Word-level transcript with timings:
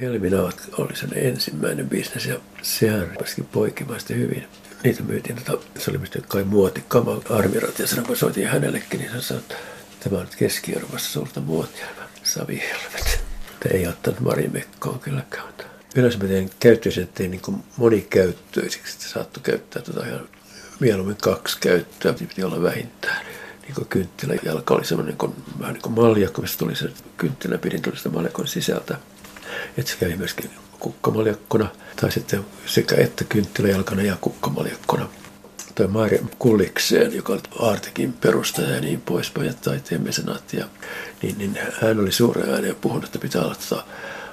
Helminaat 0.00 0.68
oli 0.78 0.96
sen 0.96 1.10
ensimmäinen 1.14 1.88
bisnes 1.88 2.26
ja 2.26 2.40
sehän 2.62 3.08
rupesikin 3.08 3.44
poikimaan 3.44 4.00
sitten 4.00 4.16
hyvin. 4.16 4.46
Niitä 4.84 5.02
myytiin, 5.02 5.36
tota, 5.44 5.64
se 5.78 5.90
oli 5.90 5.98
mistä 5.98 6.18
kai 6.28 6.44
muotikama 6.44 7.20
armirat 7.30 7.78
ja 7.78 7.86
sanoi, 7.86 8.04
kun 8.04 8.16
soitin 8.16 8.46
hänellekin, 8.46 9.00
niin 9.00 9.10
hän 9.10 9.22
sanoi, 9.22 9.42
että 9.42 9.56
tämä 10.00 10.16
on 10.16 10.24
nyt 10.24 10.34
Keski-Euroopassa 10.34 11.10
suurta 11.12 11.40
muotia, 11.40 11.86
savihelvet. 12.22 13.24
Ei 13.70 13.86
ottanut 13.86 14.20
Marimekkoon 14.20 14.98
kylläkään. 14.98 15.54
Yleensä 15.96 16.18
mä 16.18 16.24
tein 16.24 16.50
käyttöisen, 16.60 17.08
tein 17.14 17.30
niin 17.30 17.64
monikäyttöisiksi, 17.76 18.94
että 18.94 19.08
saattoi 19.08 19.42
käyttää 19.42 19.82
tota 19.82 20.06
ihan 20.06 20.28
mieluummin 20.80 21.16
kaksi 21.16 21.58
käyttöä, 21.60 22.12
piti 22.12 22.44
olla 22.44 22.62
vähintään 22.62 23.26
niin 23.62 23.74
kuin 23.74 23.88
kynttilä. 23.88 24.34
Jalka 24.44 24.74
oli 24.74 24.84
semmoinen 24.84 25.16
niin 25.20 25.34
vähän 25.58 25.74
niin 25.74 25.82
kuin 25.82 25.94
maljakko, 25.94 26.42
missä 26.42 26.58
tuli 26.58 26.76
se 26.76 26.88
kynttilä, 27.16 27.58
pidin 27.58 27.82
tuli 27.82 27.96
sitä 27.96 28.08
maljakon 28.08 28.46
sisältä. 28.46 28.98
Että 29.78 29.90
se 29.90 29.96
kävi 29.96 30.16
myöskin 30.16 30.50
kukkamaljakkona, 30.78 31.68
tai 32.00 32.12
sitten 32.12 32.46
sekä 32.66 32.94
että 32.98 33.24
kynttiläjalkana 33.24 34.02
ja 34.02 34.16
kukkamaljakkona. 34.20 35.08
Tai 35.74 35.86
Maria 35.86 36.22
Kullikseen, 36.38 37.14
joka 37.14 37.32
oli 37.32 37.42
Artekin 37.60 38.12
perustaja 38.12 38.70
ja 38.70 38.80
niin 38.80 39.00
poispäin, 39.00 39.46
ja 39.46 39.54
taiteen 39.54 40.02
mesenaatti. 40.02 40.56
Ja, 40.56 40.66
niin, 41.22 41.38
niin 41.38 41.58
hän 41.82 42.00
oli 42.00 42.12
suuren 42.12 42.50
ääneen 42.50 42.76
puhunut, 42.76 43.04
että 43.04 43.18
pitää 43.18 43.42
olla 43.42 43.54
tota 43.54 43.84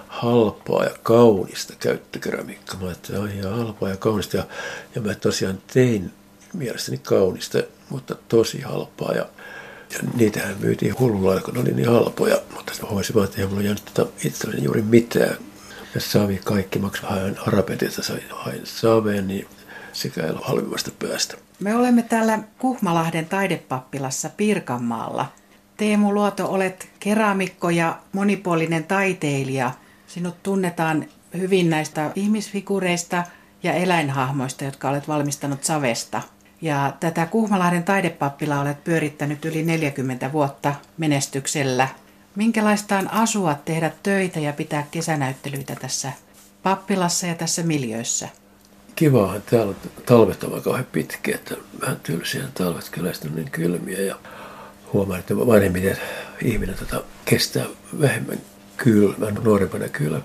halpaa 0.08 0.84
ja 0.84 0.92
kaunista 1.04 1.74
käyttökeramiikkaa. 1.80 2.80
Mä 2.80 2.88
ajattelin, 2.88 3.26
että 3.26 3.40
ihan 3.40 3.58
halpaa 3.58 3.90
ja 3.90 3.98
kaunista. 3.98 4.38
Ja, 4.38 4.44
ja 4.96 5.02
mä 5.02 5.16
tosiaan 5.16 5.60
tein 5.74 6.12
mielestäni 6.54 6.98
kaunista, 6.98 7.58
mutta 7.90 8.16
tosi 8.28 8.62
halpaa. 8.62 9.14
Ja, 9.16 9.26
ja 9.94 10.00
niitähän 10.16 10.56
myytiin 10.60 11.00
hullulla, 11.00 11.42
kun 11.42 11.54
ne 11.54 11.60
oli 11.60 11.74
niin 11.74 11.90
halpoja. 11.90 12.38
Mutta 12.56 12.74
mä 12.82 12.90
voisin 12.90 13.16
vaan, 13.16 13.26
että 13.26 13.42
ei 13.42 13.48
mulla 13.48 13.62
jäänyt 13.62 13.86
tota 13.94 14.12
itselleni 14.26 14.64
juuri 14.64 14.82
mitään. 14.82 15.38
Ja 15.96 16.02
Savi 16.02 16.42
kaikki 16.44 16.80
maksoi 16.80 17.10
hain 17.10 17.38
arabetilta, 17.48 18.04
sai 18.04 18.20
hain 18.30 18.62
Saveen, 18.64 19.28
niin 19.28 19.48
sekä 19.94 20.26
ei 20.26 20.34
halvimmasta 20.42 20.92
päästä. 21.00 21.38
Me 21.60 21.76
olemme 21.76 22.04
täällä 22.04 22.40
Kuhmalahden 22.60 23.26
taidepappilassa 23.26 24.30
Pirkanmaalla. 24.38 25.32
Teemu 25.78 26.14
Luoto, 26.14 26.48
olet 26.48 26.90
keramikko 27.00 27.70
ja 27.70 28.00
monipuolinen 28.12 28.84
taiteilija. 28.84 29.72
Sinut 30.08 30.44
tunnetaan 30.44 31.06
hyvin 31.38 31.70
näistä 31.70 32.12
ihmisfigureista 32.16 33.24
ja 33.64 33.74
eläinhahmoista, 33.74 34.64
jotka 34.64 34.90
olet 34.90 35.08
valmistanut 35.08 35.64
savesta. 35.64 36.22
Ja 36.62 36.94
tätä 37.00 37.26
Kuhmalahden 37.26 37.84
taidepappilaa 37.84 38.62
olet 38.62 38.84
pyörittänyt 38.84 39.46
yli 39.46 39.64
40 39.64 40.32
vuotta 40.32 40.76
menestyksellä. 40.98 41.88
Minkälaista 42.36 42.98
on 42.98 43.14
asua, 43.14 43.56
tehdä 43.66 43.92
töitä 44.04 44.40
ja 44.40 44.54
pitää 44.54 44.88
kesänäyttelyitä 44.92 45.76
tässä 45.76 46.12
pappilassa 46.64 47.28
ja 47.28 47.36
tässä 47.36 47.64
miljöissä? 47.64 48.30
Kivaahan 48.96 49.42
täällä 49.42 49.74
talvet 50.06 50.44
ovat 50.44 50.64
kauhean 50.64 50.88
pitkiä, 50.92 51.36
että 51.36 51.56
vähän 51.82 51.98
tylsiä 52.04 52.44
talvet 52.54 52.90
kyllä 52.90 53.12
on 53.26 53.36
niin 53.36 53.52
kylmiä 53.52 54.00
ja 54.00 54.16
huomaan, 54.94 55.20
että 55.20 55.38
vanhemmiten 55.38 55.98
ihminen 56.44 56.76
tota 56.76 57.04
kestää 57.26 57.66
vähemmän 58.02 58.38
kylmän, 58.78 59.34
nuorempana 59.44 59.90
kyllä 59.90 60.22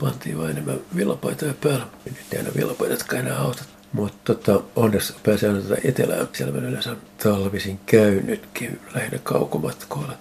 pantiin 0.00 0.38
vain 0.38 0.50
enemmän 0.50 0.80
villapaitoja 0.96 1.54
päällä. 1.62 1.86
Nyt 2.04 2.16
ei 2.32 2.38
aina 2.38 2.50
villapaidatkaan 2.56 3.26
enää 3.26 3.38
auta. 3.38 3.64
Mutta 3.92 4.34
tota, 4.34 4.62
onneksi 4.76 5.14
pääsee 5.22 5.48
aina 5.48 5.60
tuota 5.60 5.82
etelään. 5.84 6.28
Siellä 6.32 6.60
mä 6.60 6.68
yleensä 6.68 6.96
talvisin 7.22 7.80
käynytkin 7.86 8.80
lähinnä 8.94 9.18
kaukomatkoilla. 9.22 10.14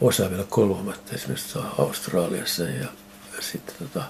Osa 0.00 0.30
vielä 0.30 0.44
kolmatta 0.48 1.14
esimerkiksi 1.14 1.58
Australiassa 1.78 2.62
ja 2.62 2.86
sitten 3.40 3.74
tota, 3.78 4.04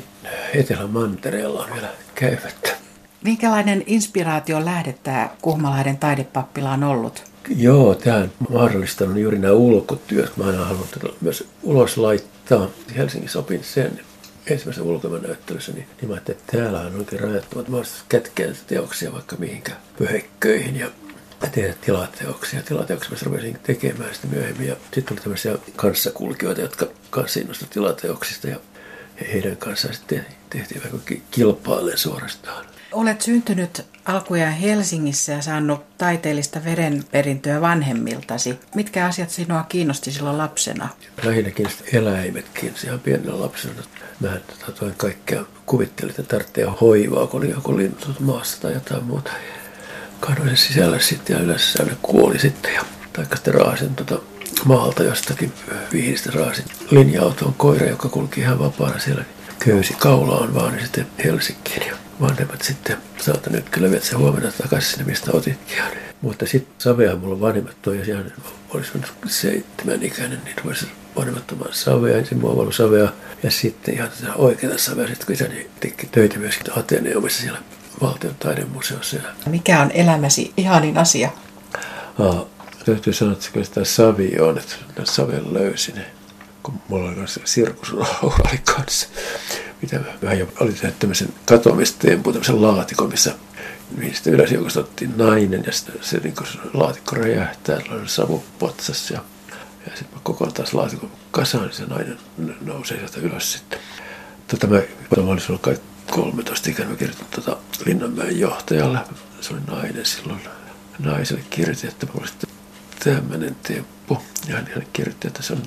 Etelän 0.55 0.91
mantereella 0.91 1.65
on 1.65 1.73
vielä 1.75 1.89
käymättä. 2.15 2.77
Minkälainen 3.25 3.83
inspiraatio 3.87 4.65
lähde 4.65 4.95
tämä 5.03 5.31
Kuhmalahden 5.43 5.97
taidepappila 5.97 6.73
on 6.73 6.85
ollut? 6.85 7.25
Joo, 7.57 7.95
tämä 7.95 8.17
on 8.17 8.31
mahdollistanut 8.51 9.19
juuri 9.19 9.39
nämä 9.39 9.55
ulkotyöt. 9.55 10.37
Mä 10.37 10.45
aina 10.45 10.65
halunnut 10.65 10.91
tätä 10.91 11.07
myös 11.21 11.49
ulos 11.63 11.99
laittaa. 11.99 12.69
Helsingissä 12.97 13.39
opin 13.39 13.65
sen 13.65 14.01
ensimmäisen 14.51 14.85
ulkomaanäyttelyssä, 14.85 15.73
niin, 15.73 15.87
niin 16.01 16.09
mä 16.09 16.15
ajattelin, 16.15 16.41
että 16.41 16.57
täällä 16.57 16.81
on 16.81 16.97
oikein 16.97 17.23
rajattomat 17.23 17.69
mahdollisuus 17.69 18.05
kätkeä 18.09 18.53
teoksia 18.67 19.13
vaikka 19.13 19.37
mihinkä 19.37 19.73
pöhekköihin 19.99 20.77
ja 20.77 20.91
tehdä 21.53 21.75
tilateoksia. 21.81 22.63
Tilateoksia 22.63 23.11
mä 23.11 23.17
rupesin 23.23 23.59
tekemään 23.63 24.15
sitä 24.15 24.27
myöhemmin. 24.27 24.69
Sitten 24.69 25.05
tuli 25.05 25.21
tämmöisiä 25.21 25.59
kanssakulkijoita, 25.77 26.61
jotka 26.61 26.87
kanssa 27.11 27.41
innostuivat 27.41 27.73
tilateoksista 27.73 28.49
ja 28.49 28.57
heidän 29.33 29.57
kanssaan 29.57 29.95
sitten 29.95 30.27
tehtiin 30.51 30.83
vähän 30.83 31.01
kilpailen 31.31 31.99
suorastaan. 31.99 32.67
Olet 32.93 33.23
syntynyt 33.23 33.87
alkujaan 34.05 34.53
Helsingissä 34.53 35.33
ja 35.33 35.43
saanut 35.43 35.99
taiteellista 35.99 36.65
verenperintöä 36.65 37.61
vanhemmiltasi. 37.61 38.59
Mitkä 38.75 39.07
asiat 39.07 39.31
sinua 39.31 39.63
kiinnosti 39.63 40.13
silloin 40.13 40.39
lapsena? 40.39 40.89
Lähinnä 41.23 41.51
kiinnosti 41.51 41.97
eläimetkin. 41.97 42.75
Ihan 42.85 43.01
pienellä 43.01 43.41
lapsena. 43.41 43.83
Mä 44.21 44.31
toin 44.79 44.95
kaikkea 44.97 45.45
kuvittelin, 45.67 46.11
että 46.11 46.23
tarvitsee 46.23 46.65
hoivaa, 46.81 47.27
kun 47.27 47.41
oli 47.41 47.51
joku 47.51 47.77
lintu 47.77 48.07
maassa 48.21 48.63
tai 48.63 48.73
jotain 48.73 49.05
muuta. 49.05 49.31
Kadoin 50.21 50.57
sisällä 50.57 50.99
sitten 50.99 51.35
ja 51.35 51.41
yleensä 51.43 51.85
ne 51.85 51.97
kuoli 52.03 52.39
sitten. 52.39 52.75
Ja, 52.75 52.85
taikka 53.13 53.37
sitten 53.37 53.55
raasin 53.55 53.95
tuota 53.95 54.19
maalta 54.65 55.03
jostakin 55.03 55.53
viihistä 55.93 56.31
raasin 56.35 56.65
linja-auton 56.91 57.55
koira, 57.55 57.87
joka 57.87 58.09
kulki 58.09 58.41
ihan 58.41 58.59
vapaana 58.59 58.99
siellä. 58.99 59.25
Köysi 59.59 59.95
kaulaan 59.95 60.55
vaan 60.55 60.73
niin 60.73 60.83
sitten 60.83 61.07
Helsinkiin. 61.25 61.87
Ja 61.87 61.97
vanhemmat 62.21 62.63
sitten 62.63 62.97
sanoivat, 63.19 63.51
nyt 63.51 63.69
kyllä 63.69 64.01
sen 64.01 64.19
huomenna 64.19 64.53
takaisin 64.63 64.91
sinne, 64.91 65.05
mistä 65.05 65.31
otitkin. 65.35 65.79
Mutta 66.23 66.47
sitten 66.47 66.75
Savea 66.79 67.17
mulla 67.17 67.41
vanhemmat 67.41 67.83
toi, 67.83 68.09
ja 68.09 68.19
olisi 68.69 68.93
seitsemän 69.27 70.03
ikäinen, 70.03 70.41
niin 70.45 70.57
rupesi 70.65 70.87
vanhemmat 71.17 71.53
omaan 71.53 71.75
Savea, 71.75 72.19
ensin 72.19 72.39
muovailu 72.39 72.73
Savea, 72.73 73.09
ja 73.43 73.51
sitten 73.51 73.95
ihan 73.95 74.11
tätä 74.11 74.35
oikeaa 74.35 74.79
Savea, 74.79 75.07
sitten 75.07 75.27
kun 75.27 75.35
isäni 75.35 75.71
teki 75.81 76.07
töitä 76.07 76.39
myöskin 76.39 76.79
Ateneumissa 76.79 77.43
siellä 77.43 77.59
valtion 78.03 78.35
taidemuseossa. 78.35 79.17
Mikä 79.47 79.81
on 79.81 79.91
elämäsi 79.91 80.53
ihanin 80.57 80.99
asia? 80.99 81.31
Aa, 82.19 82.47
täytyy 82.85 83.13
sanoa, 83.13 83.33
että 83.33 83.47
kyllä 83.53 83.67
sitä 83.67 83.85
Savi 83.85 84.37
on, 84.41 84.59
että 84.59 84.77
Saven 85.05 85.55
löysin, 85.55 85.95
kun 86.63 86.75
mulla 86.89 87.09
oli 87.09 87.17
kanssa 87.17 87.41
sirkusuraali 87.45 88.59
kanssa 88.77 89.09
mitä 89.83 90.01
vähän 90.23 90.39
jo 90.39 90.49
oli 90.61 90.73
tehnyt 90.73 90.99
tämmöisen 90.99 91.29
katoamistempun, 91.45 92.33
tämmöisen 92.33 92.63
laatikon, 92.63 93.11
missä 93.11 93.35
mihin 93.97 94.15
sitten 94.15 94.33
yläsijokosta 94.33 94.81
otettiin 94.81 95.15
nainen 95.17 95.65
ja 95.67 95.73
sitten 95.73 95.95
se 96.01 96.19
niin 96.19 96.35
kuin, 96.35 96.47
laatikko 96.75 97.17
räjähtää, 97.17 97.81
oli 97.91 98.09
savu 98.09 98.45
potsas 98.59 99.11
ja, 99.11 99.25
ja 99.87 99.97
sitten 99.97 100.15
mä 100.15 100.21
kokoan 100.23 100.53
taas 100.53 100.75
laatikon 100.75 101.11
kasaan, 101.31 101.65
niin 101.65 101.75
se 101.75 101.85
nainen 101.85 102.19
nousee 102.61 102.99
sieltä 102.99 103.21
ylös 103.21 103.53
sitten. 103.53 103.79
Tota, 104.49 104.67
mä, 104.67 104.77
mä 104.77 104.83
olin 105.17 105.43
ollut 105.49 105.63
kai 105.63 105.77
13 106.11 106.71
ikään, 106.71 106.89
mä 106.89 106.97
kirjoitin 106.97 107.27
tota 107.31 107.57
Linnanmäen 107.87 108.41
johtajalle, 108.41 108.99
se 109.41 109.55
oli 109.55 109.61
nainen 109.67 110.07
silloin, 110.07 110.41
naiselle 110.99 111.43
kirjoitin, 111.51 111.91
että 111.91 112.07
mulla 112.07 112.21
oli 112.21 112.29
sitten 112.29 112.51
tämmöinen 113.05 113.57
temppu, 113.63 114.23
ja 114.49 114.55
hän 114.55 114.87
kirjoitti, 114.93 115.29
että 115.29 115.43
se 115.43 115.53
on 115.53 115.63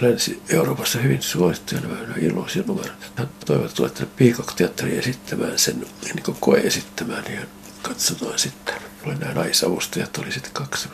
Länsi-Euroopassa 0.00 0.98
hyvin 0.98 1.22
suosittuja 1.22 1.80
nämä 1.80 1.98
illuusionumerot. 2.20 3.12
Hän 3.16 3.28
toivoi 3.46 3.68
tulla 3.68 3.90
tänne 3.90 4.10
Peacock-teatteriin 4.16 4.98
esittämään 4.98 5.58
sen, 5.58 5.86
niin 6.02 6.22
kuin 6.24 6.36
koe 6.40 6.58
esittämään, 6.58 7.24
niin 7.24 7.40
katsotaan 7.82 8.38
sitten. 8.38 8.74
Oli 9.06 9.14
nämä 9.14 9.34
naisavustajat, 9.34 10.18
oli 10.18 10.32
sitten 10.32 10.52
kaksi 10.52 10.88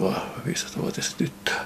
vaan 0.00 0.22
15-vuotiaista 0.46 1.16
tyttöä. 1.18 1.64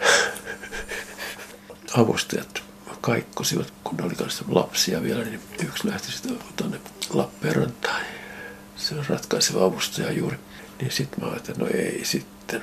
Avustajat 1.96 2.62
kaikkosivat, 3.00 3.72
kun 3.84 3.96
ne 3.96 4.04
oli 4.04 4.14
kanssa 4.14 4.44
lapsia 4.48 5.02
vielä, 5.02 5.24
niin 5.24 5.40
yksi 5.64 5.88
lähti 5.88 6.12
sitten 6.12 6.38
tuonne 6.56 6.80
Lappeenrantaan. 7.10 8.02
Se 8.76 8.94
on 8.94 9.06
ratkaiseva 9.08 9.64
avustaja 9.64 10.12
juuri. 10.12 10.36
Niin 10.80 10.92
sitten 10.92 11.24
mä 11.24 11.30
ajattelin, 11.30 11.60
no 11.60 11.66
ei 11.66 12.04
sitten. 12.04 12.62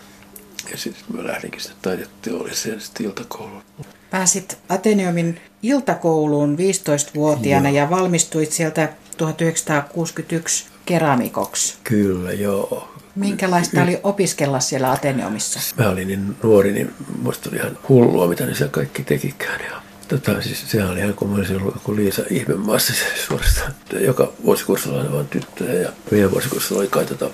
Ja 0.71 0.77
sitten 0.77 1.15
mä 1.15 1.27
lähdinkin 1.27 1.61
sitten 1.61 1.81
taideteolliseen 1.81 2.81
sitten 2.81 3.05
iltakouluun. 3.05 3.63
Pääsit 4.09 4.57
Ateneumin 4.69 5.41
iltakouluun 5.63 6.57
15-vuotiaana 6.57 7.69
joo. 7.69 7.77
ja 7.77 7.89
valmistuit 7.89 8.51
sieltä 8.51 8.89
1961 9.17 10.65
keramikoksi. 10.85 11.75
Kyllä, 11.83 12.33
joo. 12.33 12.93
Minkälaista 13.15 13.83
oli 13.83 13.99
opiskella 14.03 14.59
siellä 14.59 14.91
Ateneumissa? 14.91 15.59
Mä 15.77 15.89
olin 15.89 16.07
niin 16.07 16.35
nuori, 16.43 16.71
niin 16.71 16.93
musta 17.21 17.49
oli 17.49 17.57
ihan 17.57 17.77
hullua, 17.89 18.27
mitä 18.27 18.45
ne 18.45 18.55
siellä 18.55 18.71
kaikki 18.71 19.03
tekikään. 19.03 19.59
Ja 19.65 19.81
Tota, 20.07 20.41
siis 20.41 20.71
sehän 20.71 20.89
oli 20.89 20.99
ihan 20.99 21.13
kuin 21.13 21.33
olisin 21.33 21.57
ollut 21.57 21.75
joku 21.75 21.95
Liisa 21.95 22.23
ihmemaassa 22.29 22.93
suorastaan. 23.27 23.73
Joka 23.99 24.33
vuosikurssilla 24.45 24.97
aina 24.97 25.13
vain 25.13 25.27
tyttöjä 25.27 25.81
ja 25.81 25.89
meidän 26.11 26.31
vuosikurssilla 26.31 26.79
oli 26.81 26.87
kai 26.87 27.05
tota, 27.05 27.29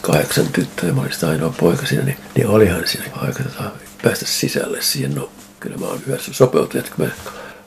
kahdeksan 0.00 0.46
tyttöä 0.52 0.88
ja 0.88 0.94
mä 0.94 1.00
olin 1.00 1.12
sitä 1.12 1.28
ainoa 1.28 1.54
poika 1.60 1.86
siinä, 1.86 2.04
niin, 2.04 2.16
niin 2.34 2.46
olihan 2.46 2.86
siinä 2.86 3.06
aika 3.16 3.42
tota, 3.42 3.70
päästä 4.02 4.26
sisälle 4.26 4.82
siihen. 4.82 5.14
No, 5.14 5.30
kyllä 5.60 5.76
mä 5.76 5.86
oon 5.86 6.00
hyvässä 6.06 6.32
sopeutunut, 6.32 6.86
että 6.86 6.96
kun 6.96 7.06
mä 7.06 7.12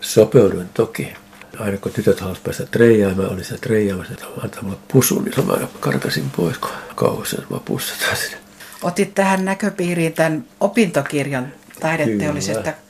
sopeuduin 0.01 0.69
toki. 0.73 1.13
Aina 1.59 1.77
kun 1.77 1.91
tytöt 1.91 2.19
halusivat 2.19 2.43
päästä 2.43 2.65
treijaamaan, 2.65 3.29
olin 3.29 3.45
siellä 3.45 3.61
treijaamassa, 3.61 4.13
että 4.13 4.25
antaa 4.43 4.63
mulle 4.63 4.77
pusun, 4.87 5.23
niin 5.23 5.47
mä 5.47 5.53
aina 5.53 5.67
karkasin 5.79 6.29
pois, 6.29 6.57
kun 6.57 6.69
kauhussa 6.95 7.41
mä 7.49 7.59
pussataan 7.65 8.17
sinne. 8.17 8.37
Otit 8.81 9.15
tähän 9.15 9.45
näköpiiriin 9.45 10.13
tämän 10.13 10.45
opintokirjan 10.59 11.53
taideteollisesta 11.79 12.71
Kyllä. 12.71 12.88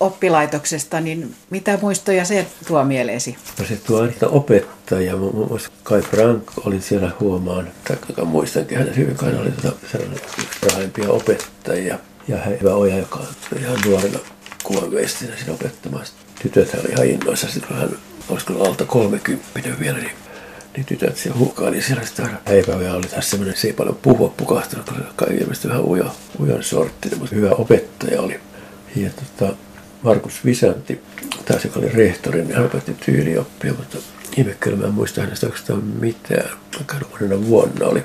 Oppilaitoksesta, 0.00 1.00
niin 1.00 1.34
mitä 1.50 1.78
muistoja 1.82 2.24
se 2.24 2.46
tuo 2.66 2.84
mieleesi? 2.84 3.36
No 3.58 3.64
se 3.64 3.76
tuo 3.76 4.00
aina 4.00 4.14
opettajia. 4.28 5.16
Muun 5.16 5.48
muassa 5.48 5.70
Kai 5.82 6.02
Frank 6.02 6.50
oli 6.66 6.80
siellä 6.80 7.10
huomaan, 7.20 7.68
tai 7.84 8.24
muistankin 8.24 8.78
hänen 8.78 8.96
hyvin, 8.96 9.16
kai 9.16 9.34
oli 9.34 9.50
tuota 9.50 9.76
sellainen 9.92 10.20
parhaimpia 10.60 11.10
opettajia. 11.10 11.98
Ja 12.28 12.38
hyvä 12.60 12.74
Oja, 12.74 12.98
joka 12.98 13.18
on 13.18 13.58
ihan 13.60 13.78
nuorena 13.86 14.18
kuvanveistinä 14.62 15.36
siinä 15.36 15.52
opettamaan. 15.52 16.06
Tytöt 16.42 16.74
oli 16.74 16.92
ihan 16.92 17.06
innoissa, 17.06 17.48
sitten 17.48 17.76
hän 17.76 17.90
olisiko 18.28 18.64
alta 18.64 18.84
kolmekymppinen 18.84 19.80
vielä, 19.80 19.98
niin 19.98 20.12
niin 20.76 20.86
tytöt 20.86 21.16
siellä 21.16 21.38
huukaili 21.38 21.82
siellä 21.82 22.04
sitä 22.04 22.28
päivällä 22.44 22.94
oli 22.94 23.06
taas 23.06 23.30
semmoinen, 23.30 23.56
se 23.56 23.66
ei 23.66 23.72
paljon 23.72 23.98
puhua 24.02 24.34
pukahtunut, 24.36 24.86
kun 24.86 25.04
kai 25.16 25.36
ilmeisesti 25.36 25.68
vähän 25.68 25.84
ujo, 25.84 26.16
ujon 26.38 26.64
sorttinen, 26.64 27.18
mutta 27.18 27.34
hyvä 27.34 27.50
opettaja 27.50 28.20
oli. 28.20 28.40
Ja 28.96 29.10
tota, 29.10 29.56
Markus 30.02 30.44
Visanti, 30.44 31.00
taas 31.44 31.64
joka 31.64 31.78
oli 31.78 31.88
rehtori, 31.88 32.42
niin 32.42 32.54
hän 32.54 32.66
opetti 32.66 32.94
tyylioppia, 32.94 33.72
mutta 33.72 33.98
ihme 34.36 34.56
kyllä 34.60 34.76
mä 34.76 34.86
en 34.86 34.94
muista 34.94 35.20
hänestä 35.20 35.46
oikeastaan 35.46 35.84
mitään. 35.84 36.50
Aika 36.78 36.96
monena 37.10 37.46
vuonna 37.46 37.86
oli, 37.86 38.04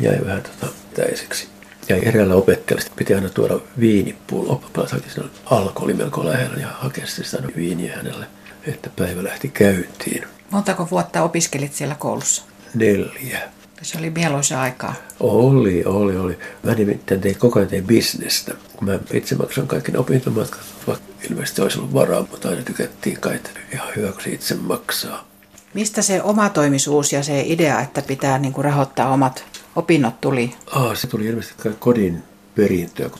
jäi 0.00 0.18
vähän 0.26 0.42
tota, 0.42 0.72
täiseksi. 0.94 1.48
Ja 1.88 1.96
eräällä 1.96 2.34
opettajalla 2.34 2.90
piti 2.96 3.14
aina 3.14 3.28
tuoda 3.28 3.58
viinipullo. 3.80 4.52
Oppilaat 4.52 4.90
haki 4.90 5.10
sen 5.10 5.24
alkoholi 5.44 5.94
melko 5.94 6.24
lähellä 6.24 6.56
ja 6.56 6.68
hakea 6.68 7.06
sitä 7.06 7.42
viiniä 7.56 7.96
hänelle, 7.96 8.26
että 8.66 8.90
päivä 8.96 9.24
lähti 9.24 9.48
käyntiin. 9.48 10.24
Montako 10.50 10.88
vuotta 10.90 11.22
opiskelit 11.22 11.72
siellä 11.72 11.94
koulussa? 11.94 12.42
Neljä. 12.74 13.40
Se 13.82 13.98
oli 13.98 14.10
mieluisa 14.10 14.60
aikaa. 14.60 14.94
Oli, 15.20 15.84
oli, 15.84 16.16
oli. 16.16 16.38
Mä 16.62 16.74
nimittäin 16.74 17.20
tein 17.20 17.38
koko 17.38 17.58
ajan 17.58 17.68
tein 17.68 17.86
bisnestä. 17.86 18.54
Kun 18.76 18.88
mä 18.88 18.98
itse 19.12 19.34
maksan 19.34 19.66
kaikki 19.66 19.96
opintomatkat, 19.96 20.60
vaikka 20.86 21.04
ilmeisesti 21.30 21.62
olisi 21.62 21.78
ollut 21.78 21.94
varaa, 21.94 22.26
mutta 22.30 22.48
aina 22.48 22.62
tykättiin 22.62 23.20
kai, 23.20 23.34
että 23.34 23.50
ihan 23.72 23.88
hyvä, 23.96 24.12
kun 24.12 24.22
se 24.22 24.30
itse 24.30 24.54
maksaa. 24.54 25.26
Mistä 25.74 26.02
se 26.02 26.22
omatoimisuus 26.22 27.12
ja 27.12 27.22
se 27.22 27.44
idea, 27.46 27.80
että 27.80 28.02
pitää 28.02 28.38
niin 28.38 28.52
kuin 28.52 28.64
rahoittaa 28.64 29.12
omat 29.12 29.44
opinnot 29.76 30.20
tuli? 30.20 30.54
Ah, 30.70 30.96
se 30.96 31.06
tuli 31.06 31.26
ilmeisesti 31.26 31.68
kodin 31.78 32.22
perintöä, 32.54 33.10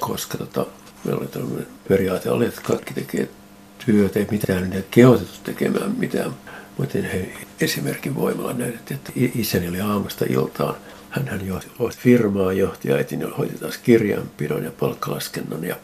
koska 0.00 0.38
tota, 0.38 0.66
meillä 1.04 1.20
oli 1.20 1.28
tällainen 1.28 1.66
periaate, 1.88 2.30
oli, 2.30 2.46
että 2.46 2.60
kaikki 2.60 2.94
tekee 2.94 3.28
työtä, 3.86 4.18
ei 4.18 4.26
mitään, 4.30 4.70
niin 4.70 4.84
kehotettu 4.90 5.38
tekemään 5.44 5.94
mitään 5.98 6.34
mutta 6.80 6.98
he 6.98 7.28
esimerkin 7.60 8.14
voimalla 8.14 8.52
näytettiin, 8.52 8.98
että 8.98 9.12
isäni 9.34 9.68
oli 9.68 9.80
aamusta 9.80 10.24
iltaan. 10.28 10.74
Hän, 11.10 11.28
hän 11.28 11.46
johti 11.46 11.68
firmaa, 11.98 12.52
johti 12.52 12.88
ja 12.88 12.94
äitini 12.94 13.24
hoiti 13.38 13.58
taas 13.58 13.78
kirjanpidon 13.78 14.64
ja 14.64 14.70
palkkalaskennon 14.70 15.64
ja 15.64 15.76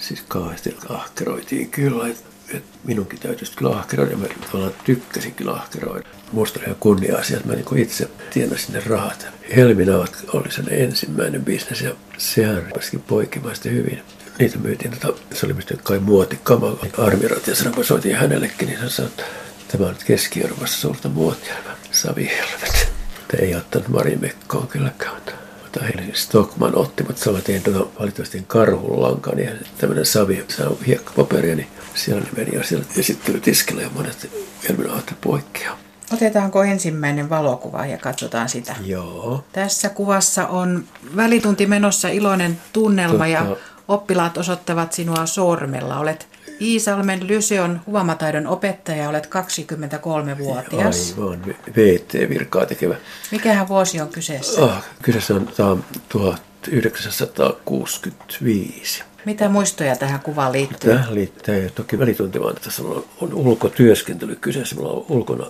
siis 0.00 0.24
kauheasti 0.28 0.76
ahkeroitiin 0.88 1.70
kyllä. 1.70 2.08
Että 2.08 2.22
et 2.54 2.64
minunkin 2.84 3.18
täytyisi 3.18 3.56
kyllä 3.56 3.70
ahkeroida 3.70 4.16
mä 4.16 4.26
tavallaan 4.26 4.74
tykkäsin 4.84 5.34
kyllä 5.34 5.52
ahkeroida. 5.52 6.08
Musta 6.32 6.58
oli 6.58 6.64
ihan 6.64 6.76
kunnia-asia, 6.80 7.36
että 7.36 7.48
mä 7.48 7.54
niin 7.54 7.78
itse 7.78 8.10
tienasin 8.32 8.72
ne 8.74 8.82
rahat. 8.86 9.26
Helminavat 9.56 10.24
oli 10.32 10.52
sen 10.52 10.66
ensimmäinen 10.70 11.44
bisnes 11.44 11.80
ja 11.80 11.94
sehän 12.18 12.62
rupesikin 12.62 13.00
poikimaan 13.00 13.56
hyvin 13.64 14.02
niitä 14.38 14.58
myytiin, 14.58 14.90
tota, 14.90 15.18
se 15.34 15.46
oli 15.46 15.52
mistä 15.52 15.74
kai 15.82 15.98
muotikama, 15.98 16.76
armirat, 16.98 17.46
ja 17.46 17.54
sanoin, 17.54 17.74
kun 17.74 17.84
soitin 17.84 18.16
hänellekin, 18.16 18.68
niin 18.68 18.78
hän 18.78 18.90
sanoi, 18.90 19.10
että 19.10 19.24
Tämä 19.72 19.88
on 19.88 19.96
Keski-Euroopassa 20.06 20.80
suurta 20.80 21.08
muotia, 21.08 21.54
savihelvet. 21.90 22.92
Mutta 23.20 23.36
ei 23.36 23.54
ottanut 23.54 23.88
Mari 23.88 24.16
Mekkoon 24.16 24.68
kylläkään. 24.68 25.16
Mutta 25.62 25.80
Helsingin 25.84 26.16
Stockman 26.16 26.76
otti, 26.76 27.02
mutta 27.02 27.22
samalla 27.22 27.42
tein 27.42 27.62
tuota 27.62 27.98
valitettavasti 27.98 28.44
karhun 28.46 29.02
lankan 29.02 29.38
ja 29.38 29.50
tämmöinen 29.78 30.06
savi, 30.06 30.44
se 30.48 30.62
on 30.62 30.78
hiekkapaperia, 30.86 31.56
niin 31.56 31.68
siellä 31.94 32.22
ne 32.22 32.28
meni 32.36 32.56
ja 32.56 32.64
siellä 32.64 32.84
esittelytiskillä 32.96 33.82
ja 33.82 33.90
monet 33.94 34.30
helminaat 34.68 35.14
poikkeaa. 35.20 35.78
Otetaanko 36.14 36.64
ensimmäinen 36.64 37.30
valokuva 37.30 37.86
ja 37.86 37.98
katsotaan 37.98 38.48
sitä? 38.48 38.76
Joo. 38.84 39.44
Tässä 39.52 39.88
kuvassa 39.88 40.46
on 40.46 40.84
välitunti 41.16 41.66
menossa 41.66 42.08
iloinen 42.08 42.60
tunnelma 42.72 43.12
tota... 43.12 43.26
ja 43.26 43.56
oppilaat 43.88 44.38
osoittavat 44.38 44.92
sinua 44.92 45.26
sormella. 45.26 45.98
Olet 45.98 46.28
Iisalmen 46.62 47.28
Lyseon 47.28 47.80
kuvamataidon 47.84 48.46
opettaja, 48.46 49.08
olet 49.08 49.26
23-vuotias. 49.26 51.14
Aivan, 51.18 51.54
VT-virkaa 51.76 52.66
tekevä. 52.66 52.94
Mikähän 53.30 53.68
vuosi 53.68 54.00
on 54.00 54.08
kyseessä? 54.08 54.64
Ah, 54.64 54.84
kyseessä 55.02 55.34
on, 55.34 55.48
tämä 55.56 55.68
on 55.68 55.84
1965. 56.08 59.02
Mitä 59.24 59.48
muistoja 59.48 59.96
tähän 59.96 60.20
kuvaan 60.20 60.52
liittyy? 60.52 60.90
Tähän 60.90 61.14
liittyy 61.14 61.70
toki 61.74 61.98
välitunti, 61.98 62.40
vaan 62.40 62.54
tässä 62.54 62.82
on, 62.82 63.04
on 63.20 63.34
ulkotyöskentely 63.34 64.36
kyseessä. 64.36 64.76
Mulla 64.76 64.92
on 64.92 65.04
ulkona 65.08 65.46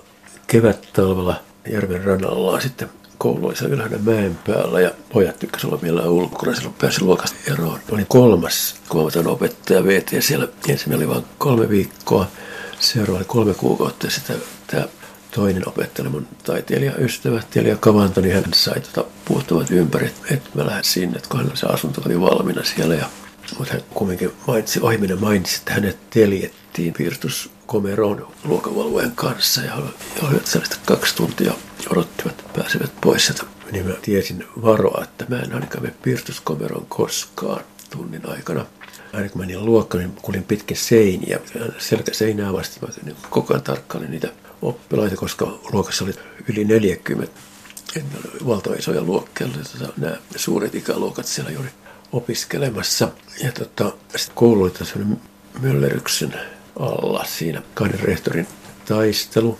kevät-talvella 0.46 1.40
järven 1.70 2.04
rannalla 2.04 2.60
sitten 2.60 2.88
koulu 3.22 3.46
oli 3.46 3.54
ylhäällä 3.68 3.98
mäen 3.98 4.38
päällä 4.46 4.80
ja 4.80 4.90
pojat 5.12 5.38
tykkäsivät 5.38 5.72
olla 5.72 5.82
vielä 5.82 6.02
ulkona. 6.02 6.54
Silloin 6.54 6.74
pääsi 6.80 7.02
luokasta 7.02 7.52
eroon. 7.52 7.80
Olin 7.90 8.06
kolmas 8.08 8.76
kuvaamaton 8.88 9.26
opettaja 9.26 9.84
VT 9.84 10.10
siellä 10.20 10.48
ensimmäinen 10.68 11.08
oli 11.08 11.14
vain 11.14 11.26
kolme 11.38 11.68
viikkoa. 11.68 12.26
Seuraava 12.80 13.18
oli 13.18 13.24
kolme 13.24 13.54
kuukautta 13.54 14.06
ja 14.06 14.10
sitten 14.10 14.36
tämä 14.66 14.84
toinen 15.34 15.68
opettaja, 15.68 16.10
mun 16.10 16.26
taiteilijaystävä, 16.44 17.42
Telia 17.50 17.76
Kavanto, 17.76 18.20
niin 18.20 18.34
hän 18.34 18.44
sai 18.54 18.80
tota 18.80 19.04
puuttuvat 19.24 19.70
ympäri, 19.70 20.10
että 20.30 20.50
mä 20.54 20.66
lähden 20.66 20.84
sinne, 20.84 21.16
että 21.16 21.28
kun 21.28 21.50
se 21.54 21.66
asunto 21.66 22.02
oli 22.06 22.20
valmiina 22.20 22.64
siellä. 22.64 22.94
Ja, 22.94 23.06
mutta 23.58 23.72
hän 23.72 23.82
kumminkin 23.94 24.32
mainitsi, 24.46 24.80
ohiminen 24.82 25.20
mainitsi, 25.20 25.56
että 25.58 25.72
hänet 25.72 26.10
teljettiin 26.10 26.92
piirtuskomeroon 27.72 28.32
luokavalvojen 28.44 29.12
kanssa 29.12 29.62
ja 29.62 29.74
olivat 30.22 30.46
sellaista 30.46 30.76
kaksi 30.86 31.16
tuntia 31.16 31.52
odottivat, 31.90 32.44
pääsevät 32.56 32.92
pois 33.00 33.26
sieltä. 33.26 33.44
Niin 33.72 33.86
mä 33.86 33.94
tiesin 34.02 34.44
varoa, 34.62 35.04
että 35.04 35.26
mä 35.28 35.38
en 35.38 35.54
ainakaan 35.54 35.82
mene 35.82 35.94
piirtuskomeroon 36.02 36.86
koskaan 36.86 37.64
tunnin 37.90 38.28
aikana. 38.28 38.66
Aina 39.12 39.28
kun 39.28 39.40
menin 39.40 39.64
luokkaan, 39.64 40.04
niin 40.04 40.16
kulin 40.22 40.44
pitkin 40.44 40.76
seiniä, 40.76 41.40
selkä 41.78 42.14
seinää 42.14 42.52
vasta. 42.52 42.86
Mä 42.86 42.92
niin 43.04 43.16
koko 43.30 43.54
ajan 43.54 43.62
tarkkailin 43.62 44.10
niitä 44.10 44.28
oppilaita, 44.62 45.16
koska 45.16 45.58
luokassa 45.72 46.04
oli 46.04 46.14
yli 46.48 46.64
40 46.64 47.32
valtavan 48.46 48.78
isoja 48.78 49.02
luokkia, 49.02 49.48
tota, 49.48 49.92
nämä 49.96 50.16
suuret 50.36 50.74
ikäluokat 50.74 51.26
siellä 51.26 51.50
juuri 51.50 51.70
opiskelemassa. 52.12 53.08
Ja 53.42 53.52
tota, 53.52 53.92
sitten 54.16 54.36
koulu 54.36 54.62
oli 54.62 54.72
mölleryksen 55.60 56.34
alla 56.80 57.24
siinä 57.24 57.62
kahden 57.74 58.00
rehtorin 58.00 58.46
taistelu 58.88 59.58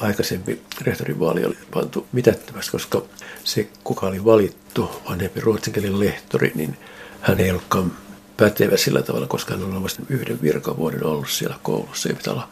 aikaisempi 0.00 0.62
rehtorivaali 0.80 1.44
oli 1.44 1.58
pantu 1.74 2.06
mitättömästi, 2.12 2.72
koska 2.72 3.02
se, 3.44 3.68
kuka 3.84 4.06
oli 4.06 4.24
valittu, 4.24 5.02
vanhempi 5.08 5.40
ruotsinkielinen 5.40 6.00
lehtori, 6.00 6.52
niin 6.54 6.78
hän 7.20 7.40
ei 7.40 7.50
ollutkaan 7.50 7.92
pätevä 8.36 8.76
sillä 8.76 9.02
tavalla, 9.02 9.26
koska 9.26 9.54
hän 9.54 9.64
on 9.64 9.82
vasta 9.82 10.02
yhden 10.08 10.42
virkavuoden 10.42 11.06
ollut 11.06 11.30
siellä 11.30 11.58
koulussa. 11.62 12.08
Ei 12.08 12.14
pitää 12.14 12.32
olla 12.32 12.48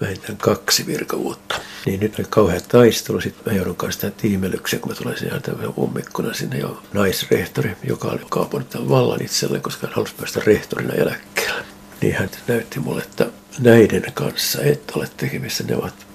vähintään 0.00 0.38
kaksi 0.38 0.86
virkavuotta. 0.86 1.60
Niin 1.86 2.00
nyt 2.00 2.18
oli 2.18 2.26
kauhea 2.30 2.60
taistelu. 2.60 3.20
Sitten 3.20 3.52
mä 3.52 3.58
joudun 3.58 3.76
kanssa 3.76 4.00
tähän 4.00 4.14
tiimelykseen, 4.16 4.82
kun 4.82 4.92
mä 4.92 4.96
tulen 4.96 5.18
sinne 5.18 5.40
tämän 5.40 5.74
ummikkona 5.78 6.34
sinne 6.34 6.58
jo 6.58 6.82
naisrehtori, 6.92 7.76
joka 7.84 8.08
oli 8.08 8.20
kaupannut 8.30 8.70
tämän 8.70 8.88
vallan 8.88 9.22
itselleen, 9.22 9.62
koska 9.62 9.86
hän 9.86 9.96
halusi 9.96 10.14
päästä 10.14 10.40
rehtorina 10.46 10.94
eläkkeelle. 10.94 11.71
Niin 12.02 12.14
hän 12.14 12.30
näytti 12.48 12.80
mulle, 12.80 13.02
että 13.02 13.26
näiden 13.58 14.04
kanssa 14.14 14.62
et 14.62 14.92
ole 14.94 15.08
tekemissä. 15.16 15.64
Ne 15.64 15.76
ovat 15.76 16.06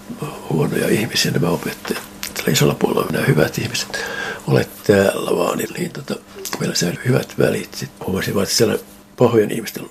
huonoja 0.50 0.88
ihmisiä 0.88 1.32
nämä 1.32 1.50
opettajat. 1.50 2.04
Tällä 2.34 2.52
isolla 2.52 2.76
puolella 2.76 3.02
on 3.02 3.14
nämä 3.14 3.26
hyvät 3.26 3.58
ihmiset. 3.58 4.06
Olet 4.48 4.70
täällä 4.84 5.38
vaan, 5.38 5.58
niin, 5.58 5.92
tota, 5.92 6.16
meillä 6.60 6.76
säilyy 6.76 7.02
hyvät 7.06 7.34
välit. 7.40 7.74
Sitten 7.74 8.08
huomasin 8.08 8.36
vaan, 8.36 8.44
että 8.44 8.56
siellä 8.56 8.78
pahojen 9.18 9.52
ihmisten 9.52 9.86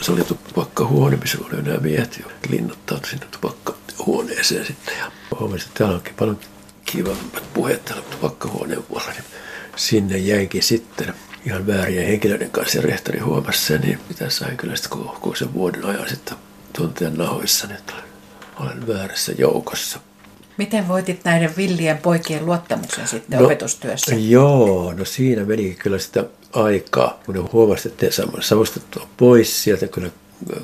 se 0.00 0.12
oli 0.12 0.24
tupakkahuone, 0.24 1.16
missä 1.16 1.38
oli 1.40 1.62
nämä 1.62 1.78
miehet 1.78 2.18
jo 2.18 2.32
linnoittautu 2.48 3.08
sinne 3.08 3.26
tupakkahuoneeseen 3.26 4.66
sitten. 4.66 4.98
Ja 4.98 5.12
huomasin, 5.40 5.66
että 5.66 5.78
täällä 5.78 5.96
onkin 5.96 6.14
paljon 6.14 6.38
kivammat 6.84 7.44
puheet 7.54 7.84
täällä 7.84 8.04
tupakkahuoneen 8.10 8.82
puolella. 8.82 9.12
Niin 9.12 9.24
sinne 9.76 10.18
jäinkin 10.18 10.62
sitten 10.62 11.14
ihan 11.46 11.66
väärien 11.66 12.06
henkilöiden 12.06 12.50
kanssa 12.50 12.78
ja 12.78 12.82
rehtori 12.82 13.18
huomasi 13.18 13.66
sen, 13.66 13.80
niin 13.80 13.98
mitä 14.08 14.30
sain 14.30 14.56
kyllä 14.56 14.76
sitten 14.76 14.98
koko, 14.98 15.12
koko 15.20 15.34
sen 15.34 15.54
vuoden 15.54 15.84
ajan 15.84 16.08
sitten 16.08 16.36
tuntea 16.72 17.10
nahoissa, 17.10 17.66
että 17.74 17.92
olen 18.60 18.86
väärässä 18.88 19.32
joukossa. 19.38 20.00
Miten 20.56 20.88
voitit 20.88 21.24
näiden 21.24 21.56
villien 21.56 21.98
poikien 21.98 22.46
luottamuksen 22.46 23.08
sitten 23.08 23.38
no, 23.38 23.44
opetustyössä? 23.44 24.14
Joo, 24.14 24.92
no 24.92 25.04
siinä 25.04 25.44
meni 25.44 25.76
kyllä 25.78 25.98
sitä 25.98 26.24
aikaa, 26.52 27.20
kun 27.26 27.34
ne 27.34 27.40
huomasivat, 27.40 27.92
että 27.92 28.06
ei 28.06 28.12
saa 28.12 28.26
savustettua 28.40 29.08
pois 29.16 29.64
sieltä. 29.64 29.86
Kyllä 29.86 30.10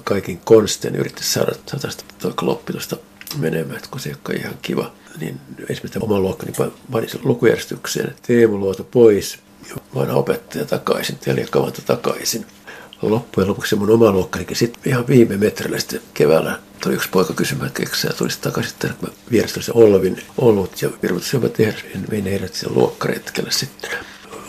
kaikin 0.05 0.41
konstein 0.45 0.97
yritti 0.97 1.25
saada 1.25 1.53
tästä 1.81 2.05
loppitusta 2.43 2.97
menemään, 3.39 3.77
että 3.77 3.89
kun 3.91 4.01
se 4.01 4.09
ei 4.31 4.37
ihan 4.37 4.55
kiva. 4.63 4.93
Niin 5.21 5.41
esimerkiksi 5.69 5.99
oman 6.03 6.23
luokkani 6.23 6.53
panin 6.93 7.11
sen 7.11 7.21
lukujärjestykseen, 7.25 8.15
Teemu 8.27 8.59
Luoto 8.59 8.85
pois, 8.85 9.39
vanha 9.95 10.15
opettaja 10.15 10.65
takaisin, 10.65 11.19
Telia 11.19 11.47
Kavanta 11.51 11.83
takaisin. 11.83 12.47
Loppujen 13.03 13.49
lopuksi 13.49 13.77
mun 13.77 13.91
oma 13.91 14.13
luokkanikin 14.13 14.57
sitten 14.57 14.83
ihan 14.87 15.07
viime 15.07 15.37
metrillä 15.37 15.79
sitten 15.79 16.01
keväällä 16.15 16.59
tuli 16.83 16.95
yksi 16.95 17.09
poika 17.09 17.35
kysymään, 17.35 17.71
keksää 17.71 18.13
tulisi 18.13 18.39
takaisin, 18.41 18.73
että 18.73 18.89
mä 19.03 19.09
vierestä 19.31 19.63
se 19.63 19.73
Olvin 19.75 20.23
olut 20.39 20.83
ja 20.83 20.91
virvoitus 21.03 21.33
jopa 21.33 21.49
tehdä, 21.49 21.79
niin 21.95 22.07
vein 22.11 22.25
heidät 22.25 22.55
sen 22.55 22.75
luokkaretkelle 22.75 23.51
sitten 23.51 23.91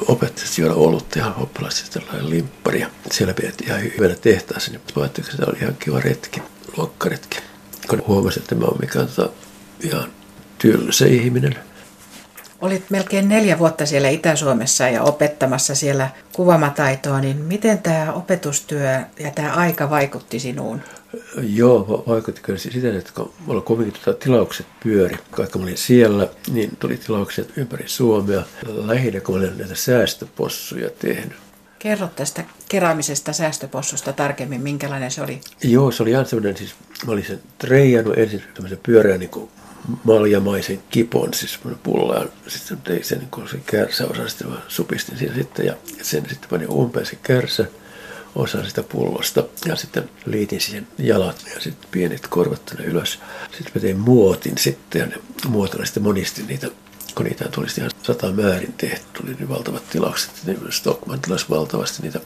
opettajat 0.07 0.57
juoda 0.57 0.73
olutta 0.75 1.19
ja 1.19 1.33
oppilaiset 1.37 1.89
tällainen 1.89 2.29
limppari. 2.29 2.85
Siellä 3.11 3.33
pidettiin 3.33 3.69
ihan 3.69 3.83
hyvänä 3.83 4.15
tehtaassa, 4.15 4.71
niin 4.71 5.05
että 5.05 5.21
se 5.21 5.43
oli 5.47 5.57
ihan 5.61 5.75
kiva 5.79 5.99
retki, 5.99 6.41
luokkaretki. 6.77 7.37
Kun 7.87 8.03
huomasin, 8.07 8.41
että 8.41 8.55
mä 8.55 8.65
oon 8.65 8.77
mikään 8.81 9.07
tota, 9.07 9.29
ihan 9.79 10.11
tylsä 10.57 11.05
ihminen. 11.05 11.55
Olit 12.61 12.89
melkein 12.89 13.29
neljä 13.29 13.59
vuotta 13.59 13.85
siellä 13.85 14.09
Itä-Suomessa 14.09 14.89
ja 14.89 15.03
opettamassa 15.03 15.75
siellä 15.75 16.09
kuvamataitoa, 16.33 17.21
niin 17.21 17.37
miten 17.37 17.77
tämä 17.77 18.13
opetustyö 18.13 19.01
ja 19.19 19.31
tämä 19.35 19.53
aika 19.53 19.89
vaikutti 19.89 20.39
sinuun? 20.39 20.81
Joo, 21.41 22.03
vaikutti 22.07 22.41
kyllä 22.41 22.59
siten, 22.59 22.95
että 22.95 23.11
kun 23.15 23.33
mulla 23.45 23.61
kuitenkin 23.61 24.01
tuota 24.03 24.23
tilaukset 24.23 24.65
pyöri, 24.83 25.17
vaikka 25.37 25.59
mä 25.59 25.63
olin 25.63 25.77
siellä, 25.77 26.27
niin 26.51 26.77
tuli 26.79 26.97
tilaukset 26.97 27.57
ympäri 27.57 27.87
Suomea. 27.87 28.43
Lähinnä 28.67 29.19
kun 29.19 29.35
mä 29.35 29.41
olin 29.41 29.57
näitä 29.57 29.75
säästöpossuja 29.75 30.89
tehnyt. 30.89 31.37
Kerro 31.79 32.09
tästä 32.15 32.43
keräämisestä 32.69 33.33
säästöpossusta 33.33 34.13
tarkemmin, 34.13 34.61
minkälainen 34.61 35.11
se 35.11 35.21
oli? 35.21 35.41
Joo, 35.63 35.91
se 35.91 36.03
oli 36.03 36.11
ihan 36.11 36.25
semmoinen, 36.25 36.57
siis 36.57 36.75
mä 37.05 37.11
olin 37.11 37.25
sen 37.25 37.39
treijannut 37.57 38.17
ensin 38.17 38.43
tämmöisen 38.53 38.79
pyöreän 38.83 39.19
niin 39.19 39.49
maljamaisen 40.03 40.83
kipon, 40.89 41.33
siis 41.33 41.59
pullaan. 41.83 42.29
Sitten 42.47 42.77
tein 42.77 43.03
sen, 43.03 43.19
niin 43.19 43.49
se 43.49 43.57
kärsäosa, 43.65 44.27
sitten 44.27 44.49
mä 44.49 44.57
supistin 44.67 45.17
siinä 45.17 45.35
sitten 45.35 45.65
ja 45.65 45.73
sen 46.01 46.29
sitten 46.29 46.49
panin 46.49 46.69
umpeen 46.69 47.05
se 47.05 47.15
kärsä 47.15 47.65
osan 48.35 48.65
sitä 48.65 48.83
pullosta 48.83 49.43
ja 49.65 49.75
sitten 49.75 50.09
liitin 50.25 50.61
siihen 50.61 50.87
jalat 50.97 51.45
ja 51.55 51.61
sitten 51.61 51.89
pienet 51.91 52.27
korvat 52.27 52.65
tänne 52.65 52.83
ylös. 52.85 53.19
Sitten 53.51 53.71
mä 53.75 53.81
tein 53.81 53.99
muotin 53.99 54.57
sitten 54.57 54.99
ja 54.99 55.05
ne 55.05 55.15
muotilla 55.47 55.85
sitten 55.85 56.03
monistin 56.03 56.47
niitä 56.47 56.67
kun 57.15 57.25
niitä 57.25 57.49
tuli 57.49 57.67
ihan 57.77 57.91
sata 58.03 58.31
määrin 58.31 58.73
tehty, 58.73 59.05
tuli 59.13 59.33
niin 59.33 59.49
valtavat 59.49 59.89
tilaukset, 59.89 60.31
niin 60.45 60.59
Stockman 60.69 61.21
tilasi 61.21 61.45
valtavasti 61.49 62.03
niitä 62.03 62.19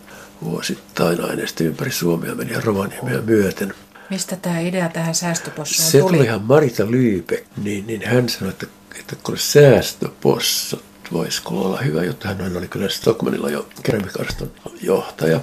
vuosittain 0.43 1.21
aina 1.21 1.47
sitten 1.47 1.67
ympäri 1.67 1.91
Suomea 1.91 2.35
meni 2.35 2.53
Rovaniemia 2.61 3.21
myöten. 3.21 3.73
Mistä 4.13 4.35
tämä 4.35 4.59
idea 4.59 4.89
tähän 4.89 5.15
säästöpossuun 5.15 5.91
Se 5.91 5.99
tuli? 5.99 6.11
Se 6.11 6.17
tuli 6.17 6.25
ihan 6.25 6.41
Marita 6.41 6.91
Lyype, 6.91 7.43
niin, 7.63 7.87
niin 7.87 8.05
hän 8.05 8.29
sanoi, 8.29 8.49
että, 8.49 8.67
että 8.99 9.15
kun 9.23 9.37
säästöpossut 9.37 10.83
voisiko 11.13 11.61
olla 11.61 11.77
hyvä 11.77 12.03
juttu. 12.03 12.27
Hän 12.27 12.57
oli 12.57 12.67
kyllä 12.67 12.89
Stockmanilla 12.89 13.49
jo 13.49 13.67
keramikarston 13.83 14.51
johtaja 14.81 15.39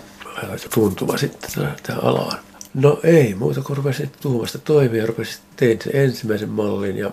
tuntuma 0.75 1.17
sitten 1.17 1.51
tähän 1.83 2.05
alaan. 2.05 2.39
No 2.75 3.01
ei 3.03 3.35
muuta 3.35 3.63
kuin 3.63 3.77
rupesin 3.77 4.11
tuumasta 4.21 4.59
toimia. 4.59 5.07
Rupesin, 5.07 5.41
tein 5.57 5.79
sen 5.85 5.97
ensimmäisen 5.97 6.49
mallin 6.49 6.97
ja 6.97 7.13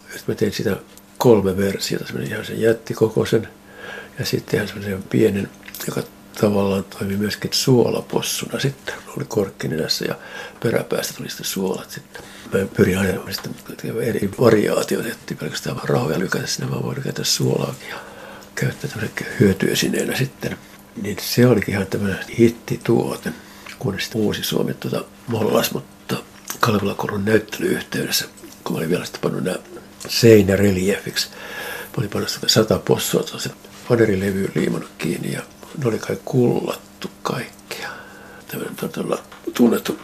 sitten 0.00 0.24
mä 0.26 0.34
tein 0.34 0.52
sitä 0.52 0.76
kolme 1.18 1.56
versiota, 1.56 2.06
semmoinen 2.06 2.32
ihan 2.32 2.44
sen 2.44 2.60
jättikokoisen 2.60 3.48
ja 4.18 4.24
sitten 4.24 4.56
ihan 4.56 4.68
semmoisen 4.68 5.02
pienen, 5.02 5.50
joka 5.86 6.02
tavallaan 6.40 6.84
toimi 6.84 7.16
myöskin 7.16 7.50
suolapossuna 7.52 8.60
sitten. 8.60 8.94
Oli 9.16 9.24
korkkinenässä 9.28 10.04
ja 10.04 10.14
peräpäästä 10.62 11.14
tuli 11.14 11.28
sitten 11.28 11.46
suolat 11.46 11.90
sitten. 11.90 12.22
Mä 12.52 12.66
pyrin 12.76 12.98
aina 12.98 13.32
sitten 13.32 13.54
eri 14.02 14.30
variaatioita, 14.40 15.08
että 15.08 15.34
pelkästään 15.34 15.80
rahoja 15.84 16.18
lykätä 16.18 16.46
sinne, 16.46 16.70
vaan 16.70 16.82
voi 16.82 16.96
lykätä 16.96 17.24
suolaakin 17.24 17.88
ja 17.88 17.96
käyttää 18.54 18.90
tämmöisen 18.90 19.26
hyötyesineenä 19.40 20.16
sitten 20.16 20.58
niin 21.02 21.16
se 21.20 21.46
olikin 21.46 21.74
ihan 21.74 21.86
tämmöinen 21.86 22.18
hittituote, 22.38 23.32
kunnes 23.78 24.10
uusi 24.14 24.44
Suomi 24.44 24.74
tuota 24.74 25.04
mollas, 25.26 25.72
mutta 25.72 26.16
Kalevala 26.60 26.94
Korun 26.94 27.24
näyttelyyhteydessä, 27.24 28.24
kun 28.64 28.72
mä 28.72 28.78
olin 28.78 28.90
vielä 28.90 29.04
sitten 29.04 29.20
pannut 29.20 29.44
nämä 29.44 29.56
seinäreliefiksi. 30.08 31.28
Mä 31.30 31.94
olin 31.98 32.10
pannut 32.10 32.38
sata 32.46 32.78
possua 32.78 33.22
se 33.38 33.50
panerilevyyn 33.88 34.52
liimannut 34.54 34.90
kiinni 34.98 35.32
ja 35.32 35.42
ne 35.78 35.88
oli 35.88 35.98
kai 35.98 36.18
kullattu 36.24 37.10
kaikkia. 37.22 37.88
Tämmöinen 38.48 38.76
todella 38.76 39.22
tunnettu 39.54 39.98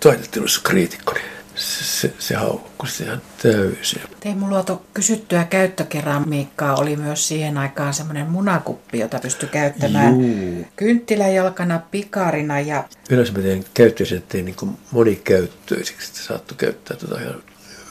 taidettelussa 0.00 0.60
kriitikko, 0.64 1.12
niin 1.12 1.26
se, 1.54 2.14
se 2.18 2.34
haukkui 2.34 2.88
ihan 3.02 3.22
täysin. 3.42 4.02
Teemu 4.20 4.48
Luoto, 4.48 4.82
kysyttyä 4.94 5.44
käyttökeramiikkaa 5.44 6.76
oli 6.76 6.96
myös 6.96 7.28
siihen 7.28 7.58
aikaan 7.58 7.94
semmoinen 7.94 8.26
munakuppi, 8.26 8.98
jota 8.98 9.18
pystyi 9.18 9.48
käyttämään 9.48 10.20
Juu. 10.20 10.64
kynttiläjalkana, 10.76 11.80
pikarina 11.90 12.60
ja... 12.60 12.84
Yleensä 13.10 13.32
mä 13.32 13.38
tein 13.38 13.64
käyttöisen, 13.74 14.22
tein 14.28 14.44
niin 14.44 14.78
monikäyttöisiksi, 14.90 16.08
että 16.08 16.22
saattoi 16.26 16.56
käyttää 16.56 16.96
tota 16.96 17.20
ihan 17.20 17.42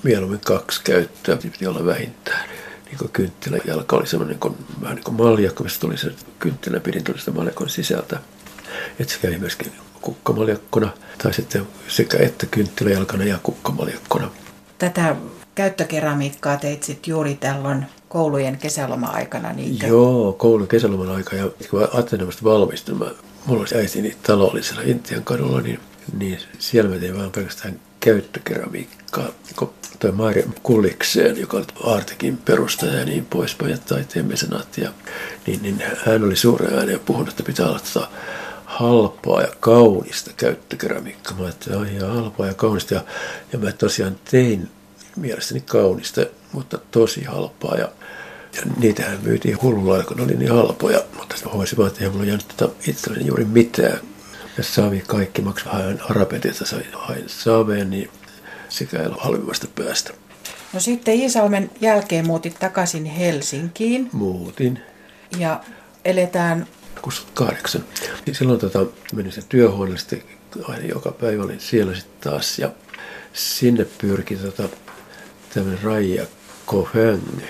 mieluummin 0.03 0.39
kaksi 0.39 0.81
käyttöä, 0.83 1.37
piti 1.37 1.67
olla 1.67 1.85
vähintään. 1.85 2.49
Niin 2.85 2.97
kuin 2.97 3.11
kynttiläjalka 3.11 3.95
oli 3.95 4.07
semmoinen 4.07 4.39
niin 4.43 4.55
vähän 4.81 4.95
niin 4.95 5.03
kuin 5.03 5.15
maljakko, 5.15 5.63
missä 5.63 5.79
tuli 5.79 5.97
se 5.97 6.11
kynttilä 6.39 6.79
pidin 6.79 7.03
tuli 7.03 7.19
sitä 7.19 7.31
maljakon 7.31 7.69
sisältä. 7.69 8.19
Että 8.99 9.13
se 9.13 9.19
kävi 9.19 9.37
myöskin 9.37 9.71
kukkamaljakkona 10.01 10.89
tai 11.23 11.33
sitten 11.33 11.67
sekä 11.87 12.17
että 12.17 12.45
kynttiläjalkana 12.45 13.23
ja 13.23 13.37
kukkamaljakkona. 13.43 14.31
Tätä 14.77 15.15
käyttökeramiikkaa 15.55 16.57
teit 16.57 16.83
sitten 16.83 17.11
juuri 17.11 17.35
tällöin 17.35 17.85
koulujen 18.09 18.57
kesäloma-aikana, 18.57 19.53
niinkö? 19.53 19.87
Joo, 19.87 20.33
koulun 20.33 20.67
kesäloman 20.67 21.11
aika 21.11 21.35
ja 21.35 21.49
kun 21.69 21.87
Ateneumasta 21.93 22.43
valmistuin, 22.43 22.97
mä, 22.97 23.05
mulla 23.45 23.61
oli 23.61 23.81
äitini 23.81 24.15
talollisella 24.23 24.81
Intian 24.81 25.23
kadulla, 25.23 25.61
niin, 25.61 25.79
niin 26.17 26.39
siellä 26.59 26.89
mä 26.89 26.97
tein 26.97 27.17
vaan 27.17 27.31
pelkästään 27.31 27.79
käyttökeramiikkaa. 28.05 29.27
Kun 29.55 29.73
toi 29.99 30.11
Maari 30.11 30.45
Kullikseen, 30.63 31.39
joka 31.39 31.57
oli 31.57 31.65
Artekin 31.83 32.37
perustaja 32.37 32.93
ja 32.93 33.05
niin 33.05 33.25
poispäin, 33.25 33.71
ja 33.71 33.77
taiteen 33.77 34.25
mesenaatti, 34.25 34.81
niin, 35.47 35.61
niin 35.61 35.83
hän 36.05 36.23
oli 36.23 36.35
suuren 36.35 36.79
ääneen 36.79 36.99
puhunut, 36.99 37.29
että 37.29 37.43
pitää 37.43 37.67
olla 37.67 37.79
tota, 37.93 38.07
halpaa 38.65 39.41
ja 39.41 39.47
kaunista 39.59 40.31
käyttökeramiikkaa. 40.37 41.37
Mä 41.37 41.43
ajattelin, 41.43 41.83
että 41.83 41.97
ihan 41.97 42.15
halpaa 42.15 42.47
ja 42.47 42.53
kaunista. 42.53 42.93
Ja, 42.93 43.03
ja 43.53 43.59
mä 43.59 43.71
tosiaan 43.71 44.15
tein 44.31 44.69
mielestäni 45.15 45.61
kaunista, 45.61 46.21
mutta 46.51 46.77
tosi 46.91 47.23
halpaa. 47.23 47.75
Ja, 47.75 47.89
ja 48.55 48.61
niitähän 48.77 49.19
myytiin 49.23 49.61
hullulla, 49.61 50.03
kun 50.03 50.17
ne 50.17 50.23
oli 50.23 50.35
niin 50.35 50.51
halpoja. 50.51 51.01
Mutta 51.17 51.35
huomasin 51.45 51.77
vaan, 51.77 51.87
että 51.87 52.03
ei 52.03 52.09
mulla 52.09 52.25
jäänyt 52.25 52.47
tota 52.47 52.73
itselleni 52.87 53.27
juuri 53.27 53.45
mitään. 53.45 53.99
Ja 54.57 54.63
Savi 54.63 55.03
kaikki 55.07 55.41
maksoi 55.41 55.73
hain 55.73 56.01
arabetilta, 56.09 56.65
sai 56.65 56.85
hain 56.93 57.29
Saveen, 57.29 57.89
niin 57.89 58.09
sekä 58.69 58.99
ei 58.99 59.05
ole 59.05 59.15
halvimmasta 59.19 59.67
päästä. 59.75 60.13
No 60.73 60.79
sitten 60.79 61.13
Iisalmen 61.15 61.71
jälkeen 61.81 62.27
muutit 62.27 62.59
takaisin 62.59 63.05
Helsinkiin. 63.05 64.09
Muutin. 64.11 64.79
Ja 65.37 65.63
eletään 66.05 66.67
68. 67.01 67.85
Silloin 68.31 68.59
tota, 68.59 68.85
menin 69.13 69.31
se 69.31 69.41
työhuone 69.49 69.97
sitten 69.97 70.23
aina 70.63 70.85
joka 70.85 71.11
päivä 71.11 71.43
olin 71.43 71.59
siellä 71.59 71.95
sitten 71.95 72.31
taas 72.31 72.59
ja 72.59 72.71
sinne 73.33 73.85
pyrki 74.01 74.35
tota, 74.35 74.69
tämmöinen 75.53 75.83
Raija 75.83 76.25
Koheng. 76.65 77.41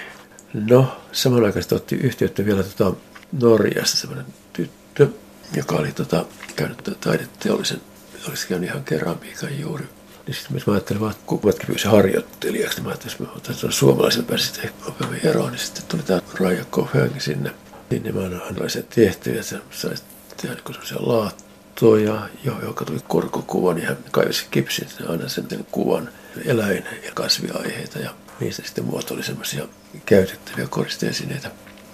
No, 0.53 1.01
samanaikaisesti 1.11 1.75
otti 1.75 1.95
yhteyttä 1.95 2.45
vielä 2.45 2.63
tota, 2.63 2.97
Norjasta 3.31 3.97
semmoinen 3.97 4.25
tyttö, 4.53 5.07
joka 5.53 5.75
oli 5.75 5.91
tota, 5.91 6.25
käynyt 6.55 6.97
taideteollisen, 7.01 7.81
olisi 8.29 8.47
käynyt 8.47 8.69
ihan 8.69 8.83
keramiikan 8.83 9.59
juuri. 9.59 9.85
Niin 10.27 10.35
sitten 10.35 10.61
mä 10.67 10.73
ajattelin 10.73 11.09
että 11.11 11.23
kuvatkin 11.25 11.67
pyysi 11.67 11.87
harjoittelijaksi. 11.87 12.77
Niin 12.77 12.83
mä 12.83 12.89
ajattelin, 12.89 13.13
että 13.13 13.23
mä 13.23 13.31
otan 13.35 13.71
suomalaisen 13.71 14.25
pääsin 14.25 14.69
nopeammin 14.85 15.25
eroon, 15.25 15.51
niin 15.51 15.59
sitten 15.59 15.83
tuli 15.87 16.01
tämä 16.01 16.21
Raija 16.39 16.65
Koheng 16.65 17.21
sinne 17.21 17.51
nimenomaisia 17.89 18.83
tehtyjä, 18.83 19.41
että 19.41 19.55
saisi 19.71 20.03
tehdä 20.41 20.55
niin 20.55 20.73
sellaisia 20.73 20.97
laattoja, 20.99 22.29
joka 22.43 22.85
tuli 22.85 22.99
korkokuva, 23.07 23.73
niin 23.73 23.87
hän 23.87 23.97
kaivasi 24.11 24.45
kipsin 24.51 24.87
aina 25.07 25.29
sen 25.29 25.47
kuvan 25.71 26.09
eläin- 26.45 26.85
ja 27.03 27.11
kasviaiheita 27.13 27.99
ja 27.99 28.09
niistä 28.39 28.63
sitten 28.65 28.85
muotoili 28.85 29.23
semmoisia 29.23 29.67
käytettäviä 30.05 30.67
koristeesineitä. 30.67 31.51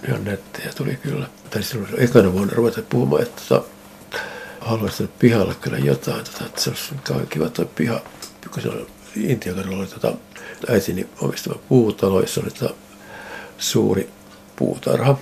Ihan 0.07 0.23
nättejä 0.23 0.73
tuli 0.77 0.95
kyllä. 0.95 1.27
Tai 1.49 1.63
silloin 1.63 1.93
ekana 1.97 2.33
vuonna 2.33 2.53
ruveta 2.55 2.81
puhumaan, 2.89 3.23
että 3.23 3.41
tota, 3.49 3.67
haluaisin 4.59 5.09
pihalla 5.19 5.53
kyllä 5.53 5.77
jotain, 5.77 6.25
tota, 6.25 6.45
että 6.45 6.61
se 6.61 6.69
olisi 6.69 6.95
kiva 7.29 7.49
tuo 7.49 7.65
piha, 7.65 7.99
kun 8.53 8.61
se 8.63 8.69
oli 8.69 8.87
Intiakadulla 9.15 9.77
oli 9.77 9.87
tota, 9.87 10.13
äitini 10.69 11.07
omistama 11.21 11.59
puutalo, 11.69 12.21
jossa 12.21 12.41
oli 12.41 12.49
tota, 12.51 12.73
suuri 13.57 14.09
puutarha 14.55 15.17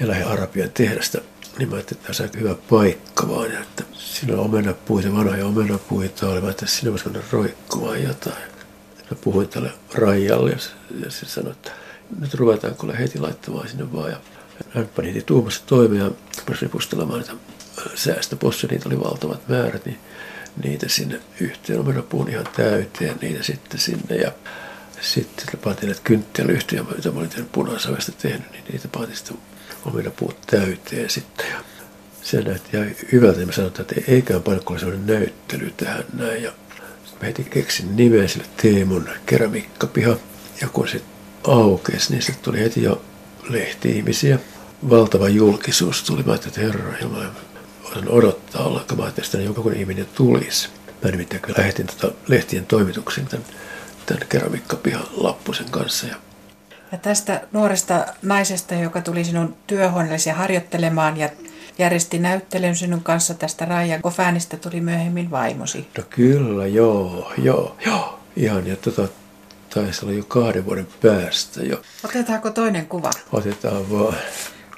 ja 0.00 0.08
lähdin 0.08 0.26
Arabian 0.26 0.70
tehdasta 0.70 1.20
niin 1.58 1.68
mä 1.68 1.74
ajattelin, 1.74 1.98
että 1.98 2.06
tässä 2.06 2.24
on 2.24 2.40
hyvä 2.40 2.54
paikka 2.70 3.28
vaan, 3.28 3.52
ja 3.52 3.60
että 3.60 3.84
siinä 3.92 4.34
on 4.34 4.40
omenapuita, 4.40 5.12
vanhoja 5.12 5.46
omenapuita 5.46 6.28
oli, 6.28 6.40
mä 6.40 6.50
että 6.50 6.66
siinä 6.66 6.90
voisi 6.90 7.04
mennä 7.04 7.20
roikkumaan 7.30 8.02
jotain. 8.02 8.36
Mä 9.10 9.16
puhuin 9.20 9.48
tälle 9.48 9.70
Raijalle 9.94 10.50
ja 10.50 10.58
se, 10.58 10.70
ja 11.04 11.10
se 11.10 11.26
sanoi, 11.26 11.52
että 11.52 11.72
nyt 12.20 12.34
ruvetaan 12.34 12.74
kuule 12.74 12.98
heti 12.98 13.18
laittamaan 13.18 13.68
sinne 13.68 13.92
vaan. 13.92 14.10
Ja 14.10 14.20
hän 14.70 14.88
pani 14.96 15.08
heti 15.08 15.22
tuumassa 15.22 15.62
toimeen 15.66 16.00
ja 16.00 16.10
ripustelemaan 16.60 17.20
niitä 17.20 17.34
säästöpossuja, 17.94 18.72
niitä 18.72 18.88
oli 18.88 19.00
valtavat 19.00 19.48
määrät, 19.48 19.86
niin 19.86 19.98
niitä 20.64 20.88
sinne 20.88 21.20
yhteen 21.40 21.80
omenapuun 21.80 22.28
ihan 22.28 22.46
täyteen, 22.56 23.16
niitä 23.22 23.42
sitten 23.42 23.80
sinne. 23.80 24.16
Ja 24.16 24.32
sitten 25.00 25.60
pantiin 25.64 25.86
näitä 25.86 26.00
kynttilälyhtyjä, 26.04 26.84
joita 26.90 27.10
mä 27.10 27.18
olin 27.18 27.30
tehnyt 27.30 27.52
punaisavesta 27.52 28.12
tehnyt, 28.12 28.52
niin 28.52 28.64
niitä 28.72 28.88
pantiin 28.88 29.16
sitten 29.16 29.38
omenapuut 29.84 30.36
täyteen 30.46 31.10
sitten. 31.10 31.46
Ja 31.50 31.56
se 32.22 32.40
näytti 32.40 32.76
ihan 32.76 32.90
hyvältä, 33.12 33.40
ja 33.40 33.46
mä 33.46 33.52
sanoin, 33.52 33.72
että 33.80 33.94
eiköhän 34.08 34.42
ole 34.46 34.78
sellainen 34.78 35.06
näyttely 35.06 35.72
tähän 35.76 36.04
näin. 36.12 36.42
Ja 36.42 36.52
mä 37.20 37.26
heti 37.26 37.44
keksin 37.44 37.96
nimeä 37.96 38.28
sille 38.28 38.46
Teemun 38.62 39.08
keramikkapiha. 39.26 40.16
Ja 40.60 40.68
kun 40.68 40.88
se 40.88 41.02
aukesi, 41.46 42.12
niin 42.12 42.22
sitten 42.22 42.44
tuli 42.44 42.58
heti 42.60 42.82
jo 42.82 43.02
lehti-ihmisiä. 43.48 44.38
Valtava 44.90 45.28
julkisuus 45.28 46.02
tuli. 46.02 46.22
Mä 46.22 46.32
ajattelin, 46.32 46.70
että 46.70 46.78
herra, 46.78 47.08
mä 47.08 47.30
osan 47.84 48.08
odottaa 48.08 48.64
olla, 48.64 48.84
Mä 48.96 49.02
ajattelin, 49.02 49.26
että 49.26 49.40
joku 49.40 49.68
ihminen 49.68 50.06
tulisi. 50.14 50.68
Mä 51.04 51.10
nimittäin 51.10 51.42
kyllä 51.42 51.58
lähetin 51.58 51.86
tota 51.86 52.14
lehtien 52.28 52.66
toimituksiin 52.66 53.26
tämän, 53.26 53.46
tämän 54.06 54.26
keramikkapihan 54.28 55.06
lappusen 55.16 55.70
kanssa. 55.70 56.06
Ja 56.06 56.16
ja 56.92 56.98
tästä 56.98 57.40
nuoresta 57.52 58.06
naisesta, 58.22 58.74
joka 58.74 59.00
tuli 59.00 59.24
sinun 59.24 59.56
työhuoneellesi 59.66 60.30
harjoittelemaan 60.30 61.16
ja 61.16 61.28
järjesti 61.78 62.18
näyttelyn 62.18 62.76
sinun 62.76 63.02
kanssa 63.02 63.34
tästä 63.34 63.64
Raija 63.64 64.00
Kofäänistä 64.02 64.56
tuli 64.56 64.80
myöhemmin 64.80 65.30
vaimosi. 65.30 65.88
No 65.98 66.04
kyllä, 66.10 66.66
joo, 66.66 67.32
joo, 67.38 67.76
joo. 67.86 68.18
Ihan, 68.36 68.66
ja 68.66 68.76
tota, 68.76 69.08
taisi 69.80 70.04
olla 70.04 70.14
jo 70.14 70.24
kahden 70.24 70.64
vuoden 70.64 70.88
päästä 71.02 71.62
jo. 71.62 71.82
Otetaanko 72.04 72.50
toinen 72.50 72.86
kuva? 72.86 73.10
Otetaan 73.32 73.90
vaan. 73.90 74.16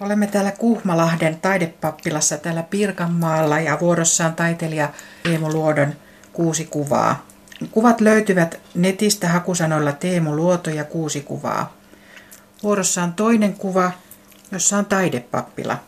Olemme 0.01 0.27
täällä 0.27 0.51
Kuhmalahden 0.51 1.41
taidepappilassa 1.41 2.37
täällä 2.37 2.63
Pirkanmaalla 2.63 3.61
ja 3.61 3.79
vuorossa 3.81 4.27
on 4.27 4.35
taiteilija 4.35 4.93
Teemu 5.23 5.53
Luodon 5.53 5.95
kuusi 6.33 6.65
kuvaa. 6.65 7.27
Kuvat 7.71 8.01
löytyvät 8.01 8.61
netistä 8.75 9.29
hakusanoilla 9.29 9.93
Teemu 9.93 10.37
Luoto 10.37 10.71
ja 10.71 10.85
kuusi 10.85 11.21
kuvaa. 11.21 11.77
Vuorossa 12.63 13.03
on 13.03 13.13
toinen 13.13 13.55
kuva, 13.55 13.93
jossa 14.53 14.79
on 14.79 14.87
taidepappila. 14.87 15.79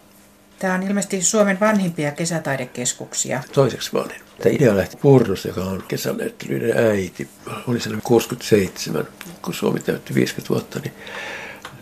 Tämä 0.58 0.74
on 0.74 0.82
ilmeisesti 0.82 1.22
Suomen 1.22 1.60
vanhimpia 1.60 2.12
kesätaidekeskuksia. 2.12 3.42
Toiseksi 3.52 3.92
vanhin. 3.92 4.29
Tämä 4.42 4.54
idea 4.54 4.76
lähti 4.76 4.96
Purnusta, 4.96 5.48
joka 5.48 5.64
on 5.64 5.84
kesänäyttelyiden 5.88 6.86
äiti. 6.86 7.28
Oli 7.66 7.80
siellä 7.80 8.00
67, 8.04 9.08
kun 9.42 9.54
Suomi 9.54 9.80
täytti 9.80 10.14
50 10.14 10.54
vuotta, 10.54 10.78
niin, 10.78 10.92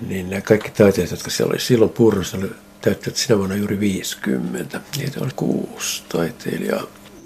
niin 0.01 0.31
nämä 0.31 0.41
kaikki 0.41 0.71
taiteilijat, 0.71 1.11
jotka 1.11 1.31
siellä 1.31 1.51
oli 1.51 1.61
silloin 1.61 1.91
Purnussa, 1.91 2.39
täyttivät 2.81 3.17
sinä 3.17 3.39
vuonna 3.39 3.57
juuri 3.57 3.81
50. 3.81 4.81
Niitä 4.97 5.21
oli 5.21 5.31
kuusi 5.37 6.03
taiteilijaa. 6.09 6.83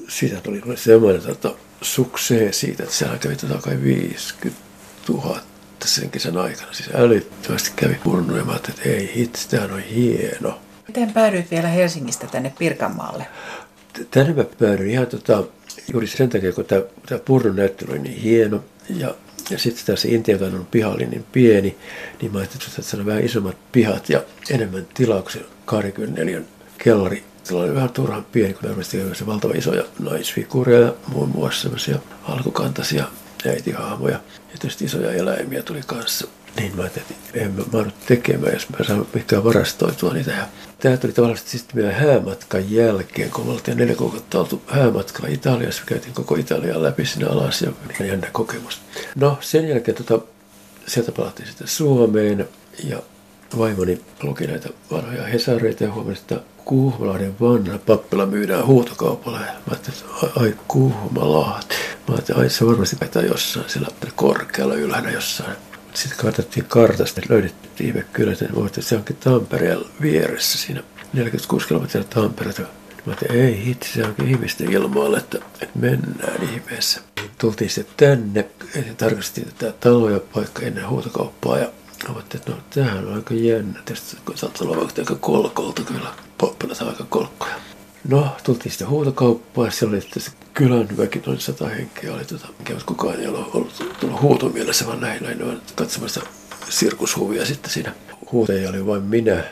Siitä 0.08 0.40
tuli 0.40 0.62
semmoinen 0.74 1.22
tota, 1.22 1.54
suksee 1.82 2.52
siitä, 2.52 2.82
että 2.82 2.94
siellä 2.94 3.18
kävi 3.18 3.36
tota 3.36 3.58
kai 3.58 3.82
50 3.82 4.62
000 5.08 5.40
sen 5.84 6.10
kesän 6.10 6.36
aikana. 6.36 6.72
Siis 6.72 6.90
älyttömästi 6.94 7.70
kävi 7.76 7.94
Purnu 8.04 8.36
ja 8.36 8.44
mä 8.44 8.52
ajattelin, 8.52 8.78
että 8.78 8.90
ei 8.90 9.12
hitsi, 9.16 9.48
tämähän 9.48 9.72
on 9.72 9.80
hieno. 9.80 10.60
Miten 10.88 11.12
päädyit 11.12 11.50
vielä 11.50 11.68
Helsingistä 11.68 12.26
tänne 12.26 12.52
Pirkanmaalle? 12.58 13.26
Tänne 14.10 14.32
mä 14.32 14.44
päädyin 14.58 14.90
ihan 14.90 15.06
tota, 15.06 15.44
juuri 15.92 16.06
sen 16.06 16.28
takia, 16.28 16.52
kun 16.52 16.64
tämä, 16.64 16.82
tämä 17.06 17.18
Purnun 17.24 17.56
näyttely 17.56 17.90
oli 17.90 17.98
niin 17.98 18.20
hieno 18.20 18.64
ja, 18.96 19.14
ja 19.50 19.58
sitten 19.58 19.86
tässä 19.86 20.08
Intian 20.08 20.66
piha 20.70 20.90
oli 20.90 21.06
niin 21.06 21.24
pieni, 21.32 21.76
niin 22.20 22.32
mä 22.32 22.38
ajattelin, 22.38 22.66
että 22.68 22.82
se 22.82 22.96
on 22.96 23.06
vähän 23.06 23.24
isommat 23.24 23.56
pihat 23.72 24.08
ja 24.08 24.22
enemmän 24.50 24.86
tilauksia 24.94 25.42
24 25.64 26.40
kellari. 26.78 27.24
Se 27.44 27.54
oli 27.54 27.74
vähän 27.74 27.90
turhan 27.90 28.26
pieni, 28.32 28.54
kun 28.54 28.68
varmasti 28.68 29.26
valtava 29.26 29.54
isoja 29.54 29.84
naisfiguureja, 29.98 30.94
muun 31.08 31.28
muassa 31.28 31.62
sellaisia 31.62 31.98
alkukantaisia 32.22 33.04
äitihahmoja. 33.46 34.20
Ja 34.52 34.58
tietysti 34.58 34.84
isoja 34.84 35.12
eläimiä 35.12 35.62
tuli 35.62 35.80
kanssa. 35.86 36.28
Niin 36.56 36.76
mä 36.76 36.82
ajattelin, 36.82 37.06
että 37.10 37.40
en 37.40 37.52
mä 37.52 37.62
mahdu 37.72 37.90
tekemään, 38.06 38.52
jos 38.52 38.68
mä 38.68 38.84
saan 38.86 39.06
mikään 39.14 39.44
varastoitua 39.44 40.12
niitä. 40.12 40.30
Ja 40.30 40.46
tämä 40.78 40.96
tuli 40.96 41.12
tavallaan 41.12 41.40
sitten 41.44 41.76
meidän 41.76 42.00
häämatkan 42.00 42.72
jälkeen, 42.72 43.30
kun 43.30 43.46
me 43.46 43.52
oltiin 43.52 43.76
neljä 43.76 43.94
kuukautta 43.94 44.40
oltu 44.40 44.62
häämatkalla 44.66 45.28
Italiassa. 45.28 45.82
Käytiin 45.86 46.14
koko 46.14 46.34
Italian 46.34 46.82
läpi 46.82 47.06
sinne 47.06 47.26
alas 47.26 47.62
ja 47.62 47.72
jännä 48.06 48.28
kokemus. 48.32 48.80
No 49.14 49.38
sen 49.40 49.68
jälkeen 49.68 49.96
tota, 50.04 50.24
sieltä 50.86 51.12
palattiin 51.12 51.48
sitten 51.48 51.68
Suomeen 51.68 52.48
ja 52.84 53.02
vaimoni 53.58 54.00
luki 54.22 54.46
näitä 54.46 54.68
vanhoja 54.90 55.22
hesareita 55.22 55.84
ja 55.84 55.92
huomasi, 55.92 56.20
että 56.20 56.40
Kuhmalahden 56.64 57.34
vanha 57.40 57.78
pappila 57.78 58.26
myydään 58.26 58.66
huutokaupalla. 58.66 59.38
Mä 59.38 59.46
ajattelin, 59.70 59.98
että 59.98 60.40
ai 60.40 60.54
Kuhmalahti. 60.68 61.76
Mä 62.08 62.14
ajattelin, 62.14 62.40
ai 62.40 62.50
se 62.50 62.66
varmasti 62.66 62.96
pitää 62.96 63.22
jossain 63.22 63.68
siellä 63.68 63.88
korkealla 64.16 64.74
ylhäällä 64.74 65.10
jossain. 65.10 65.56
Sitten 65.94 66.18
katsottiin 66.18 66.66
kartasta, 66.66 67.20
että 67.20 67.34
löydettiin 67.34 67.88
ihme 67.88 68.04
kyllä, 68.12 68.32
että 68.66 68.82
se 68.82 68.96
onkin 68.96 69.16
Tampereen 69.16 69.78
vieressä 70.00 70.58
siinä 70.58 70.82
46 71.12 71.68
kilometriä 71.68 72.04
Tampereelta. 72.04 72.62
Mä 72.62 72.68
ajattelin, 73.06 73.44
ei 73.44 73.64
hitsi, 73.64 73.92
se 73.92 74.04
onkin 74.04 74.28
ihmisten 74.28 74.72
ilmoilla, 74.72 75.18
että, 75.18 75.38
että 75.60 75.78
mennään 75.78 76.42
ihmeessä. 76.42 77.00
Tultiin 77.38 77.70
sitten 77.70 77.94
tänne, 77.96 78.48
tarkastettiin 78.96 79.54
tätä 79.58 79.72
taloa 79.80 80.10
ja 80.10 80.20
paikka 80.34 80.62
ennen 80.62 80.88
huutokauppaa 80.88 81.58
ja 81.58 81.68
Ajattelin, 82.08 82.40
että 82.40 82.50
no 82.50 82.58
tämähän 82.70 83.06
on 83.08 83.14
aika 83.14 83.34
jännä. 83.34 83.80
Tästä 83.84 84.16
saattaa 84.34 84.68
olla 84.68 84.76
vaikka 84.76 85.02
aika 85.02 85.14
kolkolta 85.14 85.82
kyllä. 85.82 86.14
Poppelat 86.38 86.80
on 86.80 86.88
aika 86.88 87.04
kolkkoja. 87.08 87.54
No, 88.08 88.36
tultiin 88.44 88.70
sitten 88.70 88.88
huutokauppaan. 88.88 89.72
Siellä 89.72 89.94
oli 89.94 90.08
tässä 90.14 90.30
kylän 90.54 90.88
väki, 90.96 91.22
noin 91.26 91.40
sata 91.40 91.68
henkeä 91.68 92.14
oli, 92.14 92.24
tota, 92.24 92.48
mikä 92.58 92.74
kukaan 92.86 93.20
ei 93.20 93.26
ollut, 93.26 93.54
ollut 93.54 93.96
tullut 94.00 94.20
huuton 94.20 94.52
mielessä, 94.52 94.86
vaan 94.86 95.00
näin, 95.00 95.22
näin 95.22 95.46
vaan 95.46 95.62
katsomassa 95.74 96.20
sirkushuvia 96.68 97.46
sitten 97.46 97.70
siinä. 97.70 97.94
Huutajia 98.32 98.70
oli 98.70 98.86
vain 98.86 99.02
minä 99.02 99.44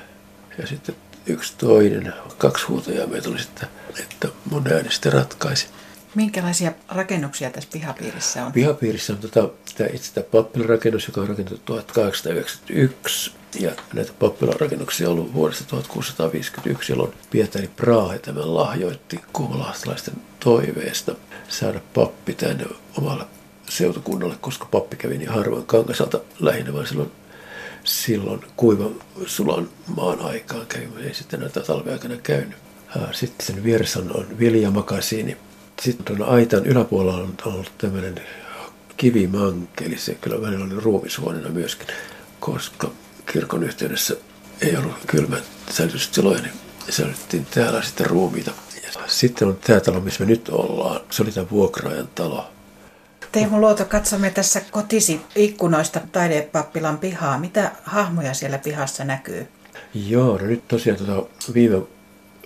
ja 0.58 0.66
sitten 0.66 0.94
yksi 1.26 1.54
toinen. 1.58 2.12
Kaksi 2.38 2.66
huutajaa 2.66 3.06
meitä 3.06 3.28
oli 3.28 3.38
sitten, 3.38 3.68
että 3.98 4.28
mun 4.50 4.72
ääni 4.72 4.92
sitten 4.92 5.12
ratkaisi. 5.12 5.66
Minkälaisia 6.14 6.72
rakennuksia 6.88 7.50
tässä 7.50 7.68
pihapiirissä 7.72 8.46
on? 8.46 8.52
Pihapiirissä 8.52 9.12
on 9.12 9.18
tota, 9.18 9.48
tämä 9.76 9.90
itse 9.92 10.14
tämä 10.14 10.24
pappilarakennus, 10.24 11.06
joka 11.06 11.20
on 11.20 11.28
rakennettu 11.28 11.60
1891. 11.64 13.32
Ja 13.60 13.70
näitä 13.92 14.12
pappilarakennuksia 14.18 15.08
on 15.08 15.14
ollut 15.14 15.34
vuodesta 15.34 15.64
1651, 15.64 16.92
jolloin 16.92 17.12
Pietari 17.30 17.70
Praahe 17.76 18.18
tämän 18.18 18.54
lahjoitti 18.54 19.20
kuumalahtalaisten 19.32 20.14
toiveesta 20.40 21.14
saada 21.48 21.80
pappi 21.94 22.34
tänne 22.34 22.66
omalle 22.98 23.24
seutukunnalle, 23.68 24.36
koska 24.40 24.64
pappi 24.70 24.96
kävi 24.96 25.18
niin 25.18 25.30
harvoin 25.30 25.66
Kangasalta 25.66 26.20
lähinnä, 26.40 26.72
vaan 26.72 26.86
silloin, 26.86 27.12
silloin 27.84 28.40
kuivan 28.56 28.94
sulan 29.26 29.68
maan 29.96 30.20
aikaan 30.20 30.66
kävi, 30.66 30.88
ei 31.06 31.14
sitten 31.14 31.40
näitä 31.40 31.60
talveaikana 31.60 32.16
käynyt. 32.16 32.56
Sitten 33.12 33.46
sen 33.46 33.64
vieressä 33.64 33.98
on, 33.98 34.26
viljamakasiini, 34.38 35.36
sitten 35.82 36.16
tuon 36.16 36.28
aitan 36.28 36.66
yläpuolella 36.66 37.22
on 37.22 37.34
ollut 37.44 37.72
tämmöinen 37.78 38.20
kivimankeli, 38.96 39.98
se 39.98 40.14
kyllä 40.14 40.42
välillä 40.42 40.64
oli 40.64 40.74
ruumishuoneena 40.80 41.48
myöskin, 41.48 41.86
koska 42.40 42.90
kirkon 43.32 43.64
yhteydessä 43.64 44.16
ei 44.60 44.76
ollut 44.76 44.96
kylmän 45.06 45.42
säilytystiloja, 45.70 46.42
niin 46.42 46.52
säilytettiin 46.88 47.46
täällä 47.50 47.82
sitten 47.82 48.06
ruumiita. 48.06 48.50
Sitten 49.10 49.48
on 49.48 49.58
tämä 49.66 49.80
talo, 49.80 50.00
missä 50.00 50.24
me 50.24 50.30
nyt 50.30 50.48
ollaan. 50.48 51.00
Se 51.10 51.22
oli 51.22 51.32
tämä 51.32 51.46
vuokraajan 51.50 52.08
talo. 52.14 52.46
Teemu 53.32 53.60
Luoto, 53.60 53.84
katsomme 53.84 54.30
tässä 54.30 54.60
kotisi 54.70 55.20
ikkunoista 55.34 56.00
taidepappilan 56.12 56.98
pihaa. 56.98 57.38
Mitä 57.38 57.72
hahmoja 57.82 58.34
siellä 58.34 58.58
pihassa 58.58 59.04
näkyy? 59.04 59.48
Joo, 59.94 60.38
no 60.38 60.46
nyt 60.46 60.68
tosiaan 60.68 60.98
tuota, 60.98 61.28
viime 61.54 61.82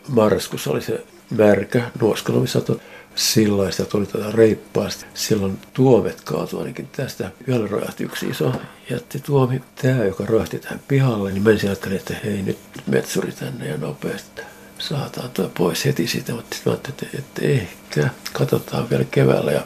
marraskuussa 0.09 0.71
oli 0.71 0.83
se 0.83 1.05
märkä 1.31 1.91
nuoskalomisato 2.01 2.81
sillaista 3.15 3.85
tuli 3.85 4.07
tätä 4.07 4.31
reippaasti. 4.31 5.05
Silloin 5.15 5.59
tuomet 5.73 6.21
kaatui 6.21 6.61
ainakin 6.61 6.89
tästä. 6.97 7.31
Yöllä 7.49 7.69
rojahti 7.69 8.05
yksi 8.05 8.27
iso 8.27 8.53
tuomi. 9.27 9.63
Tämä, 9.83 10.05
joka 10.05 10.27
rojahti 10.27 10.59
tähän 10.59 10.81
pihalle, 10.89 11.33
niin 11.33 11.43
mä 11.43 11.51
ajattelin, 11.51 11.97
että 11.97 12.15
hei 12.25 12.43
nyt 12.43 12.59
metsuri 12.87 13.33
tänne 13.33 13.69
ja 13.69 13.77
nopeasti 13.77 14.43
saataan 14.89 15.31
tuo 15.31 15.51
pois 15.59 15.85
heti 15.85 16.07
siitä. 16.07 16.33
Mutta 16.33 16.57
sitten 16.57 16.73
mä 16.73 16.79
ajattelin, 16.85 17.17
että, 17.19 17.19
että 17.19 17.43
ehkä 17.43 18.09
katsotaan 18.33 18.91
vielä 18.91 19.05
keväällä. 19.05 19.53
Ja 19.53 19.63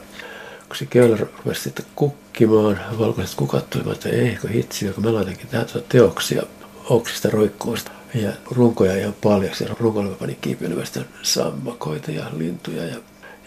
kun 0.69 0.77
se 0.77 0.87
keväällä 0.87 1.17
rupesi 1.17 1.63
sitten 1.63 1.87
kukkimaan, 1.97 2.81
valkoiset 2.99 3.37
kukat 3.37 3.71
tulivat, 3.71 3.93
että 3.93 4.09
eikö 4.09 4.49
hitsi, 4.49 4.85
kun 4.85 5.05
mä 5.05 5.15
laitankin 5.15 5.49
tähän 5.49 5.67
tuota 5.67 5.89
teoksia 5.89 6.43
oksista 6.85 7.31
roikkuista 7.31 7.91
Ja 8.15 8.33
runkoja 8.51 8.97
ihan 8.97 9.15
paljon. 9.23 9.55
Siellä 9.55 9.77
runkoilla 9.81 10.17
pani 10.17 10.39
kiipeilemästä 10.41 11.01
sammakoita 11.23 12.11
ja 12.11 12.25
lintuja 12.37 12.85
ja 12.85 12.97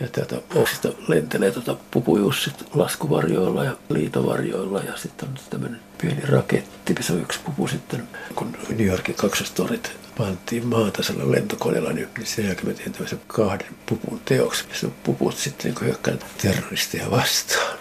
ja 0.02 0.08
täältä 0.08 0.42
oksista 0.56 0.90
lentelee 1.08 1.52
tuota 1.52 1.76
pupujussit 1.92 2.66
laskuvarjoilla 2.74 3.64
ja 3.64 3.78
liitovarjoilla 3.90 4.80
ja 4.80 4.98
sitten 4.98 5.30
on 5.30 5.36
tämmöinen 5.50 5.80
pieni 6.02 6.22
raketti, 6.22 6.96
se 7.00 7.14
on 7.14 7.22
yksi 7.22 7.40
pupu 7.46 7.68
sitten, 7.68 8.08
kun 8.36 8.58
New 8.70 8.88
Yorkin 8.88 9.16
kaksostorit 9.16 9.92
pantiin 10.18 10.68
maataisella 10.68 11.32
lentokoneella, 11.32 11.94
niin 11.94 12.08
sen 12.24 12.46
jälkeen 12.46 12.68
me 12.68 12.74
tein 12.74 12.92
tämmöisen 12.92 13.22
kahden 13.28 13.76
pupun 13.86 14.22
teoksen, 14.26 14.68
missä 14.68 14.88
on 14.88 14.94
puput 15.04 15.38
sitten 15.38 15.74
niin 15.74 15.86
hyökkään 15.86 16.20
terroristeja 16.42 17.12
vastaan. 17.12 17.78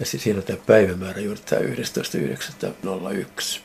Ja 0.00 0.06
siis 0.06 0.22
siinä 0.22 0.38
on 0.38 0.44
tämä 0.44 0.58
päivämäärä 0.66 1.20
juuri 1.20 1.40
tämä 1.40 1.62
11.9.01. 1.62 3.60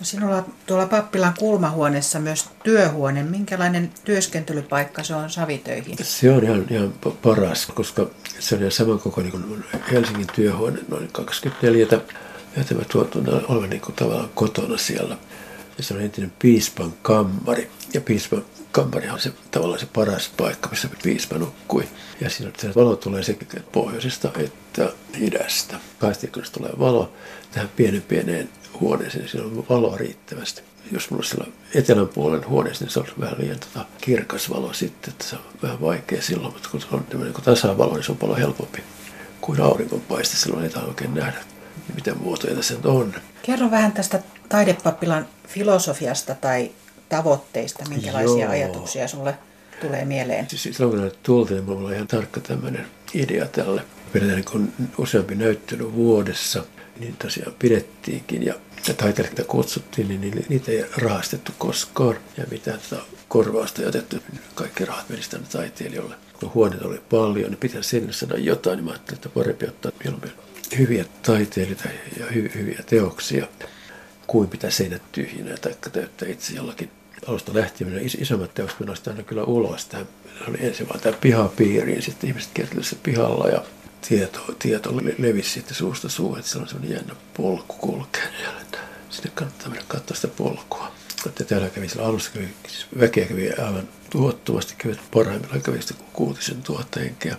No 0.00 0.04
sinulla 0.04 0.44
tuolla 0.66 0.86
pappilan 0.86 1.34
kulmahuoneessa 1.38 2.18
myös 2.18 2.46
työhuone. 2.64 3.22
Minkälainen 3.22 3.90
työskentelypaikka 4.04 5.02
se 5.02 5.14
on 5.14 5.30
savitöihin? 5.30 5.96
Se 6.02 6.32
on 6.32 6.44
ihan, 6.44 6.66
ihan 6.70 6.94
paras, 7.22 7.66
koska 7.66 8.06
se 8.38 8.54
on 8.54 8.60
ihan 8.60 8.72
saman 8.72 8.98
koko 8.98 9.20
niin 9.20 9.30
kuin 9.30 9.64
Helsingin 9.92 10.26
työhuone, 10.34 10.78
noin 10.88 11.08
24. 11.12 11.86
Ja 12.56 12.64
tämä 12.64 12.82
tuotu 12.92 13.22
olevan 13.48 13.70
niin 13.70 13.80
kuin 13.80 13.94
tavallaan 13.94 14.30
kotona 14.34 14.78
siellä. 14.78 15.16
Ja 15.78 15.84
se 15.84 15.94
on 15.94 16.00
entinen 16.00 16.32
piispan 16.38 16.94
kammari. 17.02 17.70
Ja 17.94 18.00
piispan 18.00 18.44
kammari 18.72 19.10
on 19.10 19.20
se, 19.20 19.32
tavallaan 19.50 19.80
se 19.80 19.86
paras 19.86 20.30
paikka, 20.36 20.68
missä 20.68 20.88
piispa 21.02 21.38
nukkui. 21.38 21.88
Ja 22.20 22.30
siinä 22.30 22.52
on, 22.64 22.72
valo 22.74 22.96
tulee 22.96 23.22
sekä 23.22 23.60
pohjoisesta 23.72 24.30
että 24.36 24.92
idästä. 25.18 25.76
Kahdesta 25.98 26.26
tulee 26.52 26.72
valo 26.78 27.12
tähän 27.52 27.70
pienen 27.76 28.02
pieneen 28.02 28.48
huoneeseen, 28.80 29.22
niin 29.22 29.30
siinä 29.30 29.46
on 29.46 29.64
valoa 29.68 29.96
riittävästi. 29.96 30.62
Jos 30.92 31.10
mulla 31.10 31.24
siellä 31.24 31.46
etelän 31.74 32.08
puolen 32.08 32.48
huoneessa, 32.48 32.84
niin 32.84 32.92
se 32.92 33.00
on 33.00 33.06
vähän 33.20 33.38
liian 33.38 33.58
tota, 33.58 33.86
kirkas 34.00 34.50
valo 34.50 34.72
sitten, 34.72 35.10
että 35.10 35.24
se 35.24 35.36
on 35.36 35.42
vähän 35.62 35.80
vaikea 35.80 36.22
silloin, 36.22 36.52
mutta 36.52 36.68
kun 36.70 36.80
se 36.80 36.86
on 36.92 37.04
tämmöinen 37.04 37.34
kun 37.34 37.44
tasavalo, 37.44 37.94
niin 37.94 38.04
se 38.04 38.12
on 38.12 38.18
paljon 38.18 38.38
helpompi 38.38 38.82
kuin 39.40 39.60
aurinkonpaiste, 39.60 40.36
silloin 40.36 40.64
ei 40.64 40.70
oikein 40.88 41.14
nähdä, 41.14 41.38
mitä 41.94 42.14
muotoja 42.14 42.54
tässä 42.54 42.74
on. 42.84 43.14
Kerro 43.42 43.70
vähän 43.70 43.92
tästä 43.92 44.22
taidepappilan 44.48 45.26
filosofiasta 45.48 46.34
tai 46.34 46.70
tavoitteista, 47.08 47.84
minkälaisia 47.88 48.44
Joo. 48.44 48.52
ajatuksia 48.52 49.08
sulle 49.08 49.34
tulee 49.80 50.04
mieleen? 50.04 50.50
Siis 50.50 50.76
silloin 50.76 51.00
kun 51.00 51.12
tultiin, 51.22 51.56
niin 51.56 51.64
minulla 51.64 51.88
oli 51.88 51.94
ihan 51.94 52.06
tarkka 52.06 52.40
tämmöinen 52.40 52.86
idea 53.14 53.46
tälle. 53.46 53.82
Pidetään 54.12 54.44
niin 54.54 54.92
useampi 54.98 55.34
näyttely 55.34 55.92
vuodessa– 55.92 56.64
niin 57.00 57.16
tosiaan 57.16 57.54
pidettiinkin. 57.58 58.46
Ja 58.46 58.54
taiteilijat 58.96 59.46
kutsuttiin, 59.46 60.08
niin, 60.08 60.44
niitä 60.48 60.72
ei 60.72 60.84
rahastettu 60.96 61.52
koskaan. 61.58 62.16
Ja 62.36 62.44
mitään 62.50 62.80
tota 62.90 63.02
korvausta 63.28 63.82
ei 63.82 63.88
otettu. 63.88 64.16
Kaikki 64.54 64.84
rahat 64.84 65.08
menisi 65.08 65.30
tänne 65.30 65.46
taiteilijoille. 65.52 66.14
Kun 66.40 66.54
huoneita 66.54 66.88
oli 66.88 67.00
paljon, 67.10 67.50
niin 67.50 67.58
pitäisi 67.58 67.88
sinne 67.88 68.12
sanoa 68.12 68.38
jotain, 68.38 68.76
niin 68.76 68.84
mä 68.84 68.90
ajattelin, 68.90 69.18
että 69.18 69.28
parempi 69.28 69.66
ottaa 69.66 69.92
mieluummin 70.04 70.32
hyviä 70.78 71.04
taiteilijoita 71.22 71.88
ja 72.18 72.26
hy, 72.34 72.50
hyviä 72.54 72.82
teoksia 72.86 73.46
kuin 74.26 74.48
pitää 74.48 74.70
seinät 74.70 75.02
tyhjinä 75.12 75.56
tai 75.56 75.74
täyttää 75.92 76.28
itse 76.28 76.54
jollakin 76.54 76.90
alusta 77.26 77.54
lähtien 77.54 77.98
is, 77.98 78.14
isommat 78.14 78.54
teokset 78.54 79.08
aina 79.08 79.22
kyllä 79.22 79.44
ulos. 79.44 79.86
Tämä 79.86 80.04
oli 80.48 80.58
ensin 80.60 80.88
vaan 80.88 81.00
tämä 81.00 81.16
pihapiiriin, 81.20 82.02
sitten 82.02 82.30
ihmiset 82.30 82.50
kiertelivät 82.54 83.02
pihalla 83.02 83.48
ja 83.48 83.64
tieto, 84.08 84.54
tieto 84.58 84.96
levisi 85.18 85.50
sitten 85.50 85.74
suusta 85.74 86.08
suuhun, 86.08 86.38
että 86.38 86.50
se 86.50 86.58
on 86.58 86.68
sellainen 86.68 86.96
jännä 86.96 87.14
polku 87.36 87.74
kulkea. 87.74 88.28
Sitten 89.10 89.32
kannattaa 89.34 89.68
mennä 89.68 89.84
katsoa 89.88 90.14
sitä 90.14 90.28
polkua. 90.28 90.92
Että 91.26 91.44
täällä 91.44 91.68
kävi 91.68 91.88
sillä 91.88 92.06
alussa, 92.06 92.30
kävi, 92.30 92.48
siis 92.68 92.86
väkeä 92.98 93.26
kävi 93.26 93.50
aivan 93.52 93.88
tuottuvasti, 94.10 94.74
kävi 94.78 94.98
parhaimmillaan 95.14 95.62
kävi 95.62 95.82
sitten 95.82 96.06
kuutisen 96.12 96.62
tuhatta 96.62 97.00
henkeä. 97.00 97.36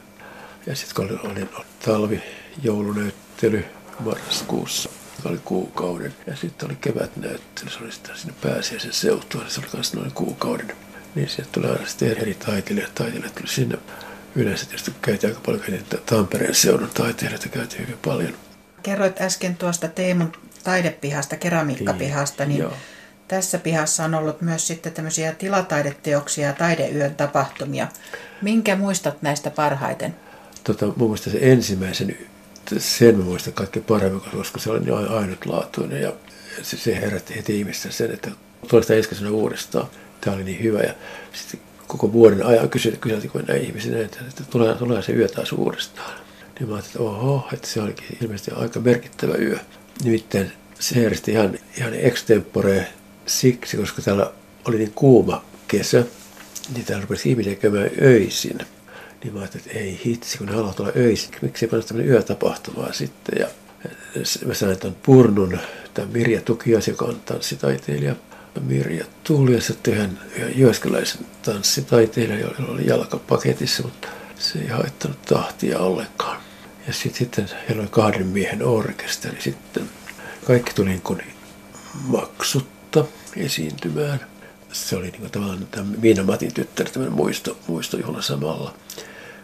Ja 0.66 0.76
sitten 0.76 0.96
kun 0.96 1.20
oli, 1.22 1.32
oli, 1.32 1.50
talvi, 1.86 2.22
joulunäyttely 2.64 3.66
marraskuussa, 4.00 4.90
oli 5.26 5.38
kuukauden. 5.46 6.16
Ja 6.28 6.36
sitten 6.36 6.70
oli 6.70 6.78
kevätnäyttely, 6.82 7.70
se 7.70 7.84
oli 7.84 7.92
sitten 7.92 8.18
sinne 8.18 8.34
pääsiäisen 8.42 8.94
seutua, 8.94 9.44
se 9.48 9.60
oli 9.60 9.70
myös 9.74 9.94
noin 9.94 10.12
kuukauden. 10.12 10.76
Niin 11.16 11.30
sieltä 11.30 11.52
tuli 11.52 11.68
aina 11.68 11.86
sitten 11.86 12.18
eri 12.18 12.34
taiteilijat, 12.34 12.96
taiteilijat 12.96 13.36
tuli 13.36 13.48
sinne 13.48 13.78
yleensä 14.36 14.66
tietysti 14.66 14.92
käytiin 15.02 15.32
aika 15.32 15.42
paljon, 15.46 15.64
käytiin 15.64 16.02
Tampereen 16.06 16.56
seudun 16.56 16.90
taiteilijoita 16.94 17.50
käytiin 17.50 17.82
hyvin 17.82 18.00
paljon. 18.06 18.34
Kerroit 18.84 19.22
äsken 19.22 19.58
tuosta 19.58 19.88
Teemun 19.88 20.32
taidepihasta, 20.64 21.36
keramiikkapihasta, 21.36 22.46
niin, 22.46 22.60
niin 22.60 22.72
tässä 23.28 23.58
pihassa 23.58 24.06
on 24.06 24.16
ollut 24.16 24.42
myös 24.42 24.68
sitten 24.68 24.94
tämmöisiä 24.94 25.32
tilataideteoksia 25.32 26.48
ja 26.48 26.54
taideyön 26.54 27.16
tapahtumia. 27.16 27.88
Minkä 28.42 28.76
muistat 28.76 29.22
näistä 29.22 29.50
parhaiten? 29.50 30.16
Tota, 30.64 30.86
mun 30.86 31.10
mielestä 31.10 31.30
se 31.30 31.38
ensimmäisen, 31.42 32.18
sen 32.78 33.18
mä 33.18 33.24
muistan 33.24 33.54
kaikkein 33.54 33.86
paremmin, 33.86 34.22
koska 34.22 34.60
se 34.60 34.70
oli 34.72 34.80
niin 34.80 35.10
ainutlaatuinen 35.10 36.02
ja 36.02 36.14
se, 36.62 36.78
se 36.78 37.02
herätti 37.02 37.36
heti 37.36 37.60
ihmistä 37.60 37.92
sen, 37.92 38.12
että 38.12 38.32
tulee 38.68 38.84
sitä 38.84 39.30
uudestaan. 39.30 39.88
Tämä 40.22 40.36
oli 40.36 40.44
niin 40.44 40.64
hyvä 40.64 40.80
ja 40.80 40.94
sitten 41.34 41.60
koko 41.90 42.14
vuoden 42.14 42.46
ajan 42.46 42.70
kyseltiin, 42.70 43.22
ihmisiä, 43.62 44.02
että, 44.06 44.20
että 44.28 44.44
tulee, 44.50 44.76
tulee 44.76 45.02
se 45.02 45.14
yö 45.14 45.28
taas 45.28 45.54
uudestaan. 45.54 46.12
Niin 46.60 46.70
mä 46.70 46.76
ajattelin, 46.76 47.08
että 47.08 47.18
oho, 47.18 47.48
että 47.54 47.68
se 47.68 47.82
olikin 47.82 48.18
ilmeisesti 48.22 48.52
aika 48.52 48.80
merkittävä 48.80 49.36
yö. 49.36 49.60
Nimittäin 50.04 50.52
se 50.80 51.02
järjesti 51.02 51.32
ihan, 51.32 51.60
ihan 51.78 51.94
extempore 51.94 52.88
siksi, 53.26 53.78
koska 53.78 54.02
täällä 54.02 54.32
oli 54.66 54.78
niin 54.78 54.92
kuuma 54.96 55.46
kesä, 55.68 56.04
niin 56.74 56.86
täällä 56.86 57.02
rupesi 57.02 57.30
ihmisiä 57.30 57.56
käymään 57.56 57.90
öisin. 58.02 58.58
Niin 59.24 59.34
mä 59.34 59.40
ajattelin, 59.40 59.66
että 59.68 59.80
ei 59.80 60.02
hitsi, 60.06 60.38
kun 60.38 60.48
ne 60.48 60.54
haluaa 60.54 60.74
tulla 60.74 60.92
öisin, 60.96 61.30
miksi 61.42 61.66
ei 61.66 61.70
panna 61.70 61.86
tämmöinen 61.86 62.12
yötapahtumaa 62.14 62.94
sitten. 62.94 63.40
Ja 63.40 63.48
mä 64.46 64.54
sain 64.54 64.80
tämän 64.80 64.98
Purnun, 65.04 65.60
tämän 65.94 66.12
Mirja 66.12 66.42
Tukias, 66.42 66.88
joka 66.88 67.06
on 67.06 67.22
tanssitaiteilija, 67.26 68.16
Mirja 68.62 69.06
tuli 69.24 69.54
ja 69.54 69.62
sitten 69.62 69.94
yhden, 69.94 70.20
yhden 70.36 70.60
jyväskeläisen 70.60 71.26
tanssitaiteilijan, 71.42 72.40
jolla 72.40 72.72
oli 72.72 72.88
jalka 72.88 73.18
paketissa, 73.18 73.84
mutta 73.84 74.08
se 74.40 74.60
ei 74.60 74.68
haittanut 74.68 75.22
tahtia 75.22 75.80
ollenkaan. 75.80 76.42
Ja 76.88 76.94
sitten, 76.94 77.18
sitten 77.18 77.50
heillä 77.68 77.82
oli 77.82 77.90
kahden 77.92 78.28
miehen 78.28 78.64
orkesteri 78.64 79.42
sitten. 79.42 79.90
Kaikki 80.48 80.74
tuli 80.74 80.90
niin 80.90 81.02
kuin 81.02 81.22
maksutta 82.08 83.06
esiintymään. 83.38 84.20
Se 84.72 84.96
oli 84.96 85.06
niin 85.06 85.22
kuin 85.22 85.32
tavallaan 85.32 85.68
tämä 85.72 85.88
Miina 86.02 86.24
Matin 86.24 86.54
tyttär, 86.54 86.90
tämmöinen 86.90 87.18
muisto, 87.18 87.58
muistojuhla 87.68 88.22
samalla. 88.22 88.74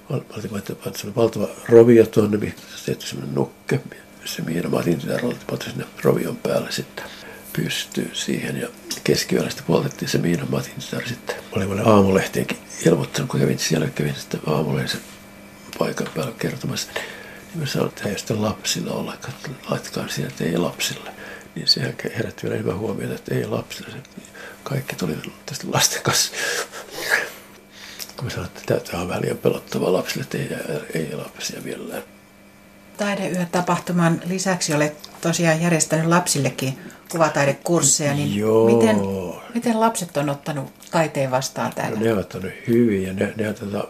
Oltiin 0.09 0.51
pantu 0.83 1.15
valtava 1.15 1.47
rovio 1.69 2.05
tuonne, 2.05 2.37
mihin 2.37 2.55
tehty 2.85 3.07
semmoinen 3.07 3.35
nukke. 3.35 3.79
Se 4.25 4.41
Miina 4.41 4.69
Matin 4.69 4.99
tyttär 4.99 5.25
oli 5.25 5.35
sinne 5.63 5.85
rovion 6.03 6.35
päälle 6.35 6.71
sitten 6.71 7.05
pystyy 7.55 8.11
siihen. 8.13 8.61
Ja 8.61 8.67
keskiyöllä 9.03 9.49
sitten 9.49 9.65
poltettiin 9.65 10.09
se 10.09 10.17
Miina 10.17 10.45
Matin 10.49 10.73
tytär 10.79 11.07
sitten. 11.07 11.35
Oli 11.51 11.65
mulle 11.65 11.81
aamulehteenkin 11.81 12.57
ilmoittanut, 12.85 13.29
kun 13.29 13.39
kävin 13.39 13.59
siellä, 13.59 13.87
kävin 13.87 14.15
sitten 14.15 14.39
aamulehdessä 14.47 14.97
paikan 15.77 16.07
päällä 16.15 16.33
kertomassa. 16.39 16.91
Niin 16.93 17.59
mä 17.59 17.65
sanoin, 17.65 17.89
että 17.89 18.09
ei 18.09 18.17
sitten 18.17 18.41
lapsilla 18.41 18.91
olla, 18.93 19.17
laittakaa 19.69 20.07
siinä, 20.07 20.29
että 20.29 20.43
ei 20.43 20.57
lapsille. 20.57 21.11
Niin 21.55 21.67
sehän 21.67 21.93
herätti 22.17 22.43
vielä 22.43 22.57
hyvää 22.57 22.77
huomiota, 22.77 23.15
että 23.15 23.35
ei 23.35 23.45
lapsille. 23.45 23.97
Kaikki 24.63 24.95
tuli 24.95 25.15
tästä 25.45 25.67
lasten 25.73 26.01
kanssa. 26.01 26.31
Kun 28.15 28.25
mä 28.25 28.29
sanoin, 28.29 28.49
että 28.57 28.79
tämä 28.79 29.01
on 29.01 29.07
vähän 29.07 29.21
liian 29.21 29.37
pelottavaa 29.37 29.93
lapsille, 29.93 30.23
että 30.23 30.37
ei, 30.37 30.49
ei 30.93 31.15
lapsia 31.15 31.63
vielä. 31.63 32.01
Taideyötapahtuman 32.97 34.21
lisäksi 34.25 34.73
olet 34.73 35.14
tosiaan 35.27 35.61
järjestänyt 35.61 36.05
lapsillekin 36.05 36.79
kuvataidekursseja, 37.11 38.13
niin 38.13 38.35
Joo. 38.35 38.65
Miten, 38.65 38.97
miten 39.53 39.79
lapset 39.79 40.17
on 40.17 40.29
ottanut 40.29 40.73
taiteen 40.91 41.31
vastaan 41.31 41.73
täällä? 41.75 41.99
No, 41.99 42.05
ne 42.05 42.13
ovat 42.13 42.25
ottanut 42.25 42.51
hyvin 42.67 43.03
ja 43.03 43.13
ne, 43.13 43.33
ne, 43.37 43.53
tota, 43.53 43.87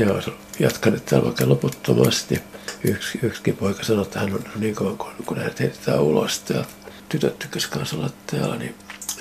ne 0.00 0.12
on 0.12 0.22
jatkaneet 0.58 1.06
täällä 1.06 1.24
vaikka 1.24 1.48
loputtomasti. 1.48 2.42
Yksi, 2.84 3.18
yksikin 3.22 3.56
poika 3.56 3.84
sanoi, 3.84 4.02
että 4.02 4.20
hän 4.20 4.32
on 4.32 4.44
niin 4.56 4.74
kauan, 4.74 4.98
kun, 4.98 5.12
kun 5.26 5.38
hänet 5.38 5.60
heitetään 5.60 6.00
ulos 6.00 6.42
ja 6.48 6.64
tytöt 7.08 7.38
tykkäsivät 7.38 7.74
kanssa 7.74 7.96
olla 7.96 8.10
täällä, 8.26 8.56
niin 8.56 8.74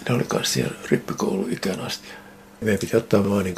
ne 0.10 0.16
oli 0.16 0.24
kanssa 0.24 0.54
siellä 0.54 0.76
rippikouluikään 0.92 1.80
asti. 1.80 2.08
Meidän 2.66 2.80
piti 2.80 2.98
ottaa 2.98 3.30
vaan 3.30 3.44
niin 3.44 3.56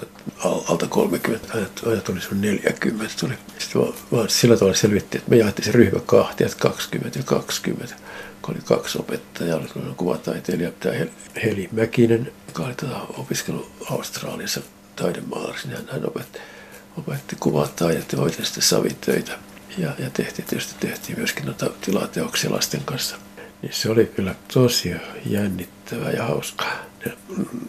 alta 0.68 0.88
30, 0.88 1.48
aina 1.86 2.02
tuli 2.02 2.22
sun 2.22 2.42
40. 2.42 3.16
Tuli. 3.20 3.34
Sitten 3.60 3.82
vaan, 3.82 3.94
vaan 4.12 4.30
sillä 4.30 4.58
tavalla 4.58 4.78
selvittiin, 4.78 5.20
että 5.20 5.32
me 5.32 5.38
jaettiin 5.38 5.66
se 5.66 5.72
ryhmä 5.72 6.00
kahtia, 6.00 6.48
että 6.48 6.60
20 6.60 7.20
ja 7.20 7.24
20 7.24 7.96
kun 8.42 8.56
oli 8.56 8.64
kaksi 8.66 9.00
opettajaa, 9.00 9.58
oli 9.58 9.94
kuvataiteilija, 9.98 10.72
tämä 10.72 10.96
Heli 11.44 11.70
Mäkinen, 11.72 12.32
joka 12.48 12.64
oli 12.64 12.76
tätä 12.76 12.96
opiskellut 13.18 13.72
Australiassa 13.92 14.62
taidemaalaksi, 14.96 15.68
niin 15.68 15.80
hän 15.92 16.08
opetti, 16.08 16.40
opetti 16.98 17.36
kuvataidetta 17.40 18.16
ja 18.16 18.22
hoiti 18.22 18.46
sitten 18.46 18.64
savitöitä. 18.64 19.32
Ja, 19.78 19.92
ja 20.00 20.10
tehtiin, 20.10 20.48
tietysti 20.48 20.76
tehtiin 20.80 21.18
myöskin 21.18 21.46
noita 21.46 21.70
tilateoksia 21.82 22.52
lasten 22.52 22.82
kanssa. 22.86 23.16
Niin 23.62 23.74
se 23.74 23.90
oli 23.90 24.06
kyllä 24.06 24.36
tosi 24.54 24.96
jännittävää 25.26 25.77
ja 25.96 26.24
hauskaa. 26.24 26.72
Ne 27.06 27.18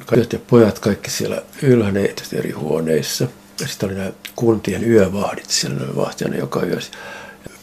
tytöt 0.06 0.32
ja 0.32 0.38
pojat 0.38 0.78
kaikki 0.78 1.10
siellä 1.10 1.42
ylhäällä 1.62 2.00
eri 2.32 2.50
huoneissa. 2.50 3.28
Ja 3.60 3.68
sitten 3.68 3.88
oli 3.88 3.98
nämä 3.98 4.12
kuntien 4.36 4.90
yövahdit, 4.90 5.50
siellä 5.50 5.84
oli 5.84 5.96
vahtijana 5.96 6.36
joka 6.36 6.66
yö. 6.66 6.80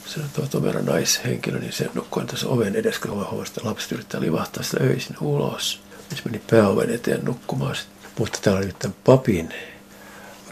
Se 0.05 0.19
on 0.19 0.29
tuo 0.33 0.45
tomera 0.45 0.81
naishenkilö, 0.81 1.59
niin 1.59 1.73
se 1.73 1.89
nukkui 1.93 2.25
tässä 2.25 2.47
oven 2.47 2.75
edessä, 2.75 3.01
kun 3.01 3.11
huomasi, 3.11 3.51
että 3.51 3.69
lapset 3.69 3.91
yrittää 3.91 4.21
livahtaa 4.21 4.63
sitä 4.63 4.77
öisin 4.83 5.15
ulos. 5.21 5.81
Se 6.15 6.21
meni 6.25 6.41
pääoven 6.51 6.89
eteen 6.89 7.25
nukkumaan. 7.25 7.75
Mutta 8.19 8.39
täällä 8.41 8.57
oli 8.57 8.65
nyt 8.65 8.79
tämän 8.79 8.95
papin 9.03 9.53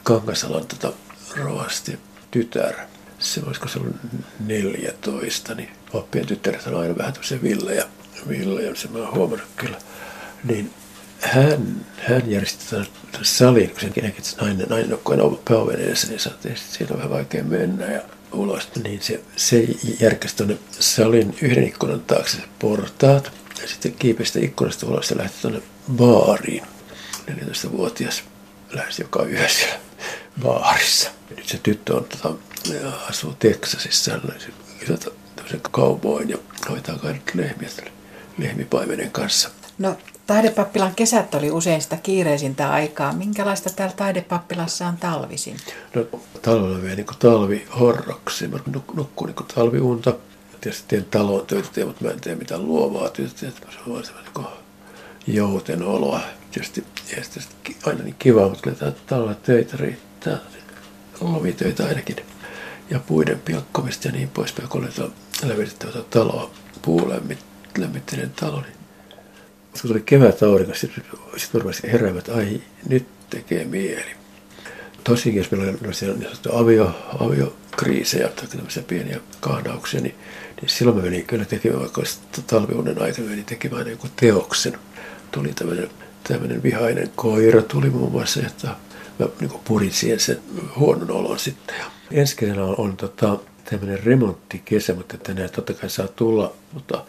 Kangasalan 0.03 0.67
tota, 0.67 0.93
rovasti 1.35 1.99
tytär. 2.31 2.73
Se 3.19 3.41
olisiko 3.45 3.67
se 3.67 3.79
ollut 3.79 3.95
14, 4.39 5.55
niin 5.55 5.69
pappien 5.91 6.25
tyttäret 6.25 6.67
on 6.67 6.81
aina 6.81 6.97
vähän 6.97 7.13
tämmöisiä 7.13 7.41
villejä. 7.41 7.85
Villejä, 8.29 8.75
se 8.75 8.87
mä 8.87 8.99
oon 8.99 9.15
huomannut 9.15 9.49
kyllä. 9.55 9.77
Niin 10.43 10.73
hän, 11.19 11.85
hän 11.97 12.31
järjesti 12.31 12.65
tämän 12.69 12.87
salin, 13.21 13.69
kun 13.69 13.79
sen 13.79 13.93
että 14.05 14.41
nainen, 14.41 14.67
nainen 14.69 14.89
nukkui 14.89 15.15
aina 15.15 15.37
pääoven 15.49 15.79
edessä, 15.79 16.07
niin 16.07 16.19
sanottiin, 16.19 16.51
että 16.51 16.75
siitä 16.77 16.93
on 16.93 16.97
vähän 16.97 17.11
vaikea 17.11 17.43
mennä 17.43 17.85
ja 17.85 18.01
ulos. 18.31 18.69
Niin 18.83 19.01
se, 19.01 19.21
se 19.35 19.67
järkäsi 19.99 20.35
tuonne 20.35 20.57
salin 20.79 21.35
yhden 21.41 21.63
ikkunan 21.63 22.01
taakse 22.01 22.37
portaat 22.59 23.31
ja 23.61 23.67
sitten 23.67 23.93
kiipeistä 23.93 24.39
ikkunasta 24.39 24.87
ulos 24.87 25.11
ja 25.11 25.17
lähti 25.17 25.37
tuonne 25.41 25.61
baariin. 25.91 26.63
14-vuotias 27.31 28.23
lähes 28.71 28.99
joka 28.99 29.25
yö 29.25 29.49
siellä 29.49 29.79
baarissa. 30.41 31.09
Nyt 31.37 31.47
se 31.47 31.59
tyttö 31.63 31.95
on, 31.95 32.05
tota, 32.05 32.33
asuu 33.09 33.33
Teksasissa, 33.39 34.11
sellaisen 34.11 34.53
kauboin 35.71 36.29
ja 36.29 36.37
hoitaa 36.69 36.97
kaikki 36.97 37.37
lehmiä 37.37 37.69
lehmipaimenen 38.37 39.11
kanssa. 39.11 39.49
No, 39.77 39.97
taidepappilan 40.27 40.95
kesät 40.95 41.35
oli 41.35 41.51
usein 41.51 41.81
sitä 41.81 41.97
kiireisintä 41.97 42.71
aikaa. 42.71 43.13
Minkälaista 43.13 43.69
täällä 43.69 43.95
taidepappilassa 43.95 44.87
on 44.87 44.97
talvisin? 44.97 45.57
No, 45.95 46.19
talvella 46.41 46.81
vielä 46.81 46.95
niin 46.95 47.07
talvi 47.19 47.67
horroksi. 47.79 48.47
Mä 48.47 48.57
nuk- 48.57 48.95
nukkun 48.95 49.27
niin 49.27 49.47
talviunta. 49.55 50.13
Tietysti 50.61 50.87
teen 50.87 51.05
talon 51.05 51.45
töitä, 51.45 51.85
mutta 51.85 52.05
mä 52.05 52.11
en 52.11 52.21
tee 52.21 52.35
mitään 52.35 52.67
luovaa 52.67 53.09
työtä. 53.09 53.33
Se 53.37 53.47
on 53.85 53.93
vaan 53.93 54.05
semmoinen 54.05 54.33
niin 55.27 55.37
jouten 55.37 55.83
oloa. 55.83 56.19
Tietysti, 56.51 56.83
tietysti 57.09 57.77
aina 57.85 58.03
niin 58.03 58.15
kiva, 58.19 58.49
mutta 58.49 58.61
kyllä 58.61 58.91
täällä 59.05 59.33
töitä 59.33 59.77
riittää. 59.77 60.37
Lomitöitä 61.21 61.85
ainakin. 61.85 62.15
Ja 62.89 62.99
puiden 62.99 63.39
pilkkomista 63.39 64.07
ja 64.07 64.11
niin 64.11 64.29
poispäin, 64.29 64.69
kun 64.69 64.83
oli 64.83 65.11
lämmitetty 65.43 65.87
taloa, 66.09 66.51
puulämmitteinen 66.81 68.31
talo, 68.39 68.61
niin 68.61 68.82
kun 69.81 69.91
tuli 69.91 70.01
kevät 70.01 70.43
aurinko, 70.43 70.75
sitten 70.75 71.03
sit 71.37 71.51
että 72.17 72.35
ai, 72.35 72.61
nyt 72.89 73.05
tekee 73.29 73.65
mieli. 73.65 74.11
Tosin 75.03 75.35
jos 75.35 75.51
meillä 75.51 75.71
on 75.71 76.19
niin 76.19 76.29
avio, 76.53 76.95
aviokriisejä 77.19 78.27
tai 78.27 78.47
tämmöisiä 78.47 78.83
pieniä 78.83 79.19
kahdauksia, 79.39 80.01
niin, 80.01 80.15
niin 80.61 80.69
silloin 80.69 80.97
mä 80.97 81.03
menin 81.03 81.25
kyllä 81.25 81.45
tekemään, 81.45 81.81
vaikka 81.81 82.01
talviunen 82.47 83.01
aikana 83.01 83.29
menin 83.29 83.45
tekemään 83.45 83.89
joku 83.89 84.07
teoksen. 84.15 84.77
Tuli 85.31 85.53
tämmöinen, 85.53 85.89
tämmöinen 86.27 86.63
vihainen 86.63 87.11
koira, 87.15 87.61
tuli 87.61 87.89
muun 87.89 88.11
muassa, 88.11 88.39
että 88.39 88.67
mä 89.19 89.27
niin 89.39 89.51
purin 89.65 89.91
siihen 89.91 90.19
sen 90.19 90.39
huonon 90.75 91.11
olon 91.11 91.39
sitten. 91.39 91.75
Ensi 92.11 92.51
on, 92.51 92.75
on 92.77 92.97
tota, 92.97 93.39
tämmöinen 93.69 94.03
remonttikesä, 94.03 94.93
mutta 94.93 95.17
tänään 95.17 95.49
totta 95.49 95.73
kai 95.73 95.89
saa 95.89 96.07
tulla, 96.07 96.53
mutta 96.73 97.05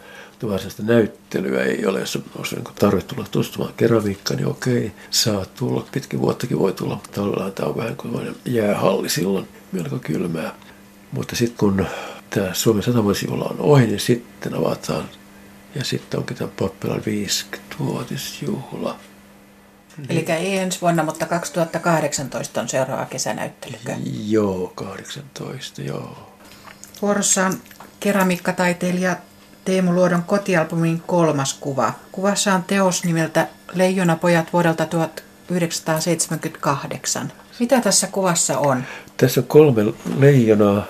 varsinaista 0.49 0.83
näyttelyä 0.83 1.63
ei 1.63 1.85
ole, 1.85 1.99
jos 1.99 2.15
on 2.15 2.23
niin 2.51 2.75
tarve 2.79 3.01
tulla 3.01 3.23
tutustumaan 3.23 3.73
keramiikkaan, 3.77 4.37
niin 4.37 4.47
okei, 4.47 4.91
saa 5.09 5.45
tulla. 5.45 5.87
Pitkin 5.91 6.21
vuottakin 6.21 6.59
voi 6.59 6.73
tulla, 6.73 6.95
mutta 6.95 7.09
tavallaan 7.21 7.53
tämä 7.53 7.69
on 7.69 7.77
vähän 7.77 7.95
kuin 7.95 8.35
jäähalli 8.45 9.09
silloin, 9.09 9.47
melko 9.71 9.99
kylmää. 9.99 10.55
Mutta 11.11 11.35
sitten 11.35 11.57
kun 11.57 11.85
tämä 12.29 12.53
Suomen 12.53 12.83
satavuosijuhla 12.83 13.45
on 13.45 13.59
ohi, 13.59 13.87
niin 13.87 13.99
sitten 13.99 14.53
avataan. 14.53 15.09
Ja 15.75 15.83
sitten 15.83 16.19
onkin 16.19 16.37
tämän 16.37 16.53
pappilan 16.59 17.01
50-vuotisjuhla. 17.01 18.95
Niin. 19.97 20.11
Eli 20.11 20.25
ei 20.29 20.57
ensi 20.57 20.81
vuonna, 20.81 21.03
mutta 21.03 21.25
2018 21.25 22.61
on 22.61 22.69
seuraava 22.69 23.05
kesänäyttelykö? 23.05 23.95
Joo, 24.27 24.71
18, 24.75 25.81
joo. 25.81 26.34
Vuorossa 27.01 27.45
on 27.45 27.53
keramiikkataiteilija 27.99 29.15
Teemu 29.65 29.93
Luodon 29.93 30.23
kotialbumin 30.23 31.01
kolmas 31.07 31.53
kuva. 31.53 31.93
Kuvassa 32.11 32.53
on 32.53 32.63
teos 32.63 33.03
nimeltä 33.03 33.47
Leijonapojat 33.73 34.53
vuodelta 34.53 34.85
1978. 34.85 37.31
Mitä 37.59 37.81
tässä 37.81 38.07
kuvassa 38.07 38.59
on? 38.59 38.83
Tässä 39.17 39.41
on 39.41 39.47
kolme 39.47 39.81
leijonaa. 40.19 40.85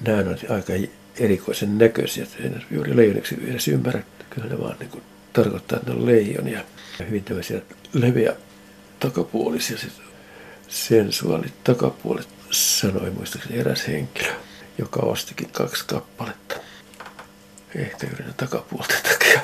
Nämä 0.00 0.18
on 0.18 0.36
aika 0.48 0.72
erikoisen 1.18 1.78
näköisiä. 1.78 2.26
En 2.44 2.64
juuri 2.70 2.96
leijoniksi 2.96 3.38
edes 3.48 3.68
ymmärrä. 3.68 4.02
Kyllä 4.30 4.48
ne 4.48 4.60
vaan 4.60 4.76
niin 4.80 5.02
tarkoittaa, 5.32 5.78
että 5.78 5.90
ne 5.90 5.96
on 5.98 6.06
leijonia. 6.06 6.64
Hyvin 7.08 7.24
tämmöisiä 7.24 7.60
leviä 7.92 8.32
takapuolisia. 9.00 9.76
Sensuaalit 10.68 11.64
takapuolet, 11.64 12.28
sanoi 12.50 13.10
muistaakseni 13.10 13.58
eräs 13.58 13.88
henkilö, 13.88 14.32
joka 14.78 15.00
ostikin 15.00 15.50
kaksi 15.52 15.84
kappaletta 15.86 16.56
ehkä 17.74 18.06
juuri 18.06 18.24
takapuolta 18.36 18.94
takia. 19.02 19.40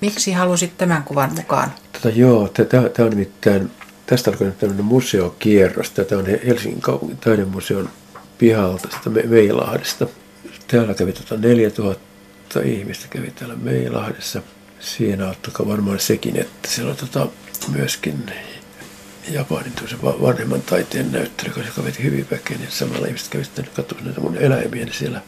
Miksi 0.00 0.32
halusit 0.32 0.78
tämän 0.78 1.02
kuvan 1.02 1.34
mukaan? 1.34 1.72
Tota, 1.92 2.08
joo, 2.08 2.48
tämä 2.48 2.84
on 2.98 3.10
nimittäin, 3.10 3.70
tästä 4.06 4.30
alkoi 4.30 4.52
tämmöinen 4.58 4.84
museokierros. 4.84 5.90
Tämä 5.90 6.20
on 6.20 6.26
Helsingin 6.46 6.80
kaupungin 6.80 7.18
taidemuseon 7.18 7.90
pihalta, 8.38 8.88
sitä 8.90 9.10
Meilahdesta. 9.10 10.06
Täällä 10.66 10.94
kävi 10.94 11.12
tota 11.12 11.36
4000 11.36 12.60
ihmistä 12.64 13.08
kävi 13.10 13.30
täällä 13.30 13.56
Meilahdessa. 13.56 14.42
Siinä 14.80 15.28
auttoi 15.28 15.68
varmaan 15.68 16.00
sekin, 16.00 16.36
että 16.40 16.68
siellä 16.68 16.90
on 16.90 16.96
tota 16.96 17.26
myöskin 17.72 18.32
Japanin 19.28 19.72
vanhemman 20.02 20.62
taiteen 20.62 21.12
näyttely, 21.12 21.52
joka 21.66 21.84
veti 21.84 22.02
hyvin 22.02 22.26
väkeä, 22.30 22.58
niin 22.58 22.70
samalla 22.70 23.06
ihmiset 23.06 23.28
kävivät 23.28 23.68
katsomaan 23.74 24.06
näitä 24.06 24.20
mun 24.20 24.36
eläimiä 24.36 24.84
niin 24.84 24.94
siellä 24.94 25.20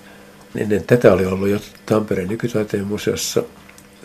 Ennen 0.57 0.85
tätä 0.85 1.13
oli 1.13 1.27
ollut 1.27 1.49
jo 1.49 1.61
Tampereen 1.87 2.29
nykytaiteen 2.29 2.87
museossa. 2.87 3.43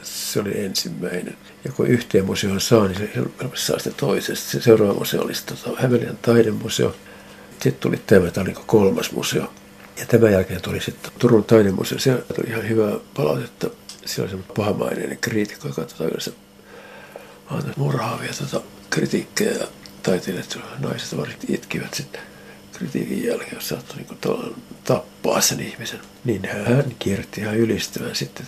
Se 0.03 0.39
oli 0.39 0.65
ensimmäinen. 0.65 1.37
Ja 1.63 1.71
kun 1.71 1.87
yhteen 1.87 2.25
museoon 2.25 2.61
saa, 2.61 2.87
niin 2.87 2.97
se 2.97 3.09
helposti 3.15 3.65
saa 3.65 3.79
sitä 3.79 3.95
toisesta. 3.97 4.49
Se 4.51 4.61
seuraava 4.61 4.93
museo 4.93 5.21
oli 5.21 5.33
tota 5.45 5.81
Hämeenlinnan 5.81 6.17
taidemuseo. 6.21 6.95
Sitten 7.51 7.73
tuli 7.73 8.01
tämä, 8.07 8.31
tämä 8.31 8.43
oli 8.43 8.55
kolmas 8.65 9.11
museo. 9.11 9.53
Ja 9.99 10.05
tämän 10.05 10.31
jälkeen 10.31 10.61
tuli 10.61 10.81
sitten 10.81 11.11
Turun 11.19 11.43
taidemuseo. 11.43 11.99
Se 11.99 12.11
oli 12.13 12.49
ihan 12.49 12.69
hyvää 12.69 12.93
palautetta. 13.15 13.69
Se 14.05 14.21
oli 14.21 14.29
semmoinen 14.29 14.55
pahamainen 14.55 15.17
kriitikko, 15.21 15.67
joka 15.67 15.81
tota 15.81 16.05
yleensä 16.05 16.31
murhaavia 17.77 18.31
tota 18.39 18.61
kritiikkejä. 18.89 19.67
Ja 19.97 20.11
taiteilijat, 20.11 20.57
naiset 20.79 21.17
varsinkin 21.17 21.55
itkivät 21.55 21.93
sitten 21.93 22.21
kritiikin 22.73 23.23
jälkeen, 23.25 23.55
jos 23.55 23.69
saattoi 23.69 23.97
niin 23.97 24.55
tappaa 24.83 25.41
sen 25.41 25.59
ihmisen, 25.59 25.99
niin 26.25 26.49
hän 26.67 26.95
kierti 26.99 27.41
ihan 27.41 27.57
ylistämään 27.57 28.15
sitten. 28.15 28.45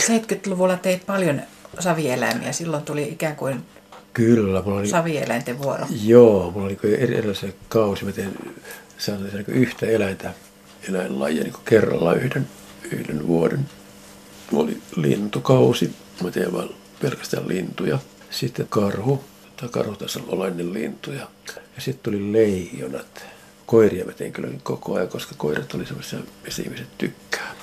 70-luvulla 0.00 0.76
teit 0.76 1.06
paljon 1.06 1.42
savieläimiä. 1.78 2.52
Silloin 2.52 2.82
tuli 2.82 3.08
ikään 3.08 3.36
kuin 3.36 3.64
Kyllä, 4.12 4.62
mulla 4.62 4.78
oli, 4.78 4.88
savieläinten 4.88 5.58
vuoro. 5.58 5.86
Joo, 6.04 6.50
mulla 6.50 6.66
oli 6.66 6.78
erilaisia 6.98 7.52
kausi. 7.68 8.04
Mä 8.04 8.12
tein 8.12 8.54
sanotaan, 8.98 9.34
niin 9.34 9.46
yhtä 9.48 9.86
eläintä, 9.86 10.34
eläinlajia 10.88 11.42
niin 11.42 11.54
kerrallaan 11.64 12.18
yhden, 12.18 12.48
yhden 12.92 13.26
vuoden. 13.26 13.68
Mulla 14.50 14.64
oli 14.64 14.78
lintukausi. 14.96 15.92
Mä 16.22 16.30
tein 16.30 16.52
vain 16.52 16.70
pelkästään 17.02 17.48
lintuja. 17.48 17.98
Sitten 18.30 18.66
karhu, 18.68 19.24
tai 19.60 19.68
karhutasollainen 19.68 20.72
lintu. 20.72 21.12
Ja, 21.12 21.28
ja 21.76 21.82
sitten 21.82 22.12
tuli 22.12 22.32
leijonat 22.32 23.24
koiria 23.66 24.04
mä 24.04 24.12
tein 24.12 24.32
kyllä 24.32 24.48
koko 24.62 24.94
ajan, 24.94 25.08
koska 25.08 25.34
koirat 25.38 25.74
oli 25.74 25.86
semmoisia, 25.86 26.18
missä 26.44 26.62
ihmiset 26.62 26.98
tykkää. 26.98 27.54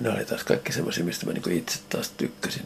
Nämä 0.00 0.16
oli 0.16 0.24
taas 0.24 0.44
kaikki 0.44 0.72
semmoisia, 0.72 1.04
mistä 1.04 1.26
mä 1.26 1.32
niin 1.32 1.58
itse 1.58 1.78
taas 1.88 2.10
tykkäsin. 2.10 2.62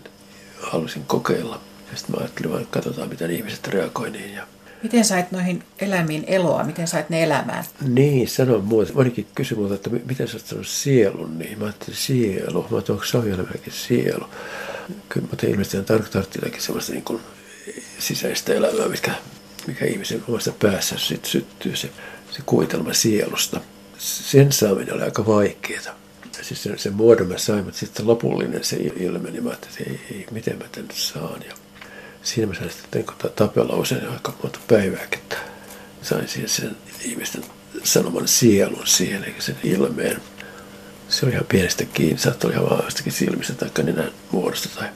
Halusin 0.61 1.05
kokeilla. 1.07 1.61
Ja 1.91 1.97
sitten 1.97 2.17
mä 2.17 2.21
ajattelin 2.21 2.51
vaan, 2.51 2.63
että 2.63 2.73
katsotaan, 2.73 3.09
miten 3.09 3.31
ihmiset 3.31 3.69
reagoi 3.69 4.11
niin. 4.11 4.35
Ja 4.35 4.47
Miten 4.83 5.05
sait 5.05 5.33
noihin 5.33 5.63
eläimiin 5.79 6.25
eloa? 6.27 6.65
Miten 6.65 6.89
sait 6.89 7.11
ne 7.11 7.23
elämään? 7.23 7.65
Niin, 7.89 8.29
sanon 8.29 8.65
muuta. 8.65 8.93
Monikin 8.93 9.27
kysyi 9.35 9.59
multa, 9.59 9.75
että 9.75 9.91
miten 9.91 10.29
sä 10.29 10.37
oot 10.37 10.47
sanonut 10.47 10.69
sielun 10.69 11.39
niin. 11.39 11.59
Mä 11.59 11.65
ajattelin 11.65 11.97
sielu. 11.97 12.63
Mä 12.63 12.77
ajattelin, 12.77 12.97
onko 12.97 13.05
savioelämäkin 13.05 13.73
sielu? 13.73 14.25
Kyllä 15.09 15.27
mä 15.27 15.37
tein 15.37 15.53
ilmeisesti 15.53 15.83
tarkoitattiinkin 15.83 16.63
semmoista 16.63 16.93
niin 16.93 17.05
kuin 17.05 17.21
sisäistä 17.99 18.55
elämää, 18.55 18.89
mikä, 18.89 19.13
mikä 19.67 19.85
ihmisen 19.85 20.25
omassa 20.29 20.53
päässä 20.53 20.99
sitten 20.99 21.31
syttyy. 21.31 21.77
Se 21.77 21.91
se 22.31 22.43
kuvitelma 22.47 22.93
sielusta. 22.93 23.61
Sen 23.99 24.53
saaminen 24.53 24.95
oli 24.95 25.03
aika 25.03 25.27
vaikeaa. 25.27 25.99
Siis 26.43 26.63
sen, 26.63 26.79
sen 26.79 26.93
muodon 26.93 27.29
mä 27.29 27.39
sain, 27.39 27.65
mutta 27.65 27.81
sitten 27.81 28.07
lopullinen 28.07 28.65
se 28.65 28.77
ilmeni, 28.77 29.41
mä 29.41 29.53
että 29.53 29.69
ei, 29.81 30.01
ei, 30.11 30.27
miten 30.31 30.59
mä 30.59 30.65
tämän 30.73 30.91
saan. 30.93 31.43
Ja 31.49 31.55
siinä 32.23 32.47
mä 32.47 32.55
sain 32.55 32.71
sitten 32.71 33.05
niin 33.05 33.33
tapella 33.37 33.77
usein 33.77 34.09
aika 34.09 34.35
monta 34.43 34.59
päivääkin, 34.69 35.19
että 35.19 35.37
sain 36.03 36.29
siihen 36.29 36.49
sen 36.49 36.77
ihmisten 37.03 37.45
sanoman 37.85 38.29
sielun 38.29 38.87
siihen, 38.87 39.25
eikä 39.25 39.41
sen 39.41 39.57
ilmeen. 39.65 40.23
Se 41.09 41.27
oli 41.27 41.33
ihan 41.33 41.47
pienestä 41.49 41.85
kiinni, 41.85 42.19
saattoi 42.19 42.53
ihan 42.53 42.65
vaan 42.65 42.85
jostakin 42.85 43.13
silmistä 43.13 43.55
tai 43.55 43.85
nenän 43.85 44.13
muodosta 44.31 44.69
tai, 44.79 44.89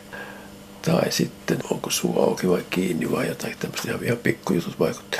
tai 0.83 1.13
sitten 1.13 1.59
onko 1.71 1.91
suu 1.91 2.23
auki 2.23 2.49
vai 2.49 2.65
kiinni 2.71 3.11
vai 3.11 3.29
jotain 3.29 3.57
tämmöistä 3.59 3.89
ihan, 3.89 4.05
ihan 4.05 4.19
pikkujutut 4.19 4.81
vaikutti. 4.81 5.19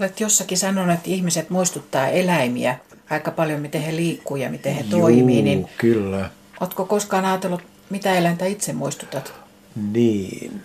Olet 0.00 0.20
jossakin 0.20 0.58
sanonut, 0.58 0.94
että 0.94 1.10
ihmiset 1.10 1.50
muistuttaa 1.50 2.08
eläimiä 2.08 2.78
aika 3.10 3.30
paljon, 3.30 3.60
miten 3.60 3.82
he 3.82 3.96
liikkuu 3.96 4.36
ja 4.36 4.50
miten 4.50 4.74
he 4.74 4.80
Juu, 4.80 5.00
toimii. 5.00 5.42
Niin 5.42 5.68
kyllä. 5.78 6.30
Oletko 6.60 6.84
koskaan 6.84 7.24
ajatellut, 7.24 7.62
mitä 7.90 8.14
eläintä 8.14 8.46
itse 8.46 8.72
muistutat? 8.72 9.32
Niin. 9.92 10.62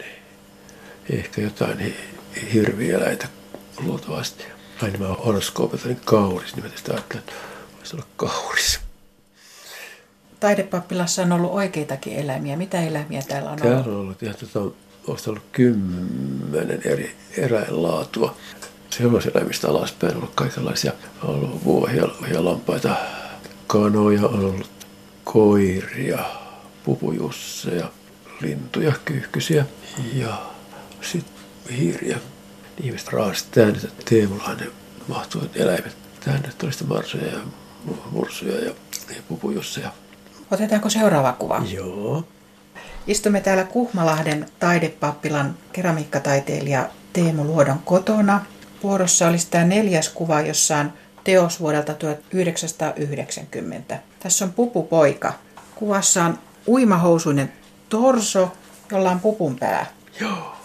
Ehkä 1.10 1.42
jotain 1.42 1.96
hirvieläitä 2.54 3.28
luultavasti. 3.80 4.44
Aina 4.82 4.98
mä 4.98 5.08
horoskoopilta 5.08 5.88
niin 5.88 6.02
kauris, 6.06 6.56
niin 6.56 6.66
mä 6.66 6.70
tästä 6.70 6.94
ajattelen, 6.94 7.24
että 7.24 7.34
voisi 7.78 7.96
olla 7.96 8.06
kauris. 8.16 8.80
Taidepappilassa 10.40 11.22
on 11.22 11.32
ollut 11.32 11.52
oikeitakin 11.52 12.14
eläimiä. 12.14 12.58
Mitä 12.58 12.82
eläimiä 12.82 13.22
täällä 13.28 13.50
on 13.50 13.58
täällä 13.58 13.76
ollut? 13.76 13.84
Täällä 13.86 14.00
on 14.00 14.06
ollut, 14.06 14.24
ihan, 14.24 14.36
tota, 14.36 14.60
ollut 15.30 15.44
kymmenen 15.52 16.82
eri 16.86 17.16
eräinlaatua 17.38 18.36
hevoseläimistä 19.00 19.68
alaspäin 19.68 20.12
on 20.14 20.18
ollut 20.18 20.36
kaikenlaisia. 20.36 20.92
On 21.24 21.36
ollut 21.36 21.64
vuohia 21.64 22.08
ja 22.34 22.46
lampaita, 22.46 22.96
kanoja, 23.68 24.28
on 24.28 24.40
ollut 24.40 24.70
koiria, 25.24 26.20
pupujusseja, 26.84 27.92
lintuja, 28.42 28.94
kyyhkysiä 29.06 29.66
ja 30.14 30.42
sitten 31.02 31.34
hiiriä. 31.78 32.18
Ihmiset 32.84 33.08
raasti 33.08 33.50
tänne, 33.52 33.80
että 33.84 34.04
Teemullahan 34.10 34.58
ne 34.58 34.68
mahtuvat 35.08 35.50
eläimet 35.56 35.98
tänne. 36.26 36.50
Sitten 36.52 36.88
marsoja 36.88 37.26
ja 37.26 37.40
mursuja 38.12 38.56
ja, 38.56 38.74
ja 39.10 39.22
pupujusseja. 39.28 39.92
Otetaanko 40.52 40.90
seuraava 40.90 41.34
kuva? 41.34 41.62
Joo. 41.74 42.24
Istumme 43.08 43.42
täällä 43.42 43.64
Kuhmalahden 43.64 44.46
taidepappilan 44.60 45.56
keramiikkataiteilija 45.74 46.90
Teemu 47.14 47.44
Luodon 47.44 47.80
kotona. 47.86 48.46
Vuorossa 48.84 49.28
olisi 49.28 49.48
tämä 49.52 49.64
neljäs 49.64 50.10
kuva, 50.10 50.42
jossa 50.42 50.78
on 50.78 50.94
teos 51.24 51.60
vuodelta 51.60 51.94
1990. 51.94 54.00
Tässä 54.20 54.46
on 54.46 54.54
pupupoika. 54.54 55.34
Kuvassa 55.76 56.24
on 56.24 56.40
uimahousuinen 56.68 57.54
torso, 57.90 58.52
jolla 58.92 59.12
on 59.12 59.20
pupun 59.20 59.60
pää. 59.60 59.86
Joo. 60.20 60.56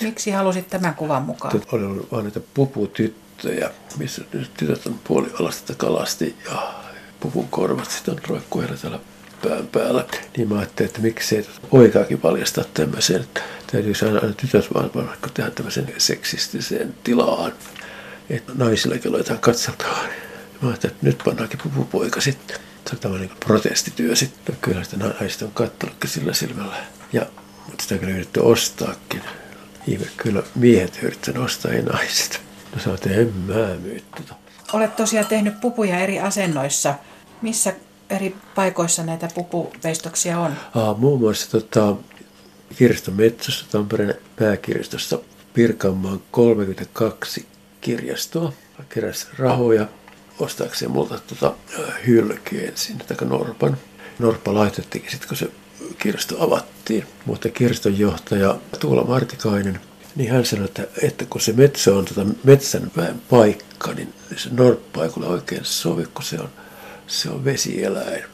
Miksi 0.00 0.30
halusit 0.30 0.70
tämän 0.70 0.94
kuvan 0.94 1.22
mukaan? 1.22 1.62
Oli 1.72 1.84
ollut 1.84 2.12
vain 2.12 2.24
näitä 2.24 2.40
puputyttöjä, 2.54 3.70
missä 3.98 4.22
tytöt 4.56 4.86
on 4.86 5.00
puolialasta 5.04 5.74
kalasti 5.74 6.36
ja 6.50 6.74
pupun 7.20 7.48
korvat 7.48 7.90
sitten 7.90 8.14
on 8.14 8.20
roikkuilla 8.28 8.76
täällä 8.76 8.98
pään 9.42 9.66
päällä. 9.66 10.04
Niin 10.36 10.48
mä 10.48 10.58
ajattelin, 10.58 10.88
että 10.88 11.00
miksei 11.00 11.46
poikaakin 11.70 12.18
paljastaa 12.20 12.64
tämmöisen. 12.74 13.24
Täytyy 13.72 13.92
aina, 14.06 14.18
aina 14.18 14.34
tytöt 14.34 14.74
vaan 14.74 14.90
vaikka 14.94 15.30
tehdä 15.34 15.50
tämmöisen 15.50 15.94
seksistiseen 15.98 16.94
tilaan. 17.04 17.52
Että 18.30 18.52
naisillakin 18.54 19.14
aletaan 19.14 19.38
katseltaan. 19.38 20.08
Mä 20.62 20.68
ajattelin, 20.68 20.94
että 20.94 21.06
nyt 21.06 21.22
pannaankin 21.24 21.60
pupupoika 21.62 22.20
sitten. 22.20 22.56
Se 22.86 22.94
on 22.94 22.98
tämmöinen 22.98 23.28
niin 23.28 23.38
protestityö 23.46 24.16
sitten. 24.16 24.56
Kyllä 24.60 24.84
sitä 24.84 24.96
naiset 24.96 25.42
on 25.42 25.52
katsonutkin 25.52 26.10
sillä 26.10 26.32
silmällä. 26.32 26.76
Ja, 27.12 27.26
mutta 27.66 27.82
sitä 27.82 27.98
kyllä 27.98 28.12
yritetty 28.12 28.40
ostaakin. 28.40 29.22
Ihme, 29.86 30.06
kyllä 30.16 30.42
miehet 30.54 30.98
yrittävät 31.02 31.38
ostaa, 31.38 31.72
ei 31.72 31.82
naiset. 31.82 32.40
No 32.74 32.82
sä 32.82 32.90
oot, 32.90 33.06
en 33.06 33.32
mä 33.46 33.76
myy 33.82 34.02
tota. 34.16 34.34
Olet 34.72 34.96
tosiaan 34.96 35.26
tehnyt 35.26 35.60
pupuja 35.60 35.98
eri 35.98 36.20
asennoissa. 36.20 36.94
Missä 37.42 37.74
eri 38.10 38.36
paikoissa 38.54 39.02
näitä 39.02 39.28
pupuveistoksia 39.34 40.40
on? 40.40 40.52
Aa, 40.74 40.94
muun 40.94 41.20
muassa 41.20 41.50
tota, 41.50 41.96
kirjaston 42.76 43.14
Metsossa, 43.14 43.66
Tampereen 43.70 44.14
pääkirjastossa 44.36 45.18
Pirkanmaan 45.54 46.22
32 46.30 47.46
kirjastoa. 47.80 48.52
Keräsi 48.88 49.26
rahoja 49.38 49.86
ostaakseen 50.38 50.90
multa 50.90 51.20
tota, 51.26 51.54
hylkeen 52.06 52.72
sinne, 52.76 53.04
tai 53.04 53.28
Norpan. 53.28 53.76
Norppa 54.18 54.54
laitettiin 54.54 55.04
sitten, 55.10 55.28
kun 55.28 55.36
se 55.36 55.50
kirjasto 55.98 56.44
avattiin. 56.44 57.06
Mutta 57.26 57.48
kirjaston 57.48 57.98
johtaja 57.98 58.56
Tuula 58.80 59.04
Martikainen, 59.04 59.80
niin 60.16 60.30
hän 60.30 60.44
sanoi, 60.44 60.64
että, 60.64 60.82
että 61.02 61.24
kun 61.24 61.40
se 61.40 61.52
metsä 61.52 61.94
on 61.94 62.04
tota 62.04 62.26
metsän 62.44 62.90
paikka, 63.30 63.92
niin 63.92 64.14
se 64.36 64.48
norppa 64.52 65.04
ei 65.04 65.10
oikein 65.26 65.64
sovi, 65.64 66.06
kun 66.14 66.24
se 66.24 66.40
on 66.40 66.48
se 67.10 67.30
on 67.30 67.44
vesieläin. 67.44 68.24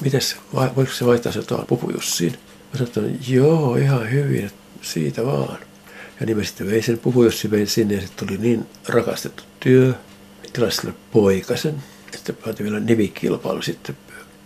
Mites, 0.00 0.36
voiko 0.52 0.92
se 0.92 1.06
vaihtaa 1.06 1.32
se 1.32 1.42
tuohon 1.42 1.66
pupujussiin? 1.66 2.32
Mä 2.32 2.78
sanoin, 2.78 3.14
että 3.14 3.30
joo, 3.32 3.76
ihan 3.76 4.10
hyvin, 4.10 4.50
siitä 4.82 5.26
vaan. 5.26 5.58
Ja 6.20 6.26
niin 6.26 6.36
mä 6.36 6.44
sitten 6.44 6.66
vein 6.70 6.82
sen 6.82 6.98
pupujussin, 6.98 7.50
vein 7.50 7.66
sinne 7.66 7.94
ja 7.94 8.00
sitten 8.00 8.28
tuli 8.28 8.38
niin 8.38 8.66
rakastettu 8.88 9.42
työ. 9.60 9.94
Tilasi 10.52 10.76
sille 10.76 10.94
poikasen. 11.12 11.74
Sitten 12.12 12.36
pantiin 12.36 12.64
vielä 12.64 12.80
nimikilpailu 12.80 13.62
sitten. 13.62 13.96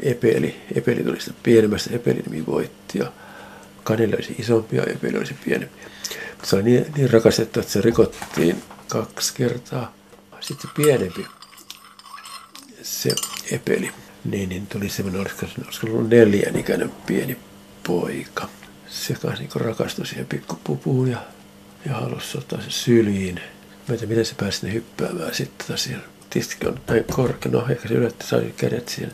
Epeli, 0.01 0.57
Epeli 0.75 1.05
tuli 1.05 1.21
sitten 1.21 1.43
pienemmästä, 1.43 1.95
Epeli 1.95 2.23
nimi 2.27 2.47
voitti 2.47 2.99
ja 2.99 3.13
Kaneli 3.85 4.15
olisi 4.15 4.35
isompi 4.39 4.77
ja 4.77 4.83
Epeli 4.83 5.19
olisi 5.19 5.35
pienempi. 5.45 5.77
Se 6.43 6.57
oli 6.57 6.63
niin, 6.63 6.87
niin 6.97 7.11
rakastettu, 7.11 7.61
että 7.61 7.73
se 7.73 7.81
rikottiin 7.81 8.63
kaksi 8.89 9.35
kertaa. 9.35 9.95
Sitten 10.41 10.71
pienempi 10.77 11.27
se 12.89 13.15
epeli. 13.51 13.91
Niin, 14.25 14.49
niin 14.49 14.67
tuli 14.67 14.89
semmoinen, 14.89 15.21
olisiko, 15.21 15.47
olisiko 15.65 15.87
ollut 15.87 16.09
neljän 16.09 16.57
ikäinen 16.57 16.93
pieni 17.07 17.37
poika. 17.87 18.49
Se 18.89 19.15
kanssa 19.15 19.43
niin 19.43 19.51
rakastui 19.55 20.07
siihen 20.07 20.27
pikkupupuun 20.27 21.09
ja, 21.09 21.19
ja 21.87 21.95
halusi 21.95 22.39
ottaa 22.39 22.61
sen 22.61 22.71
syliin. 22.71 23.35
Mä 23.35 23.95
en 23.95 23.99
tiedä, 23.99 24.07
miten 24.07 24.25
se 24.25 24.35
pääsi 24.35 24.59
sinne 24.59 24.75
hyppäämään 24.75 25.35
sitten 25.35 25.67
tota. 25.67 26.09
Tietysti 26.31 26.67
on 26.67 26.81
näin 26.89 27.05
korkea, 27.05 27.53
no 27.53 27.67
ehkä 27.71 27.89
se 27.89 27.95
yleensä 27.95 28.17
sai 28.25 28.55
kädet 28.57 28.89
siihen. 28.89 29.13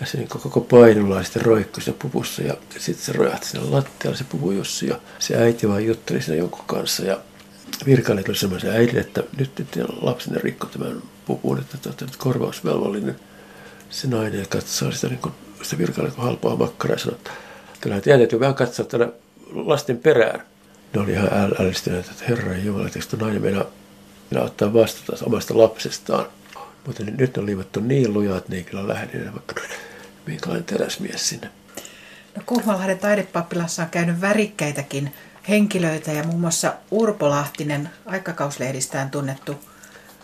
Ja 0.00 0.06
se 0.06 0.18
niin 0.18 0.28
koko 0.28 0.60
painulla 0.60 1.22
sitten 1.22 1.42
roikkui 1.42 1.82
siinä 1.82 1.98
pupussa 2.02 2.42
ja 2.42 2.54
sitten 2.78 3.06
se 3.06 3.12
rojahti 3.12 3.46
sinne 3.46 3.70
lattialle 3.70 4.18
se 4.18 4.24
pupujussi 4.24 4.86
ja 4.86 5.00
se 5.18 5.36
äiti 5.36 5.68
vaan 5.68 5.86
jutteli 5.86 6.22
siinä 6.22 6.38
jonkun 6.38 6.64
kanssa 6.66 7.04
ja 7.04 7.20
virkailijat 7.86 8.28
oli 8.28 8.36
semmoisen 8.36 8.70
äidille, 8.70 9.00
että 9.00 9.22
nyt, 9.38 9.58
nyt 9.58 9.68
lapsenne 10.00 10.40
rikko 10.42 10.66
tämän 10.66 11.02
pupuun, 11.26 11.58
että 11.58 11.92
te 11.92 12.04
nyt 12.04 12.16
korvausvelvollinen. 12.16 13.16
Se 13.90 14.08
nainen 14.08 14.46
katsoo 14.48 14.92
sitä, 14.92 15.08
niin 15.08 15.18
kuin, 15.18 15.34
sitä 15.62 15.78
virkailijat 15.78 16.14
kuin 16.14 16.24
halpaa 16.24 16.56
makkaraa 16.56 16.94
ja 16.94 16.98
sanoo, 16.98 17.16
että 17.16 17.30
kyllähän 17.80 18.02
teidän 18.02 18.20
täytyy 18.20 18.40
vähän 18.40 18.54
katsoa 18.54 18.84
tänne 18.86 19.08
lasten 19.54 19.98
perään. 19.98 20.42
Ne 20.94 21.00
oli 21.00 21.12
ihan 21.12 21.30
ällistyneet, 21.60 22.06
että 22.06 22.24
herra 22.28 22.56
Jumala, 22.56 22.86
että 22.86 23.16
nainen 23.16 23.42
meinaa, 23.42 23.64
meinaa 24.30 24.46
ottaa 24.46 24.72
vastuuta 24.72 25.24
omasta 25.24 25.58
lapsestaan. 25.58 26.26
Mutta 26.86 27.02
nyt 27.18 27.36
on 27.36 27.46
liivattu 27.46 27.80
niin 27.80 28.14
lujaa, 28.14 28.38
että 28.38 28.50
ne 28.50 28.56
ei 28.56 28.64
kyllä 28.64 28.88
lähde, 28.88 29.32
vaikka 29.32 29.54
minkälainen 30.26 30.64
teräsmies 30.64 31.28
sinne. 31.28 31.50
No 32.36 32.42
Kuhmalahden 32.46 32.98
taidepappilassa 32.98 33.82
on 33.82 33.88
käynyt 33.90 34.20
värikkäitäkin 34.20 35.12
henkilöitä 35.48 36.12
ja 36.12 36.24
muun 36.24 36.40
muassa 36.40 36.74
Urpo 36.90 37.30
Lahtinen, 37.30 37.90
aikakauslehdistään 38.06 39.10
tunnettu 39.10 39.56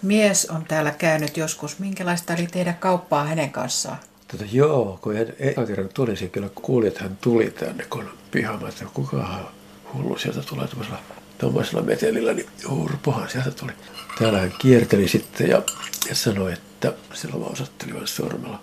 mies 0.03 0.47
on 0.51 0.65
täällä 0.65 0.91
käynyt 0.91 1.37
joskus. 1.37 1.79
Minkälaista 1.79 2.33
oli 2.33 2.47
tehdä 2.47 2.73
kauppaa 2.73 3.25
hänen 3.25 3.51
kanssaan? 3.51 3.99
Tota, 4.29 4.45
joo, 4.53 4.99
kun 5.03 5.17
hän 5.17 5.27
eka 5.39 5.67
kerran 5.67 5.89
tuli, 5.95 6.17
se 6.17 6.27
kyllä 6.27 6.49
kuuli, 6.55 6.87
että 6.87 7.03
hän 7.03 7.19
tuli 7.21 7.51
tänne, 7.51 7.85
kun 7.91 8.11
pihama, 8.31 8.69
että 8.69 8.85
kukahan 8.95 9.49
hullu 9.95 10.19
sieltä 10.19 10.43
tulee 10.43 10.69
tuollaisella, 10.69 11.01
tuollaisella 11.39 11.83
metelillä, 11.83 12.33
niin 12.33 12.47
Urpohan 12.71 13.31
sieltä 13.31 13.51
tuli. 13.51 13.73
Täällä 14.19 14.39
hän 14.39 14.53
kierteli 14.59 15.09
sitten 15.09 15.49
ja, 15.49 15.63
ja 16.09 16.15
sanoi, 16.15 16.53
että 16.53 16.93
silloin 17.15 17.41
vaan 17.41 17.53
osoitteli 17.53 17.95
vain 17.95 18.07
sormella, 18.07 18.61